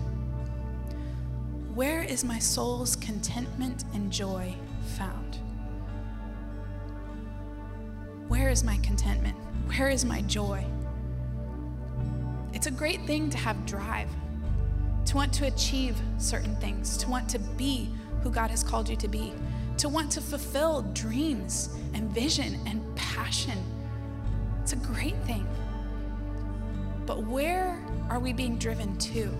Where 1.74 2.02
is 2.02 2.24
my 2.24 2.38
soul's 2.38 2.96
contentment 2.96 3.84
and 3.92 4.12
joy 4.12 4.54
found? 4.96 5.38
Where 8.28 8.50
is 8.50 8.62
my 8.62 8.76
contentment? 8.78 9.36
Where 9.66 9.88
is 9.88 10.04
my 10.04 10.22
joy? 10.22 10.64
It's 12.52 12.66
a 12.66 12.70
great 12.70 13.04
thing 13.06 13.30
to 13.30 13.38
have 13.38 13.66
drive, 13.66 14.08
to 15.06 15.16
want 15.16 15.32
to 15.34 15.46
achieve 15.46 15.96
certain 16.18 16.54
things, 16.56 16.96
to 16.98 17.08
want 17.08 17.28
to 17.30 17.38
be 17.38 17.90
who 18.22 18.30
God 18.30 18.50
has 18.50 18.62
called 18.62 18.88
you 18.88 18.96
to 18.96 19.08
be, 19.08 19.32
to 19.78 19.88
want 19.88 20.12
to 20.12 20.20
fulfill 20.20 20.82
dreams 20.92 21.70
and 21.94 22.10
vision 22.10 22.60
and 22.66 22.80
passion. 22.94 23.58
It's 24.62 24.72
a 24.72 24.76
great 24.76 25.16
thing. 25.24 25.46
But 27.10 27.24
where 27.24 27.76
are 28.08 28.20
we 28.20 28.32
being 28.32 28.56
driven 28.56 28.96
to? 28.98 29.36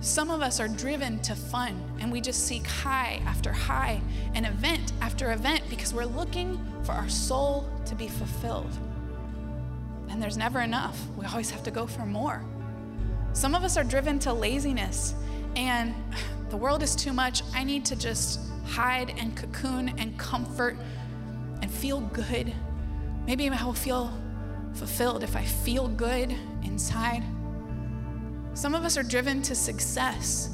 Some 0.00 0.28
of 0.28 0.42
us 0.42 0.58
are 0.58 0.66
driven 0.66 1.20
to 1.20 1.36
fun 1.36 1.80
and 2.00 2.10
we 2.10 2.20
just 2.20 2.48
seek 2.48 2.66
high 2.66 3.22
after 3.26 3.52
high 3.52 4.00
and 4.34 4.44
event 4.44 4.92
after 5.00 5.30
event 5.30 5.62
because 5.70 5.94
we're 5.94 6.04
looking 6.04 6.58
for 6.82 6.90
our 6.90 7.08
soul 7.08 7.70
to 7.84 7.94
be 7.94 8.08
fulfilled. 8.08 8.72
And 10.08 10.20
there's 10.20 10.36
never 10.36 10.62
enough. 10.62 11.00
We 11.16 11.26
always 11.26 11.48
have 11.50 11.62
to 11.62 11.70
go 11.70 11.86
for 11.86 12.04
more. 12.04 12.44
Some 13.32 13.54
of 13.54 13.62
us 13.62 13.76
are 13.76 13.84
driven 13.84 14.18
to 14.18 14.32
laziness 14.32 15.14
and 15.54 15.94
the 16.50 16.56
world 16.56 16.82
is 16.82 16.96
too 16.96 17.12
much. 17.12 17.42
I 17.54 17.62
need 17.62 17.84
to 17.84 17.94
just 17.94 18.40
hide 18.64 19.14
and 19.16 19.36
cocoon 19.36 19.94
and 19.96 20.18
comfort 20.18 20.76
and 21.62 21.70
feel 21.70 22.00
good. 22.00 22.52
Maybe 23.28 23.48
I 23.48 23.64
will 23.64 23.74
feel 23.74 24.12
fulfilled 24.76 25.22
if 25.22 25.34
I 25.34 25.42
feel 25.42 25.88
good 25.88 26.34
inside. 26.62 27.22
Some 28.54 28.74
of 28.74 28.84
us 28.84 28.96
are 28.96 29.02
driven 29.02 29.42
to 29.42 29.54
success. 29.54 30.50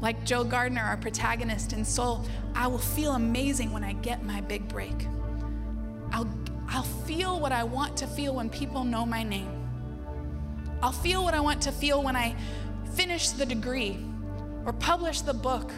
Like 0.00 0.24
Joe 0.24 0.44
Gardner, 0.44 0.82
our 0.82 0.96
protagonist 0.96 1.72
in 1.72 1.84
Soul, 1.84 2.24
I 2.54 2.66
will 2.66 2.78
feel 2.78 3.12
amazing 3.12 3.72
when 3.72 3.84
I 3.84 3.92
get 3.94 4.24
my 4.24 4.40
big 4.40 4.68
break. 4.68 5.06
I'll, 6.12 6.28
I'll 6.68 6.82
feel 6.82 7.40
what 7.40 7.52
I 7.52 7.64
want 7.64 7.96
to 7.98 8.06
feel 8.06 8.34
when 8.34 8.50
people 8.50 8.84
know 8.84 9.06
my 9.06 9.22
name. 9.22 9.52
I'll 10.82 10.92
feel 10.92 11.24
what 11.24 11.34
I 11.34 11.40
want 11.40 11.62
to 11.62 11.72
feel 11.72 12.02
when 12.02 12.16
I 12.16 12.34
finish 12.94 13.30
the 13.30 13.46
degree 13.46 13.98
or 14.64 14.72
publish 14.72 15.22
the 15.22 15.34
book 15.34 15.72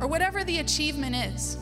or 0.00 0.08
whatever 0.08 0.42
the 0.42 0.58
achievement 0.58 1.14
is. 1.14 1.58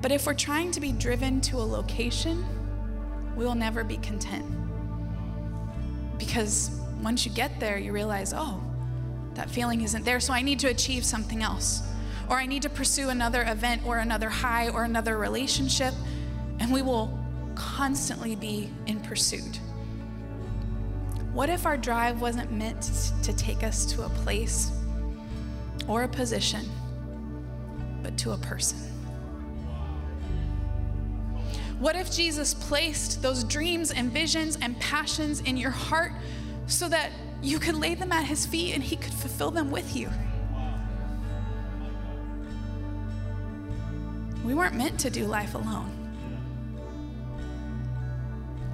But 0.00 0.10
if 0.10 0.26
we're 0.26 0.34
trying 0.34 0.72
to 0.72 0.80
be 0.80 0.90
driven 0.90 1.40
to 1.42 1.56
a 1.58 1.62
location, 1.64 2.44
we 3.36 3.44
will 3.44 3.54
never 3.54 3.84
be 3.84 3.96
content. 3.98 4.44
Because 6.18 6.70
once 7.02 7.26
you 7.26 7.32
get 7.32 7.58
there, 7.58 7.78
you 7.78 7.92
realize, 7.92 8.32
oh, 8.34 8.62
that 9.34 9.50
feeling 9.50 9.80
isn't 9.82 10.04
there, 10.04 10.20
so 10.20 10.32
I 10.32 10.42
need 10.42 10.58
to 10.60 10.68
achieve 10.68 11.04
something 11.04 11.42
else. 11.42 11.82
Or 12.28 12.36
I 12.36 12.46
need 12.46 12.62
to 12.62 12.70
pursue 12.70 13.08
another 13.08 13.42
event 13.42 13.82
or 13.84 13.98
another 13.98 14.28
high 14.28 14.68
or 14.68 14.84
another 14.84 15.18
relationship, 15.18 15.94
and 16.60 16.72
we 16.72 16.82
will 16.82 17.18
constantly 17.54 18.36
be 18.36 18.70
in 18.86 19.00
pursuit. 19.00 19.60
What 21.32 21.48
if 21.48 21.64
our 21.64 21.78
drive 21.78 22.20
wasn't 22.20 22.52
meant 22.52 22.82
to 23.22 23.32
take 23.32 23.62
us 23.62 23.86
to 23.86 24.04
a 24.04 24.08
place 24.10 24.70
or 25.88 26.02
a 26.02 26.08
position, 26.08 26.68
but 28.02 28.16
to 28.18 28.32
a 28.32 28.38
person? 28.38 28.91
What 31.82 31.96
if 31.96 32.12
Jesus 32.12 32.54
placed 32.54 33.22
those 33.22 33.42
dreams 33.42 33.90
and 33.90 34.12
visions 34.12 34.56
and 34.62 34.78
passions 34.78 35.40
in 35.40 35.56
your 35.56 35.72
heart 35.72 36.12
so 36.68 36.88
that 36.88 37.10
you 37.42 37.58
could 37.58 37.74
lay 37.74 37.96
them 37.96 38.12
at 38.12 38.24
his 38.24 38.46
feet 38.46 38.74
and 38.74 38.84
he 38.84 38.94
could 38.94 39.12
fulfill 39.12 39.50
them 39.50 39.72
with 39.72 39.96
you? 39.96 40.08
We 44.44 44.54
weren't 44.54 44.76
meant 44.76 45.00
to 45.00 45.10
do 45.10 45.26
life 45.26 45.56
alone. 45.56 45.90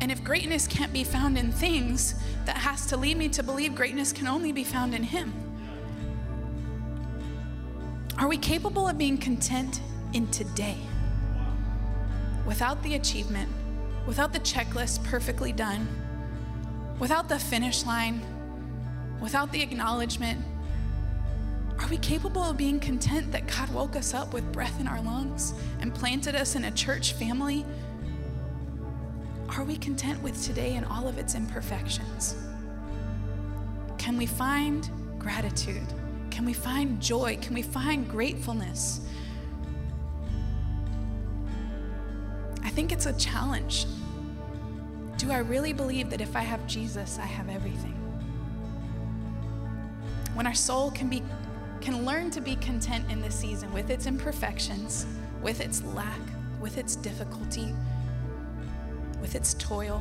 And 0.02 0.12
if 0.12 0.22
greatness 0.22 0.66
can't 0.66 0.92
be 0.92 1.02
found 1.02 1.38
in 1.38 1.50
things, 1.50 2.14
that 2.44 2.58
has 2.58 2.84
to 2.88 2.98
lead 2.98 3.16
me 3.16 3.30
to 3.30 3.42
believe 3.42 3.74
greatness 3.74 4.12
can 4.12 4.26
only 4.26 4.52
be 4.52 4.64
found 4.64 4.94
in 4.94 5.02
him. 5.02 5.32
Are 8.18 8.28
we 8.28 8.36
capable 8.36 8.86
of 8.86 8.98
being 8.98 9.16
content 9.16 9.80
in 10.12 10.26
today? 10.30 10.76
Without 12.48 12.82
the 12.82 12.94
achievement, 12.94 13.46
without 14.06 14.32
the 14.32 14.40
checklist 14.40 15.04
perfectly 15.04 15.52
done, 15.52 15.86
without 16.98 17.28
the 17.28 17.38
finish 17.38 17.84
line, 17.84 18.22
without 19.20 19.52
the 19.52 19.60
acknowledgement, 19.60 20.42
are 21.78 21.86
we 21.88 21.98
capable 21.98 22.42
of 22.42 22.56
being 22.56 22.80
content 22.80 23.30
that 23.32 23.46
God 23.46 23.70
woke 23.74 23.96
us 23.96 24.14
up 24.14 24.32
with 24.32 24.50
breath 24.50 24.80
in 24.80 24.88
our 24.88 25.02
lungs 25.02 25.52
and 25.80 25.94
planted 25.94 26.34
us 26.34 26.56
in 26.56 26.64
a 26.64 26.70
church 26.70 27.12
family? 27.12 27.66
Are 29.50 29.64
we 29.64 29.76
content 29.76 30.22
with 30.22 30.42
today 30.42 30.76
and 30.76 30.86
all 30.86 31.06
of 31.06 31.18
its 31.18 31.34
imperfections? 31.34 32.34
Can 33.98 34.16
we 34.16 34.24
find 34.24 34.88
gratitude? 35.18 35.86
Can 36.30 36.46
we 36.46 36.54
find 36.54 36.98
joy? 36.98 37.36
Can 37.42 37.52
we 37.52 37.62
find 37.62 38.08
gratefulness? 38.08 39.02
Think 42.78 42.92
it's 42.92 43.06
a 43.06 43.12
challenge. 43.14 43.86
Do 45.16 45.32
I 45.32 45.38
really 45.38 45.72
believe 45.72 46.10
that 46.10 46.20
if 46.20 46.36
I 46.36 46.42
have 46.42 46.64
Jesus, 46.68 47.18
I 47.18 47.26
have 47.26 47.48
everything? 47.48 47.96
When 50.34 50.46
our 50.46 50.54
soul 50.54 50.92
can 50.92 51.08
be 51.08 51.24
can 51.80 52.04
learn 52.04 52.30
to 52.30 52.40
be 52.40 52.54
content 52.54 53.10
in 53.10 53.20
this 53.20 53.34
season 53.34 53.72
with 53.72 53.90
its 53.90 54.06
imperfections, 54.06 55.06
with 55.42 55.60
its 55.60 55.82
lack, 55.86 56.20
with 56.60 56.78
its 56.78 56.94
difficulty, 56.94 57.74
with 59.20 59.34
its 59.34 59.54
toil. 59.54 60.00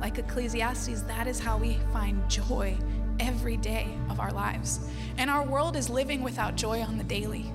Like 0.00 0.18
Ecclesiastes, 0.18 1.02
that 1.02 1.26
is 1.26 1.40
how 1.40 1.58
we 1.58 1.78
find 1.92 2.16
joy 2.30 2.78
every 3.18 3.56
day 3.56 3.88
of 4.08 4.20
our 4.20 4.30
lives. 4.30 4.78
And 5.16 5.28
our 5.28 5.44
world 5.44 5.74
is 5.74 5.90
living 5.90 6.22
without 6.22 6.54
joy 6.54 6.80
on 6.80 6.96
the 6.96 7.02
daily. 7.02 7.52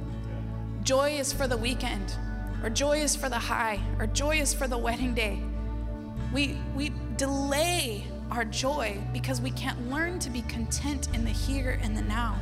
Joy 0.84 1.12
is 1.12 1.32
for 1.32 1.48
the 1.48 1.56
weekend 1.56 2.18
or 2.64 2.70
joy 2.70 3.00
is 3.02 3.16
for 3.16 3.28
the 3.28 3.38
high, 3.38 3.80
or 4.00 4.08
joy 4.08 4.38
is 4.40 4.54
for 4.54 4.68
the 4.68 4.78
wedding 4.78 5.14
day. 5.14 5.40
We, 6.34 6.58
we 6.76 6.94
delay 7.18 8.06
our 8.32 8.46
joy 8.46 8.98
because 9.12 9.42
we 9.42 9.52
can't 9.52 9.92
learn 9.92 10.18
to 10.20 10.30
be 10.30 10.42
content 10.44 11.10
in 11.14 11.26
the 11.26 11.32
here 11.32 11.78
and 11.84 11.96
the 11.96 12.02
now. 12.02 12.40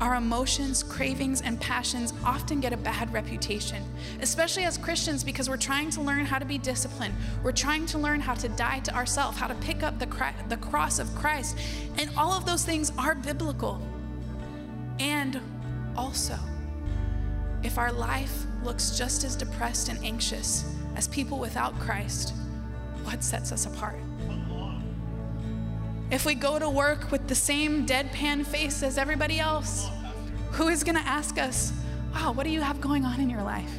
Our 0.00 0.14
emotions, 0.14 0.82
cravings, 0.82 1.42
and 1.42 1.60
passions 1.60 2.14
often 2.24 2.58
get 2.60 2.72
a 2.72 2.76
bad 2.78 3.12
reputation, 3.12 3.84
especially 4.22 4.64
as 4.64 4.78
Christians, 4.78 5.22
because 5.22 5.50
we're 5.50 5.58
trying 5.58 5.90
to 5.90 6.00
learn 6.00 6.24
how 6.24 6.38
to 6.38 6.46
be 6.46 6.56
disciplined. 6.56 7.14
We're 7.42 7.52
trying 7.52 7.84
to 7.86 7.98
learn 7.98 8.18
how 8.18 8.32
to 8.32 8.48
die 8.48 8.78
to 8.80 8.94
ourselves, 8.94 9.36
how 9.36 9.46
to 9.46 9.54
pick 9.56 9.82
up 9.82 9.98
the, 9.98 10.06
the 10.48 10.56
cross 10.56 10.98
of 10.98 11.14
Christ. 11.14 11.58
And 11.98 12.10
all 12.16 12.32
of 12.32 12.46
those 12.46 12.64
things 12.64 12.92
are 12.96 13.14
biblical. 13.14 13.78
And 14.98 15.38
also, 15.98 16.38
if 17.62 17.76
our 17.76 17.92
life 17.92 18.46
looks 18.64 18.96
just 18.96 19.24
as 19.24 19.36
depressed 19.36 19.88
and 19.88 20.02
anxious 20.04 20.64
as 20.96 21.08
people 21.08 21.38
without 21.38 21.78
Christ, 21.78 22.34
what 23.04 23.22
sets 23.22 23.52
us 23.52 23.66
apart? 23.66 23.96
If 26.10 26.26
we 26.26 26.34
go 26.34 26.58
to 26.58 26.68
work 26.68 27.12
with 27.12 27.28
the 27.28 27.34
same 27.34 27.86
deadpan 27.86 28.44
face 28.44 28.82
as 28.82 28.98
everybody 28.98 29.38
else, 29.38 29.88
who 30.52 30.68
is 30.68 30.82
going 30.82 30.96
to 30.96 31.06
ask 31.06 31.38
us, 31.38 31.72
Wow, 32.12 32.32
what 32.32 32.44
do 32.44 32.50
you 32.50 32.60
have 32.60 32.80
going 32.80 33.04
on 33.04 33.20
in 33.20 33.30
your 33.30 33.42
life? 33.42 33.70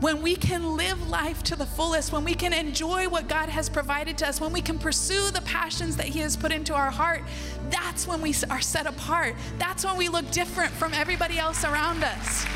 When 0.00 0.22
we 0.22 0.34
can 0.34 0.76
live 0.76 1.10
life 1.10 1.42
to 1.44 1.56
the 1.56 1.66
fullest, 1.66 2.10
when 2.10 2.24
we 2.24 2.34
can 2.34 2.52
enjoy 2.54 3.08
what 3.08 3.28
God 3.28 3.50
has 3.50 3.68
provided 3.68 4.16
to 4.18 4.28
us, 4.28 4.40
when 4.40 4.50
we 4.50 4.62
can 4.62 4.78
pursue 4.78 5.30
the 5.30 5.42
passions 5.42 5.96
that 5.96 6.06
He 6.06 6.20
has 6.20 6.36
put 6.36 6.52
into 6.52 6.74
our 6.74 6.90
heart, 6.90 7.22
that's 7.68 8.08
when 8.08 8.22
we 8.22 8.34
are 8.48 8.62
set 8.62 8.86
apart. 8.86 9.34
That's 9.58 9.84
when 9.84 9.98
we 9.98 10.08
look 10.08 10.28
different 10.30 10.72
from 10.72 10.94
everybody 10.94 11.38
else 11.38 11.64
around 11.64 12.02
us. 12.02 12.46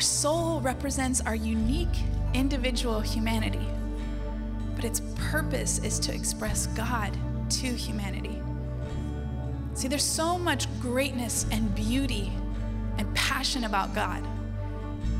Our 0.00 0.04
soul 0.04 0.62
represents 0.62 1.20
our 1.20 1.34
unique 1.34 1.94
individual 2.32 3.02
humanity, 3.02 3.68
but 4.74 4.82
its 4.82 5.02
purpose 5.14 5.78
is 5.80 5.98
to 5.98 6.14
express 6.14 6.68
God 6.68 7.14
to 7.50 7.66
humanity. 7.66 8.40
See, 9.74 9.88
there's 9.88 10.02
so 10.02 10.38
much 10.38 10.68
greatness 10.80 11.44
and 11.52 11.74
beauty 11.74 12.32
and 12.96 13.14
passion 13.14 13.64
about 13.64 13.94
God 13.94 14.26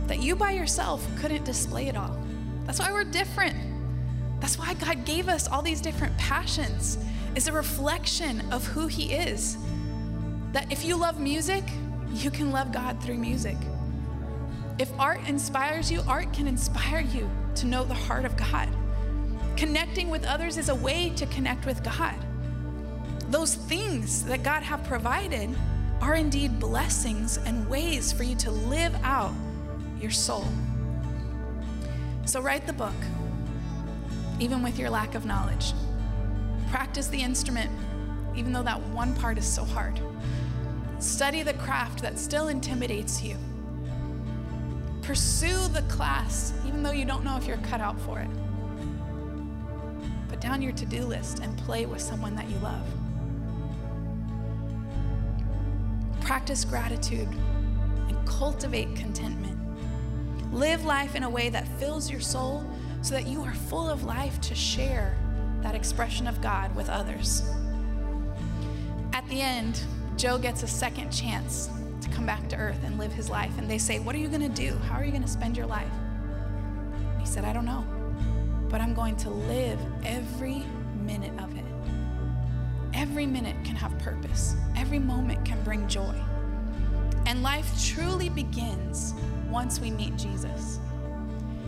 that 0.07 0.23
you 0.23 0.35
by 0.35 0.53
yourself 0.53 1.07
couldn't 1.21 1.45
display 1.45 1.89
it 1.89 1.95
all. 1.95 2.19
That's 2.65 2.79
why 2.79 2.91
we're 2.91 3.05
different. 3.05 3.59
That's 4.41 4.59
why 4.59 4.73
God 4.73 5.05
gave 5.05 5.29
us 5.29 5.47
all 5.47 5.61
these 5.61 5.83
different 5.83 6.17
passions. 6.17 6.97
Is 7.35 7.49
a 7.49 7.53
reflection 7.53 8.51
of 8.51 8.67
who 8.67 8.87
he 8.87 9.13
is. 9.13 9.59
That 10.53 10.73
if 10.73 10.87
you 10.87 10.97
love 10.97 11.21
music, 11.21 11.65
you 12.15 12.31
can 12.31 12.51
love 12.51 12.73
God 12.73 12.99
through 13.03 13.19
music. 13.19 13.59
If 14.81 14.91
art 14.99 15.21
inspires 15.29 15.93
you, 15.93 16.01
art 16.09 16.33
can 16.33 16.47
inspire 16.47 17.01
you 17.01 17.29
to 17.57 17.67
know 17.67 17.85
the 17.85 17.93
heart 17.93 18.25
of 18.25 18.35
God. 18.39 18.67
Connecting 19.55 20.09
with 20.09 20.25
others 20.25 20.57
is 20.57 20.71
a 20.71 20.75
way 20.75 21.11
to 21.17 21.27
connect 21.27 21.67
with 21.67 21.85
God. 21.85 22.15
Those 23.29 23.57
things 23.57 24.25
that 24.25 24.43
God 24.43 24.63
have 24.63 24.83
provided 24.85 25.55
are 26.01 26.15
indeed 26.15 26.59
blessings 26.59 27.37
and 27.37 27.69
ways 27.69 28.11
for 28.11 28.23
you 28.23 28.35
to 28.37 28.51
live 28.51 28.95
out 29.03 29.35
your 30.01 30.11
soul. 30.11 30.47
So 32.25 32.41
write 32.41 32.67
the 32.67 32.73
book, 32.73 32.95
even 34.39 34.63
with 34.63 34.79
your 34.79 34.89
lack 34.89 35.15
of 35.15 35.27
knowledge. 35.27 35.75
Practice 36.71 37.09
the 37.09 37.21
instrument, 37.21 37.71
even 38.35 38.51
though 38.51 38.63
that 38.63 38.81
one 38.81 39.15
part 39.17 39.37
is 39.37 39.45
so 39.45 39.63
hard. 39.63 40.01
Study 41.01 41.43
the 41.43 41.53
craft 41.53 42.01
that 42.01 42.19
still 42.19 42.49
intimidates 42.49 43.23
you 43.23 43.37
Pursue 45.11 45.67
the 45.73 45.83
class, 45.89 46.53
even 46.65 46.85
though 46.85 46.93
you 46.93 47.05
don't 47.05 47.25
know 47.25 47.37
if 47.37 47.45
you're 47.45 47.57
cut 47.57 47.81
out 47.81 48.01
for 48.03 48.21
it. 48.21 48.31
Put 50.29 50.41
down 50.41 50.63
your 50.63 50.71
to 50.71 50.87
do 50.87 51.05
list 51.05 51.41
and 51.41 51.59
play 51.59 51.85
with 51.85 52.01
someone 52.01 52.37
that 52.37 52.49
you 52.49 52.57
love. 52.59 52.87
Practice 56.21 56.65
gratitude 56.65 57.27
and 58.07 58.25
cultivate 58.25 58.95
contentment. 58.95 59.59
Live 60.53 60.85
life 60.85 61.17
in 61.17 61.25
a 61.25 61.29
way 61.29 61.49
that 61.49 61.67
fills 61.81 62.09
your 62.09 62.21
soul, 62.21 62.65
so 63.03 63.13
that 63.15 63.27
you 63.27 63.43
are 63.43 63.53
full 63.53 63.91
of 63.91 64.05
life 64.05 64.41
to 64.43 64.55
share 64.55 65.19
that 65.61 65.75
expression 65.75 66.29
of 66.29 66.41
God 66.41 66.73
with 66.77 66.89
others. 66.89 67.43
At 69.13 69.27
the 69.29 69.41
end, 69.41 69.83
Joe 70.17 70.39
gets 70.39 70.63
a 70.63 70.69
second 70.69 71.11
chance 71.11 71.69
come 72.11 72.27
back 72.27 72.49
to 72.51 72.57
earth 72.57 72.79
and 72.85 72.99
live 72.99 73.13
his 73.13 73.31
life. 73.31 73.57
And 73.59 73.71
they 73.71 73.79
say, 73.79 73.99
What 73.99 74.15
are 74.15 74.19
you 74.19 74.29
going 74.29 74.41
to 74.41 74.49
do? 74.49 74.77
How 74.89 74.97
are 74.97 75.05
you 75.05 75.11
going 75.11 75.23
to 75.23 75.29
spend 75.29 75.57
your 75.57 75.67
life? 75.67 75.91
he 77.19 77.27
said, 77.27 77.45
I 77.45 77.53
don't 77.53 77.67
know, 77.67 77.85
but 78.69 78.81
I'm 78.81 78.95
going 78.95 79.17
to 79.19 79.31
live 79.31 79.79
every 80.05 80.65
minute 81.05 81.39
of 81.39 81.55
it. 81.57 81.65
Every 82.95 83.27
minute 83.27 83.57
can 83.65 83.77
have 83.77 83.97
purpose, 83.99 84.57
every 84.77 84.99
moment 84.99 85.45
can 85.45 85.63
bring 85.63 85.87
joy. 85.87 86.15
And 87.27 87.43
life 87.43 87.71
truly 87.85 88.31
begins 88.31 89.15
once 89.51 89.81
we 89.81 89.91
meet 89.91 90.17
Jesus. 90.17 90.81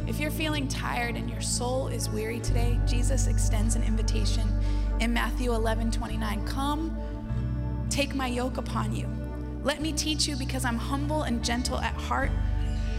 If 0.07 0.18
you're 0.18 0.30
feeling 0.30 0.66
tired 0.66 1.16
and 1.16 1.30
your 1.30 1.40
soul 1.40 1.88
is 1.88 2.09
weary 2.11 2.40
today, 2.40 2.80
Jesus 2.86 3.28
extends 3.28 3.76
an 3.76 3.84
invitation 3.84 4.49
in 5.01 5.12
Matthew 5.12 5.55
11 5.55 5.90
29. 5.90 6.47
Come, 6.47 6.97
take 7.88 8.14
my 8.14 8.26
yoke 8.26 8.57
upon 8.57 8.97
you. 8.97 9.21
Let 9.64 9.80
me 9.80 9.92
teach 9.92 10.26
you 10.26 10.36
because 10.36 10.64
I'm 10.64 10.78
humble 10.78 11.22
and 11.22 11.44
gentle 11.44 11.78
at 11.78 11.94
heart, 11.94 12.30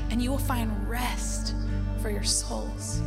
and 0.09 0.21
you 0.21 0.31
will 0.31 0.37
find 0.37 0.89
rest 0.89 1.55
for 2.01 2.09
your 2.09 2.23
souls. 2.23 3.01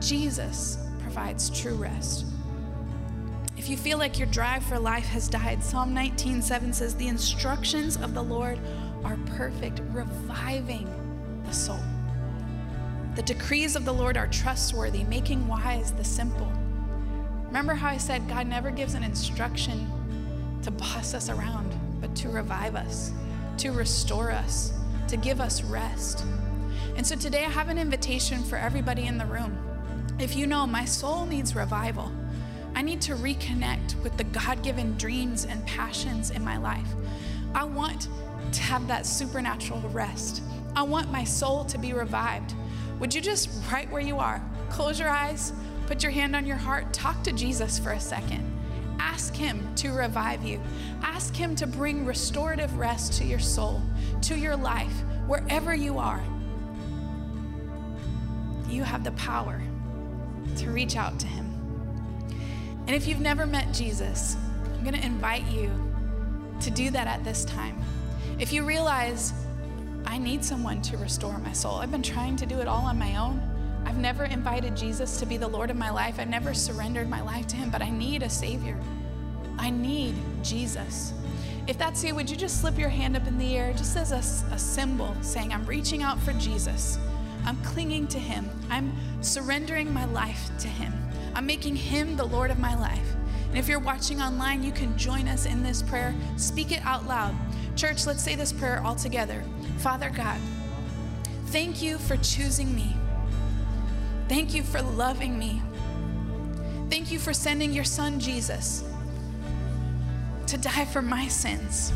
Jesus 0.00 0.78
provides 1.00 1.50
true 1.50 1.74
rest. 1.74 2.26
If 3.56 3.68
you 3.68 3.76
feel 3.76 3.98
like 3.98 4.18
your 4.18 4.28
drive 4.28 4.62
for 4.64 4.78
life 4.78 5.06
has 5.06 5.28
died, 5.28 5.62
Psalm 5.64 5.94
19:7 5.94 6.72
says, 6.72 6.94
"The 6.94 7.08
instructions 7.08 7.96
of 7.96 8.14
the 8.14 8.22
Lord 8.22 8.58
are 9.04 9.16
perfect, 9.36 9.80
reviving 9.92 10.88
the 11.44 11.52
soul." 11.52 11.80
The 13.14 13.22
decrees 13.22 13.74
of 13.74 13.84
the 13.84 13.94
Lord 13.94 14.16
are 14.16 14.26
trustworthy, 14.26 15.04
making 15.04 15.46
wise 15.46 15.92
the 15.92 16.04
simple. 16.04 16.52
Remember 17.46 17.74
how 17.74 17.88
I 17.88 17.96
said 17.96 18.28
God 18.28 18.46
never 18.48 18.70
gives 18.70 18.94
an 18.94 19.04
instruction 19.04 19.88
to 20.64 20.70
boss 20.70 21.12
us 21.12 21.28
around, 21.28 21.72
but 22.00 22.14
to 22.16 22.30
revive 22.30 22.74
us, 22.74 23.12
to 23.58 23.70
restore 23.70 24.30
us, 24.30 24.72
to 25.08 25.16
give 25.18 25.40
us 25.40 25.62
rest. 25.62 26.24
And 26.96 27.06
so 27.06 27.16
today 27.16 27.44
I 27.44 27.50
have 27.50 27.68
an 27.68 27.78
invitation 27.78 28.42
for 28.42 28.56
everybody 28.56 29.06
in 29.06 29.18
the 29.18 29.26
room. 29.26 29.58
If 30.18 30.34
you 30.34 30.46
know 30.46 30.66
my 30.66 30.86
soul 30.86 31.26
needs 31.26 31.54
revival, 31.54 32.10
I 32.74 32.80
need 32.80 33.02
to 33.02 33.14
reconnect 33.14 34.02
with 34.02 34.16
the 34.16 34.24
God 34.24 34.62
given 34.62 34.96
dreams 34.96 35.44
and 35.44 35.64
passions 35.66 36.30
in 36.30 36.42
my 36.42 36.56
life. 36.56 36.88
I 37.54 37.64
want 37.64 38.08
to 38.52 38.62
have 38.62 38.88
that 38.88 39.04
supernatural 39.04 39.80
rest. 39.90 40.42
I 40.74 40.82
want 40.82 41.12
my 41.12 41.24
soul 41.24 41.64
to 41.66 41.78
be 41.78 41.92
revived. 41.92 42.54
Would 43.00 43.14
you 43.14 43.20
just, 43.20 43.50
right 43.70 43.90
where 43.90 44.00
you 44.00 44.18
are, 44.18 44.42
close 44.70 44.98
your 44.98 45.10
eyes, 45.10 45.52
put 45.86 46.02
your 46.02 46.12
hand 46.12 46.34
on 46.34 46.46
your 46.46 46.56
heart, 46.56 46.92
talk 46.94 47.22
to 47.24 47.32
Jesus 47.32 47.78
for 47.78 47.92
a 47.92 48.00
second. 48.00 48.53
Ask 49.04 49.34
Him 49.34 49.74
to 49.76 49.92
revive 49.92 50.42
you. 50.44 50.60
Ask 51.02 51.36
Him 51.36 51.54
to 51.56 51.66
bring 51.66 52.06
restorative 52.06 52.76
rest 52.78 53.12
to 53.18 53.24
your 53.24 53.38
soul, 53.38 53.82
to 54.22 54.34
your 54.34 54.56
life, 54.56 54.94
wherever 55.26 55.74
you 55.74 55.98
are. 55.98 56.22
You 58.66 58.82
have 58.82 59.04
the 59.04 59.12
power 59.12 59.60
to 60.56 60.70
reach 60.70 60.96
out 60.96 61.20
to 61.20 61.26
Him. 61.26 61.44
And 62.86 62.96
if 62.96 63.06
you've 63.06 63.20
never 63.20 63.46
met 63.46 63.72
Jesus, 63.74 64.36
I'm 64.74 64.82
going 64.82 64.96
to 64.96 65.06
invite 65.06 65.46
you 65.48 65.70
to 66.60 66.70
do 66.70 66.90
that 66.90 67.06
at 67.06 67.22
this 67.24 67.44
time. 67.44 67.78
If 68.38 68.54
you 68.54 68.64
realize, 68.64 69.34
I 70.06 70.16
need 70.16 70.42
someone 70.42 70.80
to 70.82 70.96
restore 70.96 71.38
my 71.38 71.52
soul. 71.52 71.76
I've 71.76 71.92
been 71.92 72.02
trying 72.02 72.36
to 72.36 72.46
do 72.46 72.58
it 72.60 72.66
all 72.66 72.86
on 72.86 72.98
my 72.98 73.16
own. 73.16 73.53
I've 73.84 73.98
never 73.98 74.24
invited 74.24 74.76
Jesus 74.76 75.18
to 75.20 75.26
be 75.26 75.36
the 75.36 75.48
Lord 75.48 75.70
of 75.70 75.76
my 75.76 75.90
life. 75.90 76.18
I've 76.18 76.28
never 76.28 76.54
surrendered 76.54 77.08
my 77.08 77.20
life 77.20 77.46
to 77.48 77.56
Him, 77.56 77.70
but 77.70 77.82
I 77.82 77.90
need 77.90 78.22
a 78.22 78.30
Savior. 78.30 78.78
I 79.58 79.70
need 79.70 80.14
Jesus. 80.42 81.12
If 81.66 81.78
that's 81.78 82.04
you, 82.04 82.14
would 82.14 82.28
you 82.28 82.36
just 82.36 82.60
slip 82.60 82.78
your 82.78 82.88
hand 82.88 83.16
up 83.16 83.26
in 83.26 83.38
the 83.38 83.56
air 83.56 83.72
just 83.72 83.96
as 83.96 84.12
a, 84.12 84.54
a 84.54 84.58
symbol 84.58 85.14
saying, 85.22 85.52
I'm 85.52 85.64
reaching 85.64 86.02
out 86.02 86.18
for 86.20 86.32
Jesus? 86.34 86.98
I'm 87.46 87.56
clinging 87.62 88.06
to 88.08 88.18
Him. 88.18 88.48
I'm 88.70 88.92
surrendering 89.22 89.92
my 89.92 90.04
life 90.06 90.50
to 90.58 90.68
Him. 90.68 90.92
I'm 91.34 91.46
making 91.46 91.76
Him 91.76 92.16
the 92.16 92.24
Lord 92.24 92.50
of 92.50 92.58
my 92.58 92.78
life. 92.78 93.14
And 93.48 93.58
if 93.58 93.68
you're 93.68 93.78
watching 93.78 94.20
online, 94.20 94.62
you 94.62 94.72
can 94.72 94.96
join 94.98 95.28
us 95.28 95.46
in 95.46 95.62
this 95.62 95.82
prayer. 95.82 96.14
Speak 96.36 96.72
it 96.72 96.84
out 96.84 97.06
loud. 97.06 97.34
Church, 97.76 98.06
let's 98.06 98.22
say 98.22 98.34
this 98.34 98.52
prayer 98.52 98.82
all 98.84 98.94
together. 98.94 99.42
Father 99.78 100.10
God, 100.10 100.40
thank 101.46 101.82
you 101.82 101.98
for 101.98 102.16
choosing 102.18 102.74
me. 102.74 102.96
Thank 104.28 104.54
you 104.54 104.62
for 104.62 104.80
loving 104.82 105.38
me. 105.38 105.62
Thank 106.90 107.10
you 107.10 107.18
for 107.18 107.32
sending 107.32 107.72
your 107.72 107.84
son 107.84 108.20
Jesus 108.20 108.84
to 110.46 110.58
die 110.58 110.84
for 110.84 111.02
my 111.02 111.26
sins 111.28 111.92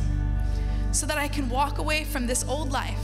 so 0.93 1.07
that 1.07 1.19
I 1.19 1.29
can 1.29 1.49
walk 1.49 1.79
away 1.79 2.05
from 2.05 2.27
this 2.27 2.45
old 2.45 2.73
life 2.73 2.99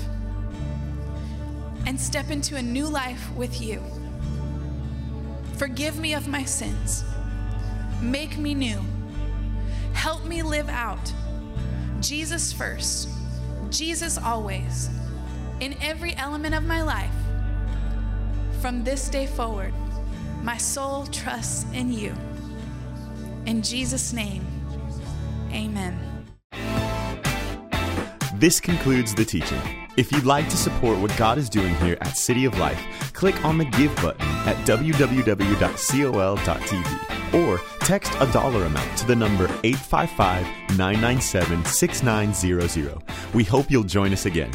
and 1.87 2.01
step 2.01 2.31
into 2.31 2.57
a 2.57 2.63
new 2.63 2.87
life 2.87 3.31
with 3.37 3.61
you. 3.61 3.83
Forgive 5.57 5.99
me 5.99 6.15
of 6.15 6.27
my 6.27 6.45
sins. 6.45 7.05
Make 8.01 8.37
me 8.39 8.55
new. 8.55 8.81
Help 9.93 10.25
me 10.25 10.43
live 10.43 10.69
out 10.69 11.13
Jesus 12.01 12.53
first, 12.53 13.09
Jesus 13.71 14.19
always, 14.19 14.91
in 15.61 15.75
every 15.81 16.15
element 16.17 16.55
of 16.55 16.65
my 16.65 16.83
life. 16.83 17.15
From 18.65 18.83
this 18.83 19.11
day 19.11 19.27
forward, 19.27 19.75
my 20.43 20.57
soul 20.57 21.05
trusts 21.09 21.67
in 21.75 21.93
you. 21.93 22.15
In 23.45 23.61
Jesus' 23.61 24.15
name, 24.15 24.43
amen. 25.53 26.25
This 28.37 28.61
concludes 28.61 29.15
the 29.15 29.27
teaching. 29.27 29.61
If 29.99 30.11
you'd 30.11 30.25
like 30.25 30.49
to 30.49 30.57
support 30.57 30.99
what 30.99 31.15
God 31.19 31.37
is 31.37 31.51
doing 31.51 31.75
here 31.75 31.99
at 32.01 32.17
City 32.17 32.47
of 32.47 32.59
Life, 32.59 32.81
click 33.13 33.45
on 33.45 33.59
the 33.59 33.67
Give 33.67 33.95
button 33.97 34.27
at 34.49 34.57
www.col.tv 34.67 35.35
or 37.35 37.61
text 37.81 38.15
a 38.19 38.33
dollar 38.33 38.65
amount 38.65 38.97
to 38.97 39.07
the 39.07 39.15
number 39.15 39.45
855 39.63 40.47
997 40.79 41.67
6900. 41.67 43.03
We 43.35 43.45
hope 43.45 43.71
you'll 43.71 43.83
join 43.83 44.15
us 44.15 44.25
again. 44.25 44.53